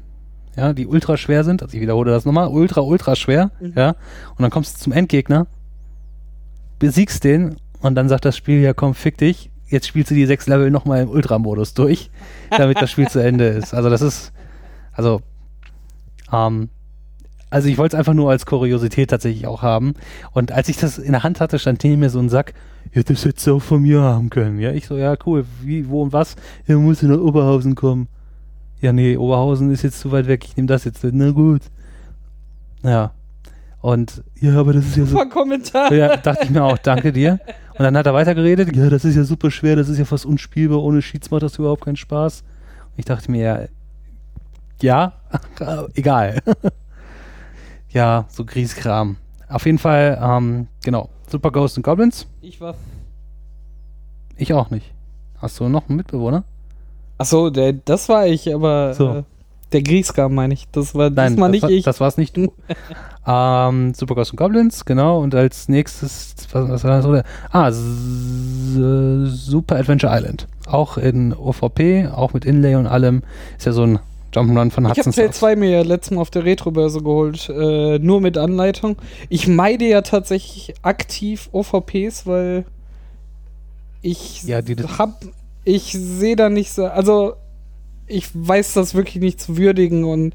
ja, 0.57 0.73
die 0.73 0.87
ultra 0.87 1.17
schwer 1.17 1.45
sind. 1.45 1.63
Also 1.63 1.75
ich 1.75 1.81
wiederhole 1.81 2.11
das 2.11 2.25
nochmal, 2.25 2.49
ultra, 2.49 2.81
ultra 2.83 3.17
schwer, 3.17 3.51
Mhm. 3.61 3.73
ja. 3.77 3.89
Und 4.31 4.41
dann 4.43 4.51
kommst 4.51 4.77
du 4.77 4.81
zum 4.85 4.93
Endgegner, 4.93 5.47
besiegst 6.79 7.25
den 7.25 7.57
und 7.81 7.95
dann 7.95 8.09
sagt 8.09 8.25
das 8.25 8.37
Spiel, 8.37 8.61
ja 8.61 8.75
komm, 8.75 8.95
fick 8.95 9.19
dich. 9.19 9.51
Jetzt 9.69 9.87
spielst 9.87 10.11
du 10.11 10.15
die 10.15 10.27
sechs 10.27 10.47
Level 10.47 10.71
nochmal 10.71 11.03
im 11.03 11.09
Ultra-Modus 11.09 11.75
durch, 11.75 12.11
damit 12.51 12.81
das 12.81 12.91
Spiel 12.91 13.09
zu 13.09 13.21
Ende 13.21 13.47
ist. 13.49 13.73
Also 13.73 13.89
das 13.89 14.03
ist, 14.03 14.33
also, 14.93 15.23
ähm, 16.33 16.69
also 17.49 17.69
ich 17.69 17.79
wollte 17.79 17.97
es 17.97 17.99
einfach 17.99 18.15
nur 18.15 18.31
als 18.31 18.47
Kuriosität 18.47 19.11
tatsächlich 19.11 19.47
auch 19.47 19.63
haben. 19.63 19.95
Und 20.33 20.53
als 20.53 20.69
ich 20.69 20.77
das 20.79 20.99
in 20.99 21.13
der 21.13 21.23
Hand 21.23 21.41
hatte, 21.41 21.59
stand 21.59 21.83
neben 21.85 22.01
mir 22.01 22.11
so 22.11 22.19
ein 22.19 22.29
Sack, 22.29 22.55
ja, 22.93 23.03
das 23.03 23.25
hättest 23.25 23.47
du 23.47 23.57
auch 23.57 23.63
von 23.63 23.81
mir 23.83 24.01
haben 24.03 24.29
können. 24.31 24.59
Ja, 24.59 24.73
ich 24.73 24.87
so, 24.87 24.97
ja, 24.97 25.15
cool, 25.27 25.45
wie, 25.63 25.89
wo 25.89 26.03
und 26.03 26.13
was? 26.13 26.37
Ja, 26.67 26.77
muss 26.77 27.03
nach 27.03 27.19
Oberhausen 27.19 27.75
kommen. 27.75 28.09
Ja, 28.83 28.93
nee, 28.93 29.17
Oberhausen 29.17 29.71
ist 29.71 29.83
jetzt 29.83 30.01
zu 30.01 30.11
weit 30.13 30.27
weg, 30.27 30.45
ich 30.45 30.57
nehme 30.57 30.67
das 30.67 30.85
jetzt. 30.85 31.03
Na 31.05 31.31
gut. 31.31 31.63
Ja. 32.83 33.13
Und, 33.81 34.23
ja, 34.41 34.59
aber 34.59 34.73
das 34.73 34.85
ist 34.87 34.97
ja 34.97 35.05
so 35.05 35.13
Super 35.13 35.27
Kommentar. 35.27 35.93
ja, 35.93 36.17
dachte 36.17 36.45
ich 36.45 36.51
mir 36.51 36.63
auch, 36.65 36.79
danke 36.79 37.13
dir. 37.13 37.41
Und 37.75 37.81
dann 37.85 37.97
hat 37.97 38.07
er 38.07 38.15
weitergeredet, 38.15 38.77
ja, 38.77 38.91
das 38.91 39.05
ist 39.05 39.17
ja 39.17 39.25
super 39.25 39.51
schwer, 39.51 39.77
das 39.77 39.89
ist 39.89 39.99
ja 39.99 40.05
fast 40.05 40.27
unspielbar, 40.27 40.83
ohne 40.83 41.01
Cheats 41.01 41.31
macht 41.31 41.43
das 41.43 41.59
überhaupt 41.59 41.85
keinen 41.85 41.97
Spaß. 41.97 42.43
Und 42.43 42.99
ich 42.99 43.05
dachte 43.05 43.31
mir, 43.31 43.69
ja, 44.81 45.13
ja, 45.61 45.87
egal. 45.95 46.41
ja, 47.91 48.25
so 48.29 48.45
Grieskram. 48.45 49.17
Auf 49.49 49.65
jeden 49.67 49.79
Fall, 49.79 50.19
ähm, 50.21 50.67
genau, 50.85 51.09
Super 51.29 51.51
Ghosts 51.53 51.79
and 51.79 51.85
Goblins, 51.85 52.27
Ich 52.41 52.61
war. 52.61 52.75
ich 54.37 54.53
auch 54.53 54.71
nicht. 54.71 54.93
Hast 55.39 55.59
du 55.61 55.69
noch 55.69 55.89
einen 55.89 55.97
Mitbewohner? 55.97 56.45
Achso, 57.23 57.51
der, 57.51 57.73
das 57.73 58.09
war 58.09 58.27
ich, 58.27 58.55
aber 58.55 58.95
So. 58.95 59.09
äh, 59.11 59.23
der 59.73 59.83
Grieskram 59.83 60.35
meine 60.35 60.55
ich. 60.55 60.67
Das 60.73 60.95
war 60.95 61.11
Nein, 61.11 61.33
diesmal 61.33 61.49
das, 61.49 61.53
nicht 61.53 61.63
war, 61.63 61.71
ich. 61.71 61.85
das 61.85 62.01
war's 62.01 62.17
nicht 62.19 62.37
du. 62.37 62.53
ähm, 63.27 63.95
Super 63.95 64.15
Ghosts 64.15 64.33
and 64.33 64.39
Goblins, 64.39 64.85
genau. 64.85 65.21
Und 65.21 65.35
als 65.35 65.69
nächstes, 65.69 66.35
was, 66.53 66.69
was 66.69 66.85
war 66.85 66.91
das? 66.99 67.07
Oder? 67.07 67.25
Ah, 67.51 67.71
Super 67.73 69.77
Adventure 69.77 70.13
Island. 70.15 70.47
Auch 70.67 70.97
in 70.99 71.33
OVP, 71.35 72.09
auch 72.09 72.33
mit 72.35 72.45
Inlay 72.45 72.75
und 72.77 72.87
allem. 72.87 73.23
Ist 73.57 73.67
ja 73.67 73.73
so 73.73 73.83
ein 73.85 73.99
Jump'n'Run 74.35 74.71
von 74.71 74.85
Ich 74.85 74.91
habe 74.91 74.99
Hudson 75.01 75.13
Teil 75.13 75.27
Soft. 75.27 75.39
2 75.39 75.57
mir 75.57 75.71
ja 75.71 75.83
letztes 75.83 76.13
Mal 76.13 76.21
auf 76.23 76.31
der 76.31 76.45
Retro-Börse 76.45 77.01
geholt, 77.03 77.49
äh, 77.51 77.99
nur 77.99 78.21
mit 78.21 78.39
Anleitung. 78.39 78.97
Ich 79.29 79.47
meide 79.47 79.87
ja 79.87 80.01
tatsächlich 80.03 80.75
aktiv 80.83 81.49
OVPs, 81.53 82.27
weil 82.27 82.65
ich 84.01 84.43
Ja, 84.45 84.63
die 84.63 84.75
das- 84.77 84.99
hab, 84.99 85.21
ich 85.65 85.93
sehe 85.93 86.37
da 86.37 86.49
nicht 86.49 86.73
so, 86.73 86.87
also 86.87 87.35
ich 88.07 88.29
weiß 88.35 88.75
das 88.75 88.95
wirklich 88.95 89.23
nicht 89.23 89.41
zu 89.41 89.57
würdigen 89.57 90.05
und 90.05 90.35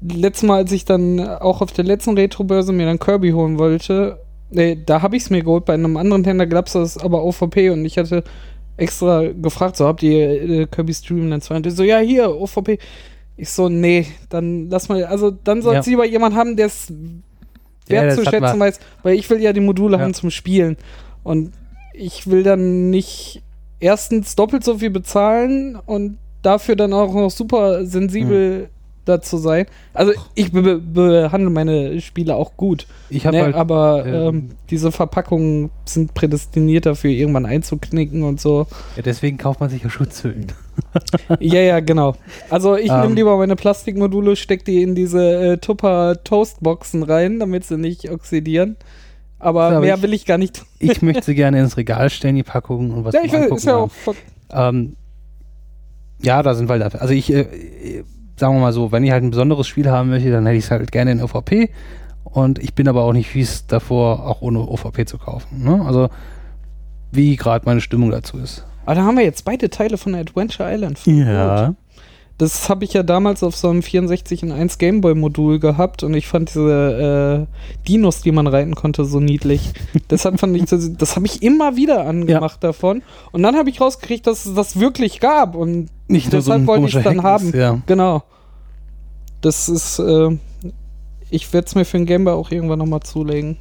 letztes 0.00 0.44
Mal, 0.46 0.56
als 0.58 0.72
ich 0.72 0.84
dann 0.84 1.20
auch 1.20 1.60
auf 1.60 1.72
der 1.72 1.84
letzten 1.84 2.14
Retro-Börse 2.16 2.72
mir 2.72 2.86
dann 2.86 2.98
Kirby 2.98 3.30
holen 3.30 3.58
wollte, 3.58 4.18
nee, 4.50 4.78
da 4.84 5.02
habe 5.02 5.16
ich 5.16 5.24
es 5.24 5.30
mir 5.30 5.42
geholt, 5.42 5.64
bei 5.64 5.74
einem 5.74 5.96
anderen 5.96 6.24
Händler 6.24 6.46
gab 6.46 6.66
es 6.66 6.72
das 6.74 6.98
aber 6.98 7.22
OVP 7.24 7.70
und 7.70 7.84
ich 7.84 7.98
hatte 7.98 8.24
extra 8.76 9.22
gefragt, 9.28 9.76
so 9.76 9.86
habt 9.86 10.02
ihr 10.02 10.42
äh, 10.42 10.66
Kirby's 10.66 11.00
Dream 11.02 11.28
Land 11.30 11.44
2? 11.44 11.56
Und 11.56 11.70
so, 11.70 11.82
ja, 11.82 11.98
hier, 11.98 12.30
OVP. 12.38 12.78
Ich 13.38 13.50
so, 13.50 13.68
nee, 13.68 14.06
dann 14.30 14.68
lass 14.70 14.88
mal, 14.88 15.04
also 15.04 15.30
dann 15.30 15.60
soll 15.62 15.76
es 15.76 15.86
Ja. 15.86 15.90
lieber 15.90 16.06
jemand 16.06 16.34
haben, 16.34 16.56
der 16.56 16.66
es 16.66 16.88
Ja, 17.88 18.02
wertzuschätzen 18.02 18.40
man- 18.40 18.60
weiß, 18.60 18.80
weil 19.02 19.14
ich 19.18 19.28
will 19.30 19.40
ja 19.40 19.52
die 19.52 19.60
Module 19.60 19.96
Ja. 19.96 20.02
haben 20.02 20.14
zum 20.14 20.30
Spielen. 20.30 20.76
Und 21.22 21.52
ich 21.94 22.26
will 22.30 22.42
dann 22.42 22.90
nicht 22.90 23.42
erstens 23.80 24.36
doppelt 24.36 24.64
so 24.64 24.78
viel 24.78 24.90
bezahlen 24.90 25.76
und 25.86 26.18
dafür 26.42 26.76
dann 26.76 26.92
auch 26.92 27.12
noch 27.14 27.30
super 27.30 27.84
sensibel 27.86 28.68
dazu 29.04 29.38
sein. 29.38 29.66
Also 29.94 30.12
ich 30.34 30.50
be 30.50 30.62
be 30.62 30.78
behandle 30.80 31.48
meine 31.50 32.00
Spiele 32.00 32.34
auch 32.34 32.56
gut. 32.56 32.88
Ich 33.08 33.24
habe 33.24 33.36
Ne, 33.36 33.42
halt, 33.44 33.54
aber 33.54 34.04
ähm, 34.04 34.14
ähm, 34.14 34.50
diese 34.68 34.90
Verpackungen 34.90 35.70
sind 35.84 36.12
prädestiniert 36.14 36.86
dafür, 36.86 37.10
irgendwann 37.10 37.46
einzuknicken 37.46 38.24
und 38.24 38.40
so. 38.40 38.66
ja, 38.96 39.02
deswegen 39.02 39.38
kauft 39.38 39.60
man 39.60 39.70
sich 39.70 39.84
ja 39.84 39.90
Schutzhüllen. 39.90 40.46
ja, 41.40 41.60
ja, 41.60 41.80
genau. 41.80 42.16
Also 42.50 42.76
ich 42.76 42.90
Ähm. 42.90 43.00
nehme 43.02 43.14
lieber 43.14 43.36
meine 43.36 43.54
Plastikmodule, 43.54 44.34
steck 44.34 44.64
die 44.64 44.82
in 44.82 44.96
diese 44.96 45.52
äh, 45.52 45.58
Tupper 45.58 46.22
Toastboxen 46.24 47.04
rein, 47.04 47.38
damit 47.38 47.64
sie 47.64 47.78
nicht 47.78 48.10
oxidieren. 48.10 48.76
Aber 49.38 49.64
aber 49.64 49.80
mehr 49.80 49.96
ich- 49.96 50.02
will 50.02 50.14
ich 50.14 50.24
gar 50.26 50.38
nicht. 50.38 50.64
Ich 50.78 51.02
möchte 51.02 51.22
sie 51.24 51.34
gerne 51.36 51.60
ins 51.60 51.76
Regal 51.76 52.10
stellen, 52.10 52.36
die 52.36 52.42
Packungen 52.42 52.90
und 52.90 53.04
was 53.04 53.14
Ja, 53.14 53.20
ich 53.22 53.32
will, 53.32 53.44
ist 53.54 53.64
ja 53.64 53.76
auch 53.76 53.90
Ähm, 54.52 54.96
ja, 56.22 56.42
da 56.42 56.54
sind 56.54 56.68
wir 56.68 56.78
dafür. 56.78 57.02
Also 57.02 57.12
ich, 57.12 57.30
äh, 57.32 58.02
sagen 58.36 58.54
wir 58.56 58.60
mal 58.60 58.72
so, 58.72 58.92
wenn 58.92 59.04
ich 59.04 59.10
halt 59.10 59.22
ein 59.22 59.30
besonderes 59.30 59.66
Spiel 59.66 59.90
haben 59.90 60.08
möchte, 60.10 60.30
dann 60.30 60.46
hätte 60.46 60.56
ich 60.58 60.64
es 60.64 60.70
halt 60.70 60.90
gerne 60.92 61.12
in 61.12 61.22
OVP. 61.22 61.70
Und 62.24 62.58
ich 62.58 62.74
bin 62.74 62.88
aber 62.88 63.02
auch 63.04 63.12
nicht 63.12 63.28
fies 63.28 63.66
davor, 63.66 64.26
auch 64.26 64.40
ohne 64.42 64.60
OVP 64.60 65.04
zu 65.06 65.18
kaufen. 65.18 65.62
Ne? 65.62 65.82
Also 65.86 66.08
wie 67.12 67.36
gerade 67.36 67.64
meine 67.66 67.80
Stimmung 67.80 68.10
dazu 68.10 68.38
ist. 68.38 68.64
Aber 68.84 68.94
da 68.94 69.02
haben 69.02 69.16
wir 69.16 69.24
jetzt 69.24 69.44
beide 69.44 69.68
Teile 69.70 69.96
von 69.98 70.14
Adventure 70.14 70.72
Island. 70.72 71.00
Ja. 71.06 71.74
Das 72.38 72.68
habe 72.68 72.84
ich 72.84 72.92
ja 72.92 73.02
damals 73.02 73.42
auf 73.42 73.56
so 73.56 73.70
einem 73.70 73.82
64 73.82 74.42
in 74.42 74.52
1 74.52 74.76
Gameboy-Modul 74.76 75.58
gehabt 75.58 76.02
und 76.02 76.12
ich 76.12 76.26
fand 76.26 76.50
diese 76.50 77.46
äh, 77.48 77.86
Dinos, 77.88 78.20
die 78.20 78.30
man 78.30 78.46
reiten 78.46 78.74
konnte, 78.74 79.06
so 79.06 79.20
niedlich. 79.20 79.72
Deshalb 80.10 80.38
fand 80.38 80.54
ich 80.54 80.66
das, 80.66 80.92
das 80.98 81.16
habe 81.16 81.24
ich 81.24 81.42
immer 81.42 81.76
wieder 81.76 82.06
angemacht 82.06 82.62
davon. 82.62 83.02
Und 83.32 83.42
dann 83.42 83.56
habe 83.56 83.70
ich 83.70 83.80
rausgekriegt, 83.80 84.26
dass 84.26 84.44
es 84.44 84.54
das 84.54 84.78
wirklich 84.78 85.20
gab 85.20 85.54
und 85.54 85.88
Nicht 86.08 86.30
so 86.30 86.36
deshalb 86.36 86.62
ein 86.62 86.66
wollte 86.66 86.88
ich 86.88 86.94
es 86.94 87.04
dann 87.04 87.22
haben. 87.22 87.56
Ja. 87.56 87.80
Genau. 87.86 88.22
Das 89.40 89.70
ist, 89.70 89.98
äh, 89.98 90.36
ich 91.30 91.50
werde 91.54 91.66
es 91.66 91.74
mir 91.74 91.86
für 91.86 91.96
den 91.96 92.06
Gameboy 92.06 92.34
auch 92.34 92.50
irgendwann 92.50 92.78
nochmal 92.78 93.00
zulegen. 93.00 93.56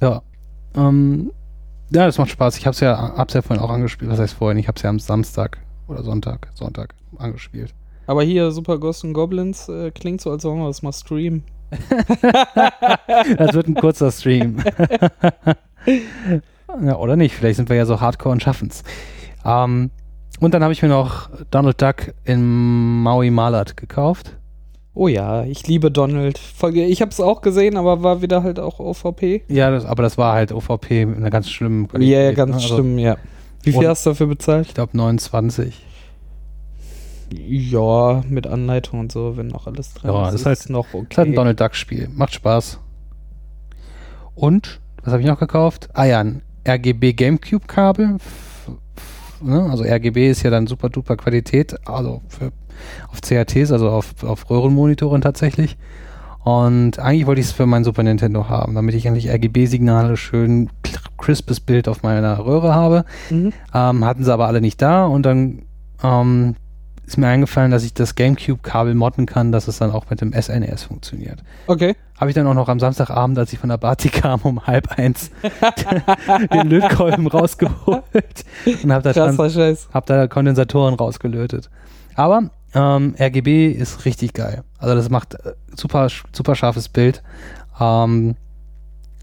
Ja. 0.00 0.22
Ähm, 0.74 1.30
ja, 1.90 2.06
das 2.06 2.18
macht 2.18 2.30
Spaß. 2.30 2.56
Ich 2.56 2.66
hab's 2.66 2.80
ja, 2.80 3.14
hab's 3.16 3.34
ja 3.34 3.42
vorhin 3.42 3.64
auch 3.64 3.70
angespielt. 3.70 4.10
Was 4.10 4.18
heißt 4.18 4.34
vorhin? 4.34 4.58
Ich 4.58 4.66
hab's 4.66 4.82
ja 4.82 4.90
am 4.90 4.98
Samstag 4.98 5.58
oder 5.90 6.02
Sonntag, 6.02 6.48
Sonntag 6.54 6.94
angespielt. 7.18 7.74
Aber 8.06 8.22
hier 8.22 8.50
Super 8.50 8.78
Ghosts 8.78 9.04
and 9.04 9.14
Goblins 9.14 9.68
äh, 9.68 9.90
klingt 9.90 10.20
so, 10.20 10.30
als 10.30 10.44
wollen 10.44 10.58
wir 10.58 10.66
das 10.66 10.82
mal 10.82 10.92
streamen. 10.92 11.44
Das 13.38 13.54
wird 13.54 13.68
ein 13.68 13.74
kurzer 13.74 14.10
Stream. 14.10 14.56
ja, 16.82 16.96
oder 16.96 17.16
nicht? 17.16 17.34
Vielleicht 17.34 17.56
sind 17.56 17.68
wir 17.68 17.76
ja 17.76 17.86
so 17.86 18.00
hardcore 18.00 18.32
und 18.32 18.42
schaffen's. 18.42 18.82
Ähm, 19.44 19.90
und 20.40 20.54
dann 20.54 20.62
habe 20.62 20.72
ich 20.72 20.82
mir 20.82 20.88
noch 20.88 21.30
Donald 21.50 21.80
Duck 21.80 22.14
in 22.24 23.02
Maui 23.02 23.30
Malat 23.30 23.76
gekauft. 23.76 24.36
Oh 24.94 25.06
ja, 25.06 25.44
ich 25.44 25.66
liebe 25.68 25.90
Donald. 25.90 26.38
Folge, 26.38 26.84
ich 26.84 27.00
habe 27.00 27.12
es 27.12 27.20
auch 27.20 27.42
gesehen, 27.42 27.76
aber 27.76 28.02
war 28.02 28.22
wieder 28.22 28.42
halt 28.42 28.58
auch 28.58 28.80
OVP. 28.80 29.44
Ja, 29.48 29.70
das, 29.70 29.84
aber 29.84 30.02
das 30.02 30.18
war 30.18 30.34
halt 30.34 30.52
OVP 30.52 31.06
mit 31.06 31.18
einer 31.18 31.30
ganz 31.30 31.48
schlimmen 31.48 31.88
Ja, 31.98 32.20
ja, 32.22 32.32
ganz 32.32 32.50
ne? 32.50 32.56
Also, 32.56 32.74
schlimm, 32.74 32.98
ja. 32.98 33.16
Wie 33.62 33.72
viel 33.72 33.80
und- 33.80 33.88
hast 33.88 34.06
du 34.06 34.10
dafür 34.10 34.26
bezahlt? 34.26 34.66
Ich 34.68 34.74
glaube 34.74 34.96
29. 34.96 35.86
Ja, 37.32 38.22
mit 38.28 38.46
Anleitung 38.48 38.98
und 39.00 39.12
so, 39.12 39.36
wenn 39.36 39.46
noch 39.48 39.66
alles 39.68 39.94
drin 39.94 40.10
Ja, 40.10 40.26
ist. 40.28 40.32
das 40.32 40.40
ist 40.40 40.46
halt- 40.46 40.70
noch 40.70 40.86
Das 40.86 40.94
ist 40.94 41.16
halt 41.16 41.18
ein 41.18 41.30
okay. 41.30 41.34
Donald 41.36 41.60
Duck 41.60 41.74
Spiel. 41.76 42.08
Macht 42.12 42.34
Spaß. 42.34 42.80
Und, 44.34 44.80
was 45.04 45.12
habe 45.12 45.22
ich 45.22 45.28
noch 45.28 45.38
gekauft? 45.38 45.88
Ah 45.94 46.04
ja, 46.06 46.20
ein 46.20 46.42
RGB 46.66 47.12
Gamecube 47.12 47.66
Kabel. 47.66 48.16
Ne? 49.42 49.68
Also 49.70 49.84
RGB 49.84 50.28
ist 50.30 50.42
ja 50.42 50.50
dann 50.50 50.66
super 50.66 50.88
duper 50.88 51.16
Qualität, 51.16 51.74
also 51.86 52.20
für, 52.28 52.52
auf 53.10 53.20
CRTs, 53.22 53.70
also 53.72 53.88
auf, 53.90 54.22
auf 54.24 54.50
Röhrenmonitoren 54.50 55.20
tatsächlich. 55.22 55.76
Und 56.42 56.98
eigentlich 56.98 57.26
wollte 57.26 57.40
ich 57.40 57.48
es 57.48 57.52
für 57.52 57.66
mein 57.66 57.84
Super 57.84 58.02
Nintendo 58.02 58.48
haben, 58.48 58.74
damit 58.74 58.94
ich 58.94 59.06
eigentlich 59.06 59.28
RGB-Signale 59.30 60.16
schön 60.16 60.70
crispes 61.18 61.60
Bild 61.60 61.86
auf 61.86 62.02
meiner 62.02 62.38
Röhre 62.44 62.74
habe. 62.74 63.04
Mhm. 63.28 63.52
Ähm, 63.74 64.04
hatten 64.04 64.24
sie 64.24 64.32
aber 64.32 64.46
alle 64.46 64.60
nicht 64.62 64.80
da 64.80 65.04
und 65.04 65.24
dann 65.26 65.62
ähm, 66.02 66.56
ist 67.06 67.18
mir 67.18 67.26
eingefallen, 67.28 67.70
dass 67.70 67.84
ich 67.84 67.92
das 67.92 68.14
Gamecube-Kabel 68.14 68.94
modden 68.94 69.26
kann, 69.26 69.52
dass 69.52 69.68
es 69.68 69.78
dann 69.78 69.90
auch 69.90 70.08
mit 70.08 70.22
dem 70.22 70.32
SNES 70.32 70.84
funktioniert. 70.84 71.42
Okay. 71.66 71.94
Habe 72.18 72.30
ich 72.30 72.34
dann 72.34 72.46
auch 72.46 72.54
noch 72.54 72.68
am 72.68 72.80
Samstagabend, 72.80 73.38
als 73.38 73.52
ich 73.52 73.58
von 73.58 73.68
der 73.68 73.76
Party 73.78 74.08
kam, 74.10 74.40
um 74.42 74.66
halb 74.66 74.92
eins 74.98 75.30
den 76.54 76.68
Lötkolben 76.70 77.26
rausgeholt 77.26 78.44
und 78.82 78.92
habe 78.92 79.02
da, 79.02 79.12
Trans- 79.12 79.36
Krasser 79.36 79.50
Scheiß. 79.50 79.88
hab 79.92 80.06
da 80.06 80.26
Kondensatoren 80.26 80.94
rausgelötet. 80.94 81.68
Aber 82.14 82.50
ähm, 82.74 83.14
RGB 83.18 83.72
ist 83.72 84.04
richtig 84.04 84.34
geil. 84.34 84.64
Also 84.78 84.94
das 84.94 85.10
macht 85.10 85.34
äh, 85.34 85.52
super, 85.74 86.08
super 86.32 86.54
scharfes 86.54 86.88
Bild. 86.88 87.22
Ähm, 87.80 88.36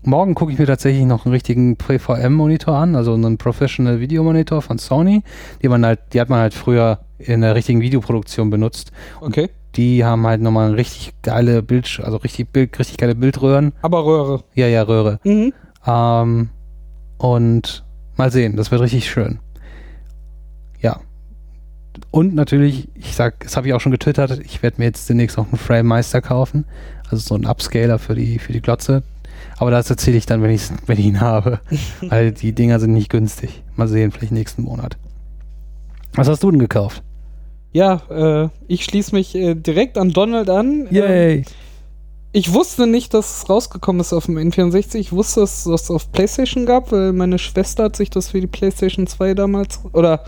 morgen 0.04 0.36
gucke 0.36 0.52
ich 0.52 0.60
mir 0.60 0.66
tatsächlich 0.66 1.06
noch 1.06 1.26
einen 1.26 1.34
richtigen 1.34 1.78
PVM-Monitor 1.78 2.76
an, 2.76 2.96
also 2.96 3.14
einen 3.14 3.38
Professional 3.38 4.00
Video 4.00 4.24
Monitor 4.24 4.62
von 4.62 4.78
Sony, 4.78 5.24
die 5.62 5.70
man 5.70 5.86
halt, 5.86 6.00
die 6.14 6.22
hat 6.22 6.30
man 6.30 6.40
halt 6.40 6.54
früher 6.54 7.00
in 7.20 7.42
der 7.42 7.56
richtigen 7.56 7.82
Videoproduktion 7.82 8.50
benutzt. 8.50 8.92
Okay. 9.22 9.50
Die 9.76 10.04
haben 10.04 10.26
halt 10.26 10.42
nochmal 10.42 10.74
richtig 10.74 11.14
geile 11.22 11.62
Bild, 11.62 12.02
also 12.04 12.18
richtig 12.18 12.50
Bild, 12.50 12.78
richtig 12.80 12.98
geile 12.98 13.16
Bildröhren. 13.16 13.74
Aber 13.82 14.06
Röhre. 14.06 14.44
Ja, 14.56 14.68
ja, 14.68 14.82
Röhre. 14.82 15.20
Mhm. 15.24 15.54
Ähm, 15.86 16.50
und 17.18 17.86
mal 18.16 18.32
sehen, 18.32 18.56
das 18.56 18.72
wird 18.72 18.82
richtig 18.82 19.10
schön. 19.10 19.40
Und 22.12 22.36
natürlich, 22.36 22.88
ich 22.96 23.16
sag, 23.16 23.40
das 23.42 23.58
habe 23.58 23.68
ich 23.68 23.74
auch 23.74 23.82
schon 23.82 23.92
getwittert, 23.92 24.40
ich 24.44 24.64
werde 24.64 24.78
mir 24.80 24.86
jetzt 24.86 25.10
demnächst 25.10 25.38
auch 25.38 25.48
einen 25.48 25.58
Frame 25.58 25.88
Meister 25.88 26.22
kaufen. 26.22 26.66
Also 27.10 27.18
so 27.18 27.36
einen 27.36 27.46
Upscaler 27.46 28.00
für 28.00 28.16
die, 28.16 28.40
für 28.40 28.54
die 28.54 28.62
Glotze. 28.62 29.04
Aber 29.58 29.72
das 29.72 29.90
erzähle 29.90 30.18
ich 30.18 30.26
dann, 30.26 30.42
wenn, 30.42 30.60
wenn 30.86 31.00
ich 31.00 31.06
ihn 31.06 31.22
habe. 31.22 31.60
Weil 32.02 32.32
die 32.32 32.54
Dinger 32.54 32.80
sind 32.80 32.94
nicht 32.94 33.10
günstig. 33.10 33.64
Mal 33.76 33.88
sehen, 33.88 34.12
vielleicht 34.12 34.34
nächsten 34.34 34.64
Monat. 34.64 34.98
Was 36.14 36.28
hast 36.28 36.44
du 36.44 36.52
denn 36.52 36.60
gekauft? 36.60 37.04
Ja, 37.72 38.02
äh, 38.10 38.50
ich 38.68 38.84
schließe 38.84 39.14
mich 39.14 39.36
äh, 39.36 39.56
direkt 39.56 39.98
an 39.98 40.12
Donald 40.12 40.50
an. 40.50 40.88
Ähm, 40.92 41.46
ich 42.32 42.54
wusste 42.54 42.88
nicht, 42.88 43.14
dass 43.14 43.38
es 43.38 43.50
rausgekommen 43.50 44.00
ist 44.00 44.14
auf 44.14 44.26
dem 44.26 44.38
N64. 44.38 44.96
Ich 44.96 45.12
wusste, 45.12 45.42
dass 45.42 45.66
es 45.66 45.92
auf 45.92 46.12
PlayStation 46.12 46.66
gab, 46.66 46.92
weil 46.92 47.14
meine 47.14 47.40
Schwester 47.40 47.86
hat 47.86 47.96
sich 47.96 48.10
das 48.10 48.30
für 48.30 48.42
die 48.42 48.48
PlayStation 48.48 49.08
2 49.08 49.34
damals, 49.34 49.82
oder 49.94 50.24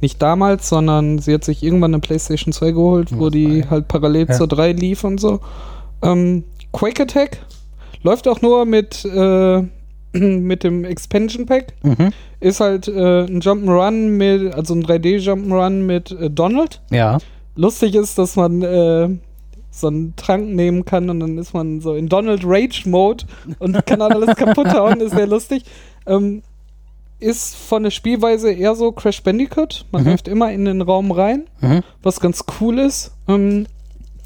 nicht 0.00 0.20
damals, 0.20 0.68
sondern 0.68 1.18
sie 1.18 1.34
hat 1.34 1.44
sich 1.44 1.62
irgendwann 1.62 1.92
eine 1.94 2.00
PlayStation 2.00 2.52
2 2.52 2.72
geholt, 2.72 3.18
wo 3.18 3.30
die 3.30 3.62
zwei. 3.62 3.70
halt 3.70 3.88
parallel 3.88 4.26
Ja. 4.28 4.34
zur 4.34 4.48
3 4.48 4.72
lief 4.72 5.04
und 5.04 5.18
so. 5.20 5.40
Ähm, 6.02 6.44
Quake 6.72 7.02
Attack 7.04 7.38
läuft 8.02 8.28
auch 8.28 8.42
nur 8.42 8.66
mit, 8.66 9.04
äh, 9.04 9.62
mit 10.12 10.62
dem 10.64 10.84
Expansion 10.84 11.46
Pack. 11.46 11.72
Mhm. 11.82 12.10
Ist 12.40 12.60
halt 12.60 12.88
äh, 12.88 13.24
ein 13.24 13.40
Jump'n'Run 13.40 14.08
mit, 14.10 14.54
also 14.54 14.74
ein 14.74 14.84
3D-Jump'n'Run 14.84 15.82
mit 15.86 16.10
äh, 16.12 16.28
Donald. 16.30 16.82
Ja. 16.90 17.18
Lustig 17.56 17.94
ist, 17.94 18.18
dass 18.18 18.36
man 18.36 18.62
äh, 18.62 19.08
so 19.70 19.86
einen 19.88 20.14
Trank 20.16 20.48
nehmen 20.48 20.84
kann 20.84 21.08
und 21.10 21.20
dann 21.20 21.38
ist 21.38 21.54
man 21.54 21.80
so 21.80 21.94
in 21.94 22.08
Donald 22.08 22.42
Rage 22.44 22.82
Mode 22.88 23.24
und 23.58 23.86
kann 23.86 24.00
dann 24.00 24.12
alles 24.12 24.36
kaputt 24.36 24.68
hauen, 24.74 25.00
ist 25.00 25.14
sehr 25.16 25.26
lustig. 25.26 25.64
Ähm, 26.06 26.42
ist 27.24 27.56
von 27.56 27.82
der 27.82 27.90
Spielweise 27.90 28.52
eher 28.52 28.74
so 28.76 28.92
Crash 28.92 29.22
Bandicoot. 29.22 29.86
Man 29.90 30.02
Mhm. 30.04 30.08
läuft 30.10 30.28
immer 30.28 30.52
in 30.52 30.64
den 30.64 30.82
Raum 30.82 31.10
rein, 31.10 31.44
Mhm. 31.60 31.82
was 32.02 32.20
ganz 32.20 32.44
cool 32.60 32.78
ist. 32.78 33.12
Ähm, 33.26 33.66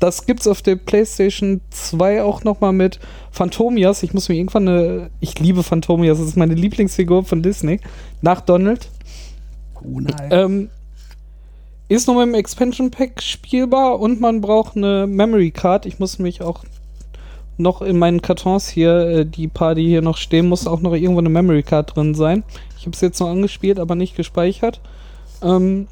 das 0.00 0.26
gibt's 0.26 0.46
auf 0.46 0.62
der 0.62 0.76
PlayStation 0.76 1.60
2 1.70 2.22
auch 2.22 2.44
nochmal 2.44 2.72
mit 2.72 3.00
Phantomias. 3.30 4.02
Ich 4.02 4.14
muss 4.14 4.28
mir 4.28 4.34
irgendwann 4.36 4.68
eine. 4.68 5.10
Ich 5.20 5.38
liebe 5.38 5.62
Phantomias, 5.62 6.18
das 6.18 6.28
ist 6.28 6.36
meine 6.36 6.54
Lieblingsfigur 6.54 7.24
von 7.24 7.42
Disney. 7.42 7.80
Nach 8.20 8.40
Donald. 8.40 8.88
Kunai. 9.74 10.28
Ähm, 10.30 10.70
ist 11.88 12.06
nur 12.06 12.16
mit 12.24 12.34
dem 12.34 12.38
Expansion 12.38 12.90
Pack 12.90 13.22
spielbar 13.22 13.98
und 13.98 14.20
man 14.20 14.40
braucht 14.40 14.76
eine 14.76 15.06
Memory 15.06 15.50
Card. 15.52 15.86
Ich 15.86 15.98
muss 15.98 16.18
mich 16.18 16.42
auch 16.42 16.64
noch 17.58 17.82
in 17.82 17.98
meinen 17.98 18.22
Kartons 18.22 18.68
hier, 18.68 18.96
äh, 19.08 19.26
die 19.26 19.48
paar, 19.48 19.74
die 19.74 19.86
hier 19.86 20.02
noch 20.02 20.16
stehen, 20.16 20.48
muss 20.48 20.66
auch 20.66 20.80
noch 20.80 20.94
irgendwo 20.94 21.18
eine 21.18 21.28
Memory 21.28 21.62
Card 21.62 21.94
drin 21.94 22.14
sein. 22.14 22.44
Ich 22.78 22.86
habe 22.86 22.94
es 22.94 23.00
jetzt 23.00 23.20
noch 23.20 23.28
angespielt, 23.28 23.78
aber 23.80 23.94
nicht 23.94 24.16
gespeichert. 24.16 24.80
Ähm, 25.42 25.88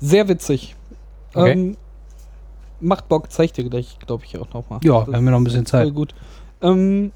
sehr 0.00 0.28
witzig. 0.28 0.74
Okay. 1.34 1.52
Ähm, 1.52 1.76
macht 2.80 3.08
Bock, 3.08 3.30
zeig 3.30 3.52
dir 3.54 3.64
gleich, 3.64 3.98
glaube 4.04 4.24
ich, 4.24 4.36
auch 4.38 4.52
nochmal. 4.52 4.80
Ja, 4.82 5.06
wir 5.06 5.16
haben 5.16 5.24
ja 5.24 5.30
noch 5.30 5.38
ein 5.38 5.44
bisschen 5.44 5.66
Zeit. 5.66 5.94
Gut. 5.94 6.14
Ähm, 6.60 7.12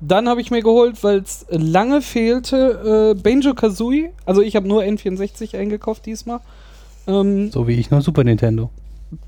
dann 0.00 0.28
habe 0.28 0.40
ich 0.40 0.50
mir 0.52 0.62
geholt, 0.62 1.02
weil 1.02 1.18
es 1.18 1.44
lange 1.50 2.02
fehlte, 2.02 3.14
äh, 3.16 3.20
Banjo 3.20 3.54
Kazooie. 3.54 4.10
Also 4.24 4.42
ich 4.42 4.54
habe 4.54 4.68
nur 4.68 4.82
N64 4.82 5.58
eingekauft 5.58 6.06
diesmal. 6.06 6.38
Ähm, 7.08 7.50
So 7.50 7.66
wie 7.66 7.74
ich 7.74 7.90
nur 7.90 8.00
Super 8.00 8.22
Nintendo. 8.22 8.70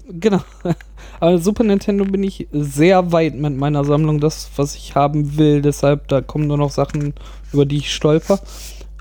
Genau. 0.08 0.40
Aber 1.20 1.36
Super 1.38 1.64
Nintendo 1.64 2.06
bin 2.06 2.22
ich 2.22 2.48
sehr 2.50 3.12
weit 3.12 3.34
mit 3.34 3.56
meiner 3.56 3.84
Sammlung, 3.84 4.20
das, 4.20 4.50
was 4.56 4.74
ich 4.74 4.94
haben 4.94 5.36
will. 5.36 5.60
Deshalb, 5.60 6.08
da 6.08 6.22
kommen 6.22 6.46
nur 6.46 6.56
noch 6.56 6.70
Sachen, 6.70 7.14
über 7.52 7.66
die 7.66 7.76
ich 7.76 7.94
stolper. 7.94 8.40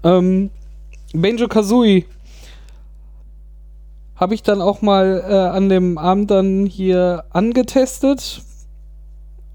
Ähm, 0.04 0.50
Banjo 1.14 1.48
Kazooie 1.48 2.06
habe 4.16 4.34
ich 4.34 4.44
dann 4.44 4.62
auch 4.62 4.82
mal 4.82 5.24
äh, 5.26 5.34
an 5.34 5.70
dem 5.70 5.98
Abend 5.98 6.30
dann 6.30 6.66
hier 6.66 7.24
angetestet. 7.30 8.42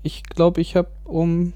Ich 0.02 0.22
glaube, 0.22 0.62
ich 0.62 0.74
habe 0.74 0.88
um 1.04 1.52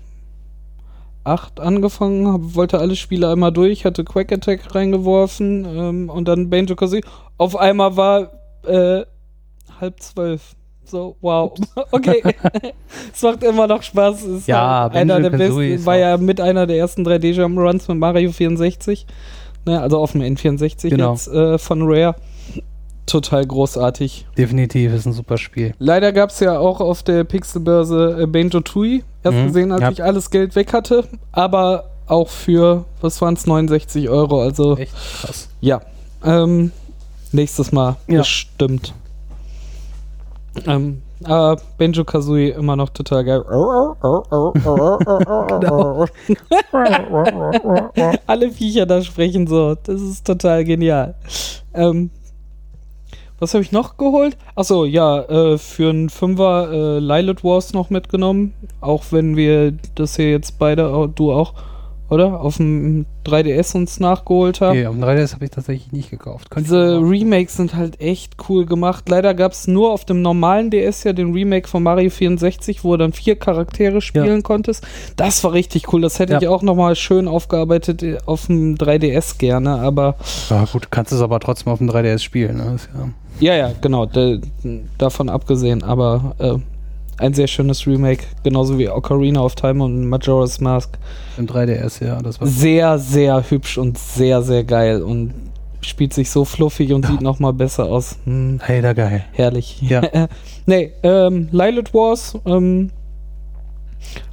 8 1.24 1.58
angefangen, 1.58 2.28
hab, 2.28 2.54
wollte 2.54 2.78
alle 2.78 2.96
Spiele 2.96 3.30
einmal 3.30 3.52
durch, 3.52 3.86
hatte 3.86 4.04
Quack 4.04 4.30
Attack 4.30 4.74
reingeworfen 4.74 5.64
ähm, 5.64 6.10
und 6.10 6.28
dann 6.28 6.50
Banjo 6.50 6.76
Kazooie. 6.76 7.02
Auf 7.38 7.56
einmal 7.56 7.96
war 7.96 8.30
äh, 8.64 9.06
halb 9.80 10.00
zwölf. 10.00 10.54
So, 10.90 11.16
wow. 11.20 11.52
Okay. 11.92 12.22
es 13.14 13.22
macht 13.22 13.42
immer 13.42 13.66
noch 13.66 13.82
Spaß. 13.82 14.22
Es 14.22 14.28
ist 14.40 14.48
Ja, 14.48 14.86
einer 14.88 15.20
der 15.20 15.30
Banjo-Kazooie 15.30 15.70
besten. 15.72 15.86
War 15.86 15.96
ja 15.96 16.16
mit 16.16 16.40
einer 16.40 16.66
der 16.66 16.78
ersten 16.78 17.06
3D-Jump-Runs 17.06 17.88
mit 17.88 17.98
Mario 17.98 18.32
64. 18.32 19.06
Ne, 19.66 19.80
also 19.80 19.98
auf 19.98 20.12
dem 20.12 20.22
N64 20.22 20.88
Genau. 20.88 21.12
jetzt 21.12 21.28
äh, 21.28 21.58
von 21.58 21.82
Rare. 21.82 22.14
Total 23.06 23.46
großartig. 23.46 24.26
Definitiv 24.36 24.92
ist 24.92 25.06
ein 25.06 25.12
super 25.14 25.38
Spiel. 25.38 25.72
Leider 25.78 26.12
gab 26.12 26.28
es 26.30 26.40
ja 26.40 26.58
auch 26.58 26.80
auf 26.80 27.02
der 27.02 27.24
Pixelbörse 27.24 28.18
äh, 28.22 28.26
Banjo 28.26 28.60
Tui. 28.60 29.02
Erst 29.24 29.36
Mhm, 29.38 29.46
gesehen, 29.46 29.72
als 29.72 29.80
ja. 29.82 29.90
ich 29.90 30.02
alles 30.02 30.30
Geld 30.30 30.54
weg 30.56 30.72
hatte. 30.74 31.04
Aber 31.32 31.84
auch 32.06 32.28
für, 32.28 32.84
was 33.00 33.20
waren 33.22 33.34
es, 33.34 33.46
69 33.46 34.08
Euro. 34.10 34.40
Also 34.42 34.76
Echt 34.76 34.92
krass. 35.20 35.48
ja. 35.60 35.80
Ähm, 36.24 36.72
Nächstes 37.32 37.72
Mal 37.72 37.96
Ja. 38.08 38.18
bestimmt. 38.20 38.94
Ähm, 40.66 41.02
aber 41.24 41.60
Benjo 41.76 42.04
Kazooie 42.04 42.50
immer 42.50 42.76
noch 42.76 42.90
total 42.90 43.24
geil. 43.24 43.42
Alle 48.26 48.52
Viecher 48.52 48.86
da 48.86 49.02
sprechen 49.02 49.46
so. 49.46 49.74
Das 49.74 50.00
ist 50.00 50.26
total 50.26 50.64
genial. 50.64 51.14
Ähm, 51.74 52.10
was 53.40 53.54
habe 53.54 53.62
ich 53.62 53.72
noch 53.72 53.96
geholt? 53.96 54.36
Achso, 54.56 54.84
ja, 54.84 55.20
äh, 55.22 55.58
für 55.58 55.90
einen 55.90 56.08
Fünfer 56.08 56.70
äh, 56.72 56.98
Lilith 56.98 57.44
Wars 57.44 57.72
noch 57.72 57.90
mitgenommen. 57.90 58.54
Auch 58.80 59.04
wenn 59.10 59.36
wir 59.36 59.72
das 59.94 60.16
hier 60.16 60.30
jetzt 60.30 60.58
beide, 60.58 61.08
du 61.14 61.32
auch, 61.32 61.54
oder? 62.08 62.40
Auf 62.40 62.56
dem 62.56 63.06
3DS 63.26 63.76
uns 63.76 64.00
nachgeholt 64.00 64.60
haben. 64.60 64.78
Nee, 64.78 64.86
auf 64.86 64.94
dem 64.94 65.04
3DS 65.04 65.34
habe 65.34 65.44
ich 65.44 65.50
tatsächlich 65.50 65.92
nicht 65.92 66.10
gekauft. 66.10 66.50
Könnte 66.50 66.66
ich 66.66 66.70
Diese 66.70 66.98
Remakes 67.02 67.56
sind 67.56 67.74
halt 67.74 68.00
echt 68.00 68.36
cool 68.48 68.64
gemacht. 68.66 69.08
Leider 69.08 69.34
gab 69.34 69.52
es 69.52 69.66
nur 69.68 69.92
auf 69.92 70.04
dem 70.04 70.22
normalen 70.22 70.70
DS 70.70 71.04
ja 71.04 71.12
den 71.12 71.32
Remake 71.32 71.68
von 71.68 71.82
Mario 71.82 72.10
64, 72.10 72.84
wo 72.84 72.92
du 72.92 72.98
dann 72.98 73.12
vier 73.12 73.36
Charaktere 73.36 74.00
spielen 74.00 74.42
konntest. 74.42 74.86
Das 75.16 75.42
war 75.44 75.52
richtig 75.52 75.92
cool. 75.92 76.00
Das 76.00 76.18
hätte 76.18 76.32
Ja. 76.34 76.40
ich 76.40 76.48
auch 76.48 76.62
nochmal 76.62 76.96
schön 76.96 77.28
aufgearbeitet 77.28 78.02
äh, 78.02 78.18
auf 78.26 78.46
dem 78.46 78.76
3DS 78.76 79.38
gerne. 79.38 79.80
Aber 79.80 80.16
Ja, 80.48 80.64
gut, 80.72 80.84
du 80.84 80.88
kannst 80.90 81.12
es 81.12 81.20
aber 81.20 81.40
trotzdem 81.40 81.72
auf 81.72 81.78
dem 81.78 81.90
3DS 81.90 82.20
spielen. 82.22 82.56
Ne? 82.56 82.76
Ja, 83.40 83.54
ja, 83.54 83.68
ja, 83.68 83.72
genau. 83.80 84.06
Da, 84.06 84.36
davon 84.96 85.28
abgesehen. 85.28 85.82
Aber 85.82 86.34
äh, 86.38 86.54
ein 87.18 87.34
sehr 87.34 87.46
schönes 87.46 87.86
Remake. 87.86 88.24
Genauso 88.42 88.78
wie 88.78 88.88
Ocarina 88.88 89.40
of 89.40 89.54
Time 89.54 89.84
und 89.84 90.08
Majora's 90.08 90.60
Mask. 90.60 90.98
Im 91.36 91.46
3DS, 91.46 92.04
ja, 92.04 92.22
das 92.22 92.40
war. 92.40 92.46
Sehr, 92.46 92.98
sehr 92.98 93.50
hübsch 93.50 93.78
und 93.78 93.98
sehr, 93.98 94.42
sehr 94.42 94.64
geil. 94.64 95.02
Und 95.02 95.34
spielt 95.80 96.14
sich 96.14 96.30
so 96.30 96.44
fluffig 96.44 96.92
und 96.92 97.06
sieht 97.06 97.20
nochmal 97.20 97.52
besser 97.52 97.84
aus. 97.84 98.16
Hm. 98.24 98.60
Hey, 98.62 98.82
da 98.82 98.92
geil. 98.92 99.24
Herrlich. 99.32 99.80
Ja. 99.82 100.02
nee, 100.66 100.92
ähm, 101.02 101.48
Lilith 101.52 101.94
Wars, 101.94 102.36
ähm, 102.46 102.90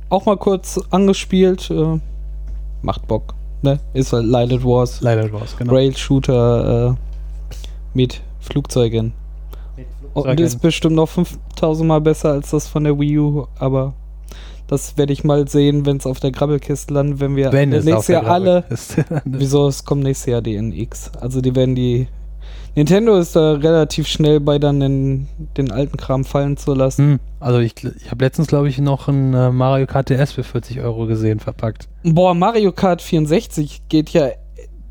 auch 0.10 0.26
mal 0.26 0.38
kurz 0.38 0.80
angespielt. 0.92 1.70
Äh, 1.70 2.00
macht 2.82 3.08
Bock. 3.08 3.34
Ne? 3.62 3.80
Ist 3.94 4.14
halt 4.14 4.26
Lilith 4.26 4.64
Wars. 4.64 5.02
Leider 5.02 5.32
was, 5.34 5.58
genau. 5.58 5.74
Rail-Shooter 5.74 6.92
äh, 6.92 6.96
mit 7.94 8.22
Flugzeugen. 8.40 9.14
Und 10.16 10.39
ist 10.39 10.61
bestimmt 10.61 10.95
noch 10.95 11.09
5000 11.09 11.88
Mal 11.88 12.01
besser 12.01 12.32
als 12.32 12.51
das 12.51 12.68
von 12.68 12.86
der 12.86 12.97
Wii 12.97 13.20
U, 13.20 13.47
aber 13.59 13.93
das 14.68 14.97
werde 14.97 15.13
ich 15.13 15.24
mal 15.24 15.47
sehen, 15.47 15.86
wenn 15.86 15.97
es 15.97 16.05
auf 16.05 16.20
der 16.20 16.32
Grabbelkiste 16.32 16.93
landet, 16.93 17.20
wenn 17.20 17.36
wir 17.36 17.51
Wenn 17.51 17.70
nächstes 17.70 18.07
Jahr 18.07 18.26
alle. 18.26 18.63
Wieso? 19.26 19.68
Es 19.68 19.86
kommt 19.86 20.03
nächstes 20.03 20.28
Jahr 20.28 20.41
die 20.41 20.55
NX. 20.55 21.11
Also 21.20 21.41
die 21.41 21.55
werden 21.55 21.76
die. 21.76 22.07
Nintendo 22.76 23.18
ist 23.18 23.36
da 23.36 23.53
relativ 23.53 24.07
schnell 24.07 24.41
bei 24.41 24.59
dann 24.59 24.80
den, 24.80 25.28
den 25.55 25.72
alten 25.72 25.95
Kram 25.97 26.26
fallen 26.26 26.57
zu 26.57 26.74
lassen. 26.74 27.05
Hm, 27.05 27.20
also 27.39 27.59
ich, 27.59 27.76
ich 27.84 28.11
habe 28.11 28.26
letztens, 28.26 28.47
glaube 28.47 28.68
ich, 28.68 28.80
noch 28.80 29.07
ein 29.07 29.34
äh, 29.34 29.51
Mario 29.51 29.86
Kart 29.86 30.09
DS 30.09 30.34
für 30.34 30.43
40 30.43 30.82
Euro 30.82 31.05
gesehen, 31.05 31.39
verpackt. 31.39 31.88
Boah, 32.03 32.34
Mario 32.34 32.72
Kart 32.72 33.01
64 33.01 33.84
geht 33.88 34.09
ja. 34.09 34.30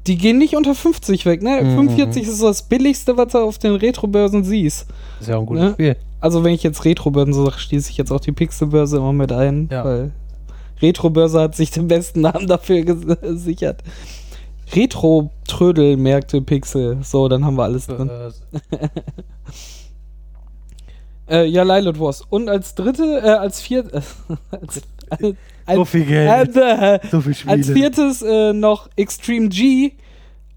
Die 0.07 0.17
gehen 0.19 0.37
nicht 0.39 0.55
unter 0.57 0.75
50 0.75 1.25
weg, 1.25 1.43
ne? 1.43 1.63
Mhm. 1.63 1.75
45 1.77 2.25
ist 2.25 2.39
so 2.39 2.49
das 2.49 2.63
billigste, 2.65 3.17
was 3.17 3.33
du 3.33 3.39
auf 3.39 3.57
den 3.59 3.75
Retro-Börsen 3.75 4.45
siehst. 4.45 4.87
Ist 5.21 5.29
ja 5.29 5.37
auch 5.37 5.41
ein 5.41 5.47
gutes 5.47 5.63
Ja. 5.65 5.73
Spiel. 5.73 5.97
Also, 6.21 6.45
wenn 6.45 6.53
ich 6.55 6.63
jetzt 6.63 6.85
Retro-Börsen 6.85 7.33
so 7.33 7.45
sage, 7.47 7.59
schließe 7.59 7.91
ich 7.91 7.97
jetzt 7.97 8.11
auch 8.11 8.21
die 8.21 8.33
Pixel-Börse 8.33 8.99
immer 8.99 9.13
mit 9.15 9.33
ein, 9.33 9.69
Ja. 9.73 9.85
weil 9.85 10.13
Retro-Börse 10.83 11.41
hat 11.41 11.55
sich 11.55 11.71
den 11.71 11.89
besten 11.89 12.21
Namen 12.23 12.47
dafür 12.47 12.77
ges- 12.79 13.17
gesichert. 13.17 13.83
Retro-Trödel-Märkte 14.75 16.41
Pixel. 16.43 16.99
So, 17.03 17.29
dann 17.29 17.45
haben 17.45 17.57
wir 17.57 17.65
alles 17.65 17.87
drin. 17.87 18.11
Äh, 21.29 21.47
ja, 21.47 21.63
Lilith 21.63 21.99
Wars. 21.99 22.23
Und 22.29 22.49
als 22.51 22.75
dritte, 22.75 23.21
äh, 23.23 23.29
als 23.31 23.61
viert, 23.63 23.93
äh, 23.95 24.01
als, 24.51 24.83
als, 25.09 25.23
so 25.67 25.85
viel 25.85 26.05
Geld, 26.05 26.57
äh, 26.57 27.01
so 27.11 27.21
viel 27.21 27.35
Spiele. 27.35 27.55
als 27.55 27.71
viertes 27.71 28.23
äh, 28.23 28.53
noch 28.53 28.89
Extreme 28.97 29.49
G. 29.49 29.93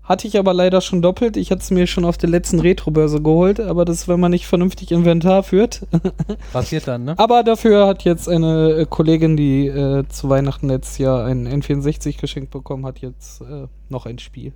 Hatte 0.04 0.26
ich 0.26 0.40
aber 0.40 0.54
leider 0.54 0.80
schon 0.80 1.02
doppelt. 1.02 1.36
Ich 1.36 1.52
hatte 1.52 1.62
es 1.62 1.70
mir 1.70 1.86
schon 1.86 2.06
auf 2.06 2.18
der 2.18 2.30
letzten 2.30 2.62
Retro-Börse 2.62 3.22
geholt, 3.22 3.60
aber 3.60 3.84
das, 3.84 3.98
ist, 3.98 4.08
wenn 4.08 4.22
man 4.22 4.32
nicht 4.32 4.48
vernünftig 4.48 4.94
Inventar 4.94 5.44
führt. 5.44 5.86
Passiert 6.54 6.88
dann, 6.88 7.04
ne? 7.04 7.16
aber 7.18 7.44
dafür 7.44 7.88
hat 7.88 8.06
jetzt 8.06 8.30
eine 8.30 8.72
äh, 8.72 8.86
Kollegin, 8.86 9.36
die 9.36 9.68
äh, 9.68 10.08
zu 10.08 10.30
Weihnachten 10.30 10.70
letztes 10.70 10.98
Jahr 10.98 11.26
ein 11.26 11.46
N64 11.46 12.22
geschenkt 12.22 12.52
bekommen 12.52 12.86
hat, 12.86 13.00
jetzt 13.00 13.42
äh, 13.42 13.68
noch 13.90 14.06
ein 14.06 14.18
Spiel. 14.18 14.54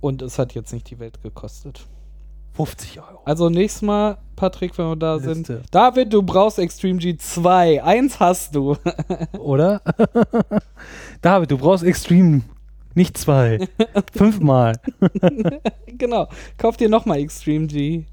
Und 0.00 0.22
es 0.22 0.38
hat 0.38 0.54
jetzt 0.54 0.72
nicht 0.72 0.88
die 0.90 1.00
Welt 1.00 1.20
gekostet. 1.20 1.84
50 2.58 3.00
Euro. 3.00 3.20
Also 3.24 3.48
nächstes 3.48 3.82
Mal, 3.82 4.18
Patrick, 4.36 4.76
wenn 4.78 4.88
wir 4.88 4.96
da 4.96 5.18
sind. 5.18 5.48
Liste. 5.48 5.62
David, 5.70 6.12
du 6.12 6.22
brauchst 6.22 6.58
Extreme 6.58 6.98
G2. 7.00 7.80
Eins 7.80 8.18
hast 8.20 8.54
du. 8.54 8.76
Oder? 9.38 9.80
David, 11.22 11.50
du 11.50 11.58
brauchst 11.58 11.84
Extreme. 11.84 12.42
Nicht 12.94 13.16
zwei. 13.16 13.68
Fünfmal. 14.12 14.74
genau. 15.86 16.28
Kauf 16.56 16.76
dir 16.76 16.88
nochmal 16.88 17.18
Extreme 17.18 17.66
G. 17.66 18.04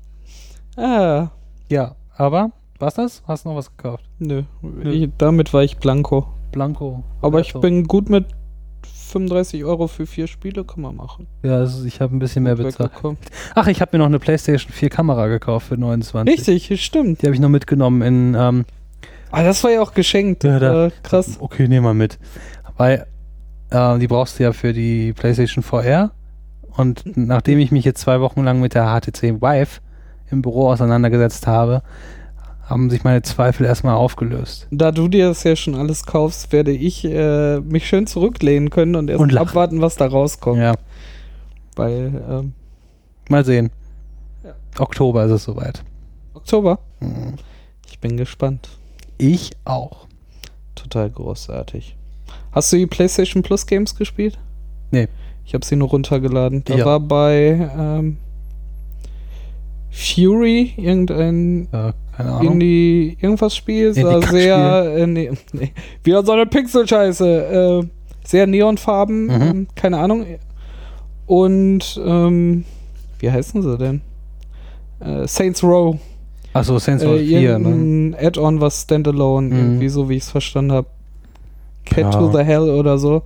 Ah, 0.78 1.30
Ja, 1.70 1.96
aber, 2.18 2.52
was 2.80 2.96
das? 2.96 3.24
Hast 3.28 3.46
du 3.46 3.50
noch 3.50 3.56
was 3.56 3.76
gekauft? 3.76 4.04
nö. 4.20 4.44
Ich, 4.84 5.10
damit 5.18 5.54
war 5.54 5.64
ich 5.64 5.78
blanko. 5.78 6.28
Blanco. 6.52 7.04
Aber 7.22 7.40
ich 7.42 7.54
bin 7.54 7.86
gut 7.86 8.10
mit 8.10 8.28
35 9.20 9.64
Euro 9.64 9.88
für 9.88 10.06
vier 10.06 10.28
Spiele, 10.28 10.66
kann 10.66 10.82
man 10.82 10.94
machen. 10.98 11.28
Ja, 11.42 11.64
ist, 11.64 11.86
ich 11.86 12.02
habe 12.02 12.14
ein 12.14 12.20
bisschen 12.20 12.44
mehr 12.44 12.56
bezahlt. 12.58 12.92
Ach, 13.56 13.68
ich 13.68 13.80
habe 13.80 13.92
mir 13.94 14.00
noch 14.00 14.08
eine 14.08 14.20
PlayStation 14.20 14.74
4 14.74 14.90
Kamera 14.90 15.28
gekauft 15.28 15.68
für 15.68 15.78
29. 15.78 16.38
Richtig, 16.50 16.84
stimmt. 16.84 17.22
Die 17.22 17.28
habe 17.28 17.34
ich 17.34 17.40
noch 17.40 17.48
mitgenommen 17.50 18.02
in, 18.02 18.36
ähm, 18.38 18.66
Ah, 19.32 19.44
das 19.44 19.64
war 19.64 19.72
ja 19.72 19.82
auch 19.82 19.94
geschenkt. 19.94 20.44
Ja, 20.44 20.60
da- 20.60 20.88
äh, 20.88 20.92
krass. 21.04 21.38
okay, 21.40 21.68
nehmen 21.70 21.86
wir 21.86 21.94
mit. 21.94 22.20
Weil, 22.78 23.06
äh, 23.70 23.98
die 24.00 24.08
brauchst 24.08 24.38
du 24.40 24.44
ja 24.44 24.52
für 24.52 24.74
die 24.74 25.14
PlayStation 25.14 25.64
VR. 25.64 26.12
Und 26.76 27.04
nachdem 27.16 27.60
ich 27.60 27.72
mich 27.72 27.86
jetzt 27.86 28.02
zwei 28.02 28.20
Wochen 28.20 28.44
lang 28.44 28.60
mit 28.60 28.74
der 28.76 28.86
HTC 28.88 29.42
Vive 29.42 29.80
im 30.30 30.42
Büro 30.42 30.70
auseinandergesetzt 30.70 31.48
habe, 31.48 31.84
haben 32.66 32.90
sich 32.90 33.04
meine 33.04 33.22
Zweifel 33.22 33.66
erstmal 33.66 33.96
aufgelöst. 33.96 34.68
Da 34.72 34.92
du 34.92 35.08
dir 35.08 35.28
das 35.30 35.44
ja 35.44 35.56
schon 35.56 35.76
alles 35.76 36.06
kaufst, 36.06 36.52
werde 36.52 36.72
ich 36.72 37.06
äh, 37.06 37.60
mich 37.60 37.88
schön 37.88 38.08
zurücklehnen 38.08 38.70
können 38.70 38.96
und 38.96 39.10
erst 39.10 39.22
Und 39.22 39.38
abwarten, 39.38 39.82
was 39.82 39.96
da 39.98 40.08
rauskommt. 40.08 40.60
Ja, 40.60 40.74
Weil 41.76 42.24
ähm, 42.30 42.54
mal 43.30 43.46
sehen. 43.46 43.70
Ja. 44.44 44.56
Oktober 44.80 45.26
ist 45.26 45.32
es 45.32 45.44
soweit. 45.44 45.84
Oktober. 46.34 46.80
Mhm. 47.00 47.36
Ich 47.88 48.00
bin 48.00 48.18
gespannt. 48.18 48.68
Ich 49.18 49.52
auch. 49.64 50.08
Total 50.74 51.10
großartig. 51.10 51.96
Hast 52.52 52.74
du 52.74 52.78
die 52.78 52.88
PlayStation 52.88 53.44
Plus 53.44 53.66
Games 53.68 53.96
gespielt? 53.96 54.40
Nee. 54.92 55.08
Ich 55.46 55.54
habe 55.54 55.64
sie 55.66 55.76
nur 55.76 55.90
runtergeladen. 55.90 56.64
Da 56.66 56.76
Ja. 56.76 56.86
war 56.86 57.00
bei 57.00 57.70
ähm, 57.78 58.18
Fury 59.92 60.74
irgendein 60.78 61.68
Ja, 61.72 61.94
keine 62.16 62.32
Ahnung. 62.34 62.54
Indie 62.54 63.18
irgendwas 63.20 63.56
Spiel 63.56 63.94
sah 63.94 64.22
sehr 64.22 64.96
äh, 64.98 65.08
nee, 65.08 65.32
nee, 65.54 65.72
wieder 66.04 66.24
so 66.24 66.32
eine 66.32 66.46
Pixel-Scheiße. 66.46 67.82
Äh, 67.84 67.88
sehr 68.24 68.48
neonfarben, 68.48 69.26
Mhm. 69.26 69.42
ähm, 69.42 69.68
keine 69.76 70.00
Ahnung. 70.00 70.26
Und 71.26 72.00
ähm, 72.06 72.66
wie 73.20 73.32
heißen 73.32 73.62
sie 73.62 73.78
denn? 73.78 74.02
Äh, 75.00 75.28
Saints 75.28 75.64
Row. 75.64 75.98
Achso, 76.54 76.80
Saints 76.80 77.04
Row 77.04 77.20
Äh, 77.20 77.26
4, 77.26 77.60
ne? 77.60 78.18
Add-on, 78.18 78.62
was 78.62 78.82
Standalone, 78.84 79.48
Mhm. 79.48 79.54
irgendwie 79.60 79.90
so, 79.90 80.10
wie 80.10 80.16
ich 80.16 80.24
es 80.24 80.32
verstanden 80.32 80.72
habe. 80.72 80.88
Cat 81.86 82.14
Ja. 82.16 82.20
to 82.20 82.32
the 82.32 82.44
Hell 82.44 82.70
oder 82.72 82.98
so. 82.98 83.22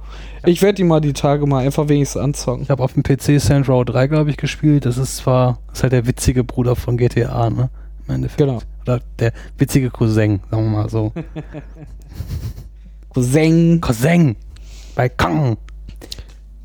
Ich 0.45 0.61
werde 0.61 0.75
die 0.75 0.83
mal 0.83 0.99
die 0.99 1.13
Tage 1.13 1.45
mal 1.45 1.65
einfach 1.65 1.87
wenigstens 1.87 2.21
anzocken. 2.21 2.63
Ich 2.63 2.69
habe 2.69 2.83
auf 2.83 2.93
dem 2.93 3.03
PC 3.03 3.39
Saints 3.39 3.69
Row 3.69 3.85
3, 3.85 4.07
glaube 4.07 4.29
ich, 4.31 4.37
gespielt. 4.37 4.85
Das 4.85 4.97
ist 4.97 5.17
zwar, 5.17 5.59
ist 5.71 5.81
halt 5.83 5.93
der 5.93 6.05
witzige 6.07 6.43
Bruder 6.43 6.75
von 6.75 6.97
GTA, 6.97 7.49
ne? 7.49 7.69
Im 8.09 8.15
Endeffekt. 8.15 8.39
Genau. 8.39 8.59
Oder 8.83 8.99
der 9.19 9.31
witzige 9.57 9.89
Cousin, 9.91 10.41
sagen 10.49 10.63
wir 10.63 10.69
mal 10.69 10.89
so. 10.89 11.13
Cousin. 13.13 13.79
Cousin! 13.81 14.35
Bei 14.95 15.09
Kong! 15.09 15.57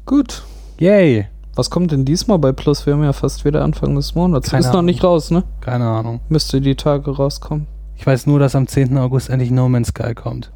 Gut. 0.06 0.42
Yay! 0.78 1.26
Was 1.54 1.70
kommt 1.70 1.92
denn 1.92 2.04
diesmal 2.04 2.38
bei 2.38 2.52
Plus? 2.52 2.84
Wir 2.86 2.94
haben 2.94 3.04
ja 3.04 3.12
fast 3.12 3.44
wieder 3.44 3.62
Anfang 3.62 3.94
des 3.94 4.14
Monats. 4.14 4.50
Keine 4.50 4.60
Ist 4.60 4.66
noch 4.68 4.74
Ahnung. 4.74 4.86
nicht 4.86 5.04
raus, 5.04 5.30
ne? 5.30 5.44
Keine 5.60 5.86
Ahnung. 5.86 6.20
Müsste 6.28 6.60
die 6.60 6.74
Tage 6.74 7.10
rauskommen. 7.14 7.66
Ich 7.96 8.06
weiß 8.06 8.26
nur, 8.26 8.40
dass 8.40 8.56
am 8.56 8.66
10. 8.66 8.98
August 8.98 9.30
endlich 9.30 9.50
No 9.50 9.68
Man's 9.68 9.88
Sky 9.88 10.14
kommt. 10.14 10.50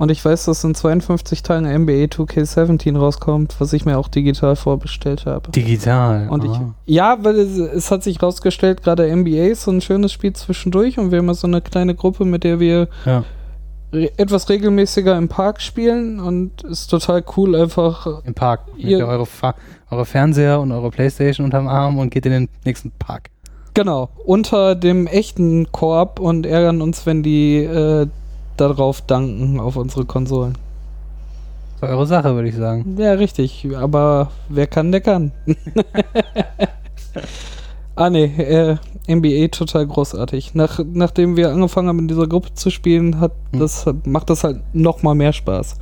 Und 0.00 0.10
ich 0.10 0.24
weiß, 0.24 0.46
dass 0.46 0.64
in 0.64 0.74
52 0.74 1.42
Tagen 1.42 1.66
NBA 1.66 2.04
2K17 2.06 2.96
rauskommt, 2.96 3.54
was 3.58 3.74
ich 3.74 3.84
mir 3.84 3.98
auch 3.98 4.08
digital 4.08 4.56
vorbestellt 4.56 5.26
habe. 5.26 5.50
Digital. 5.50 6.26
Und 6.30 6.42
ich, 6.42 6.50
ah. 6.52 6.74
ja, 6.86 7.18
weil 7.20 7.38
es, 7.38 7.58
es 7.58 7.90
hat 7.90 8.02
sich 8.02 8.22
rausgestellt, 8.22 8.82
gerade 8.82 9.14
NBA 9.14 9.48
ist 9.48 9.64
so 9.64 9.70
ein 9.70 9.82
schönes 9.82 10.10
Spiel 10.10 10.32
zwischendurch 10.32 10.98
und 10.98 11.10
wir 11.10 11.18
haben 11.18 11.34
so 11.34 11.46
eine 11.46 11.60
kleine 11.60 11.94
Gruppe, 11.94 12.24
mit 12.24 12.44
der 12.44 12.60
wir 12.60 12.88
Ja. 13.04 13.24
re 13.92 14.10
etwas 14.16 14.48
regelmäßiger 14.48 15.18
im 15.18 15.28
Park 15.28 15.60
spielen 15.60 16.18
und 16.18 16.62
ist 16.62 16.86
total 16.86 17.22
cool, 17.36 17.54
einfach. 17.54 18.22
Im 18.24 18.32
Park. 18.32 18.60
Ihr- 18.78 19.06
eure, 19.06 19.26
Fa 19.26 19.54
eure 19.90 20.06
Fernseher 20.06 20.60
und 20.60 20.72
eure 20.72 20.88
Playstation 20.90 21.44
unterm 21.44 21.68
Arm 21.68 21.98
und 21.98 22.08
geht 22.08 22.24
in 22.24 22.32
den 22.32 22.48
nächsten 22.64 22.90
Park. 22.98 23.28
Genau, 23.74 24.08
unter 24.24 24.74
dem 24.76 25.06
echten 25.06 25.70
Koop 25.72 26.20
und 26.20 26.46
ärgern 26.46 26.80
uns, 26.80 27.04
wenn 27.04 27.22
die 27.22 27.58
äh, 27.58 28.06
darauf 28.60 29.00
danken, 29.02 29.58
auf 29.58 29.76
unsere 29.76 30.04
Konsolen. 30.04 30.56
Das 31.74 31.82
war 31.82 31.96
eure 31.96 32.06
Sache, 32.06 32.34
würde 32.34 32.48
ich 32.48 32.56
sagen. 32.56 32.96
Ja, 32.98 33.12
richtig, 33.12 33.66
aber 33.74 34.30
wer 34.48 34.66
kann, 34.66 34.92
der 34.92 35.00
kann. 35.00 35.32
ah, 37.96 38.10
nee, 38.10 38.24
äh, 38.24 38.76
NBA 39.08 39.48
total 39.48 39.86
großartig. 39.86 40.54
Nach, 40.54 40.80
nachdem 40.92 41.36
wir 41.36 41.50
angefangen 41.50 41.88
haben, 41.88 41.98
in 42.00 42.08
dieser 42.08 42.26
Gruppe 42.26 42.54
zu 42.54 42.70
spielen, 42.70 43.20
hat 43.20 43.32
Hm. 43.52 43.60
das, 43.60 43.86
macht 44.04 44.30
das 44.30 44.44
halt 44.44 44.60
noch 44.72 45.02
mal 45.02 45.14
mehr 45.14 45.32
Spaß. 45.32 45.76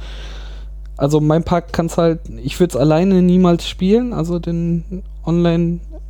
Also 0.97 1.21
mein 1.21 1.45
Pack 1.45 1.73
kann 1.73 1.87
es 1.87 1.97
halt, 1.97 2.21
ich 2.43 2.59
würde 2.59 2.73
es 2.73 2.77
alleine 2.77 3.23
niemals 3.23 3.69
spielen, 3.69 4.13
also 4.13 4.39
den 4.39 5.03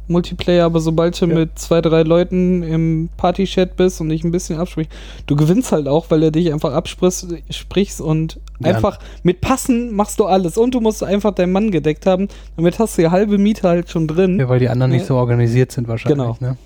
Online-Multiplayer, 0.08 0.64
aber 0.64 0.80
sobald 0.80 1.20
du 1.20 1.26
Ja. 1.26 1.34
mit 1.34 1.58
zwei, 1.58 1.80
drei 1.80 2.02
Leuten 2.02 2.62
im 2.62 3.08
Party-Chat 3.16 3.76
bist 3.76 4.00
und 4.00 4.08
dich 4.08 4.24
ein 4.24 4.30
bisschen 4.30 4.58
absprichst, 4.58 4.90
du 5.26 5.36
gewinnst 5.36 5.72
halt 5.72 5.86
auch, 5.88 6.06
weil 6.10 6.22
er 6.22 6.30
dich 6.30 6.52
einfach 6.52 6.72
absprichst 6.72 7.28
sprichst 7.50 8.00
und 8.00 8.40
Ja. 8.60 8.74
einfach 8.74 8.98
mit 9.22 9.40
Passen 9.40 9.94
machst 9.94 10.18
du 10.18 10.24
alles 10.26 10.56
und 10.58 10.74
du 10.74 10.80
musst 10.80 11.02
einfach 11.04 11.32
deinen 11.34 11.52
Mann 11.52 11.70
gedeckt 11.70 12.06
haben, 12.06 12.28
damit 12.56 12.78
hast 12.78 12.98
du 12.98 13.02
die 13.02 13.08
halbe 13.10 13.38
Miete 13.38 13.68
halt 13.68 13.90
schon 13.90 14.08
drin 14.08 14.38
Ja, 14.40 14.48
weil 14.48 14.58
die 14.58 14.68
anderen 14.68 14.92
nicht 14.92 15.02
Ja. 15.02 15.08
so 15.08 15.16
organisiert 15.16 15.72
sind 15.72 15.88
wahrscheinlich. 15.88 16.18
Genau. 16.18 16.36
Ne? 16.40 16.56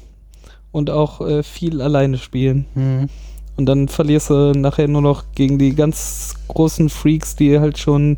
und 0.74 0.88
auch 0.88 1.20
äh, 1.20 1.42
viel 1.42 1.82
alleine 1.82 2.16
spielen. 2.16 2.64
Hm. 2.72 3.10
Und 3.58 3.66
dann 3.66 3.88
verlierst 3.88 4.30
du 4.30 4.52
nachher 4.52 4.88
nur 4.88 5.02
noch 5.02 5.24
gegen 5.34 5.58
die 5.58 5.74
ganz 5.74 6.32
großen 6.48 6.88
Freaks, 6.88 7.36
die 7.36 7.60
halt 7.60 7.76
schon, 7.76 8.16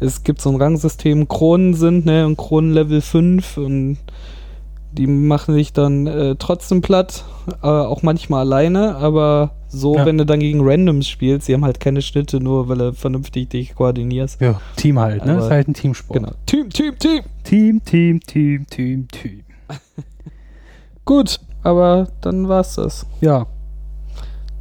es 0.00 0.24
gibt 0.24 0.40
so 0.40 0.48
ein 0.48 0.56
Rangsystem, 0.56 1.28
Kronen 1.28 1.74
sind, 1.74 2.06
ne, 2.06 2.24
und 2.24 2.38
Kronen 2.38 2.72
Level 2.72 3.02
5 3.02 3.58
und 3.58 3.98
die 4.92 5.06
machen 5.06 5.54
dich 5.54 5.72
dann 5.72 6.06
äh, 6.06 6.36
trotzdem 6.38 6.80
platt, 6.82 7.24
äh, 7.62 7.66
auch 7.66 8.02
manchmal 8.02 8.40
alleine, 8.40 8.96
aber 8.96 9.52
so, 9.68 9.96
Ja. 9.96 10.04
wenn 10.04 10.18
du 10.18 10.26
dann 10.26 10.40
gegen 10.40 10.60
Randoms 10.62 11.08
spielst, 11.08 11.48
die 11.48 11.54
haben 11.54 11.64
halt 11.64 11.80
keine 11.80 12.02
Schnitte, 12.02 12.40
nur 12.40 12.68
weil 12.68 12.78
du 12.78 12.92
vernünftig 12.92 13.48
dich 13.48 13.74
koordinierst. 13.74 14.40
Ja, 14.40 14.60
Team 14.76 14.98
halt, 14.98 15.24
ne? 15.24 15.32
Aber- 15.32 15.44
ist 15.44 15.50
halt 15.50 15.68
ein 15.68 15.74
Teamsport. 15.74 16.18
Genau. 16.20 16.32
Team, 16.46 16.68
Team, 16.70 16.98
Team! 16.98 17.22
Team, 17.42 17.82
Team, 17.84 18.20
Team, 18.20 18.66
Team, 18.68 19.08
Team. 19.08 19.40
Gut, 21.04 21.40
aber 21.62 22.08
dann 22.20 22.48
war's 22.48 22.74
das. 22.76 23.06
Ja, 23.20 23.46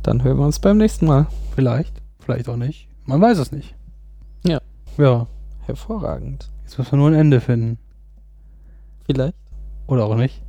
Dann 0.03 0.23
hören 0.23 0.37
wir 0.37 0.45
uns 0.45 0.59
beim 0.59 0.77
nächsten 0.77 1.05
Mal. 1.05 1.27
vielleicht, 1.55 2.01
vielleicht 2.19 2.49
auch 2.49 2.55
nicht. 2.57 2.87
Man 3.05 3.21
weiß 3.21 3.37
es 3.37 3.51
nicht. 3.51 3.75
Ja. 4.47 4.59
Ja, 4.97 5.27
Hervorragend. 5.65 6.49
jetzt 6.63 6.77
müssen 6.79 6.91
wir 6.93 6.97
nur 6.97 7.09
ein 7.09 7.13
Ende 7.15 7.39
finden. 7.41 7.77
Vielleicht. 9.05 9.35
Oder 9.91 10.05
auch 10.05 10.15
nicht. 10.15 10.41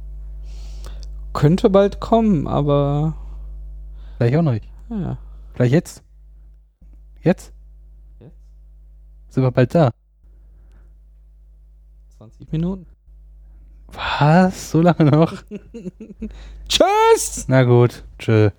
Könnte 1.32 1.68
bald 1.68 1.99
kommen, 1.99 2.47
aber 2.47 3.16
Vielleicht 4.16 4.36
auch 4.36 4.43
nicht. 4.43 4.68
ja. 4.88 5.18
Vielleicht 5.53 5.72
jetzt. 5.72 6.05
Jetzt? 7.22 7.53
Jetzt? 8.20 8.36
Sind 9.30 9.43
wir 9.43 9.51
bald 9.51 9.74
da. 9.74 9.90
20 12.18 12.53
Minuten. 12.53 12.86
Was? 13.88 14.70
So 14.70 14.80
lange 14.80 15.07
noch? 15.11 15.32
Tschüss! 16.68 17.47
Na 17.49 17.64
gut. 17.64 18.05
Tschö. 18.20 18.51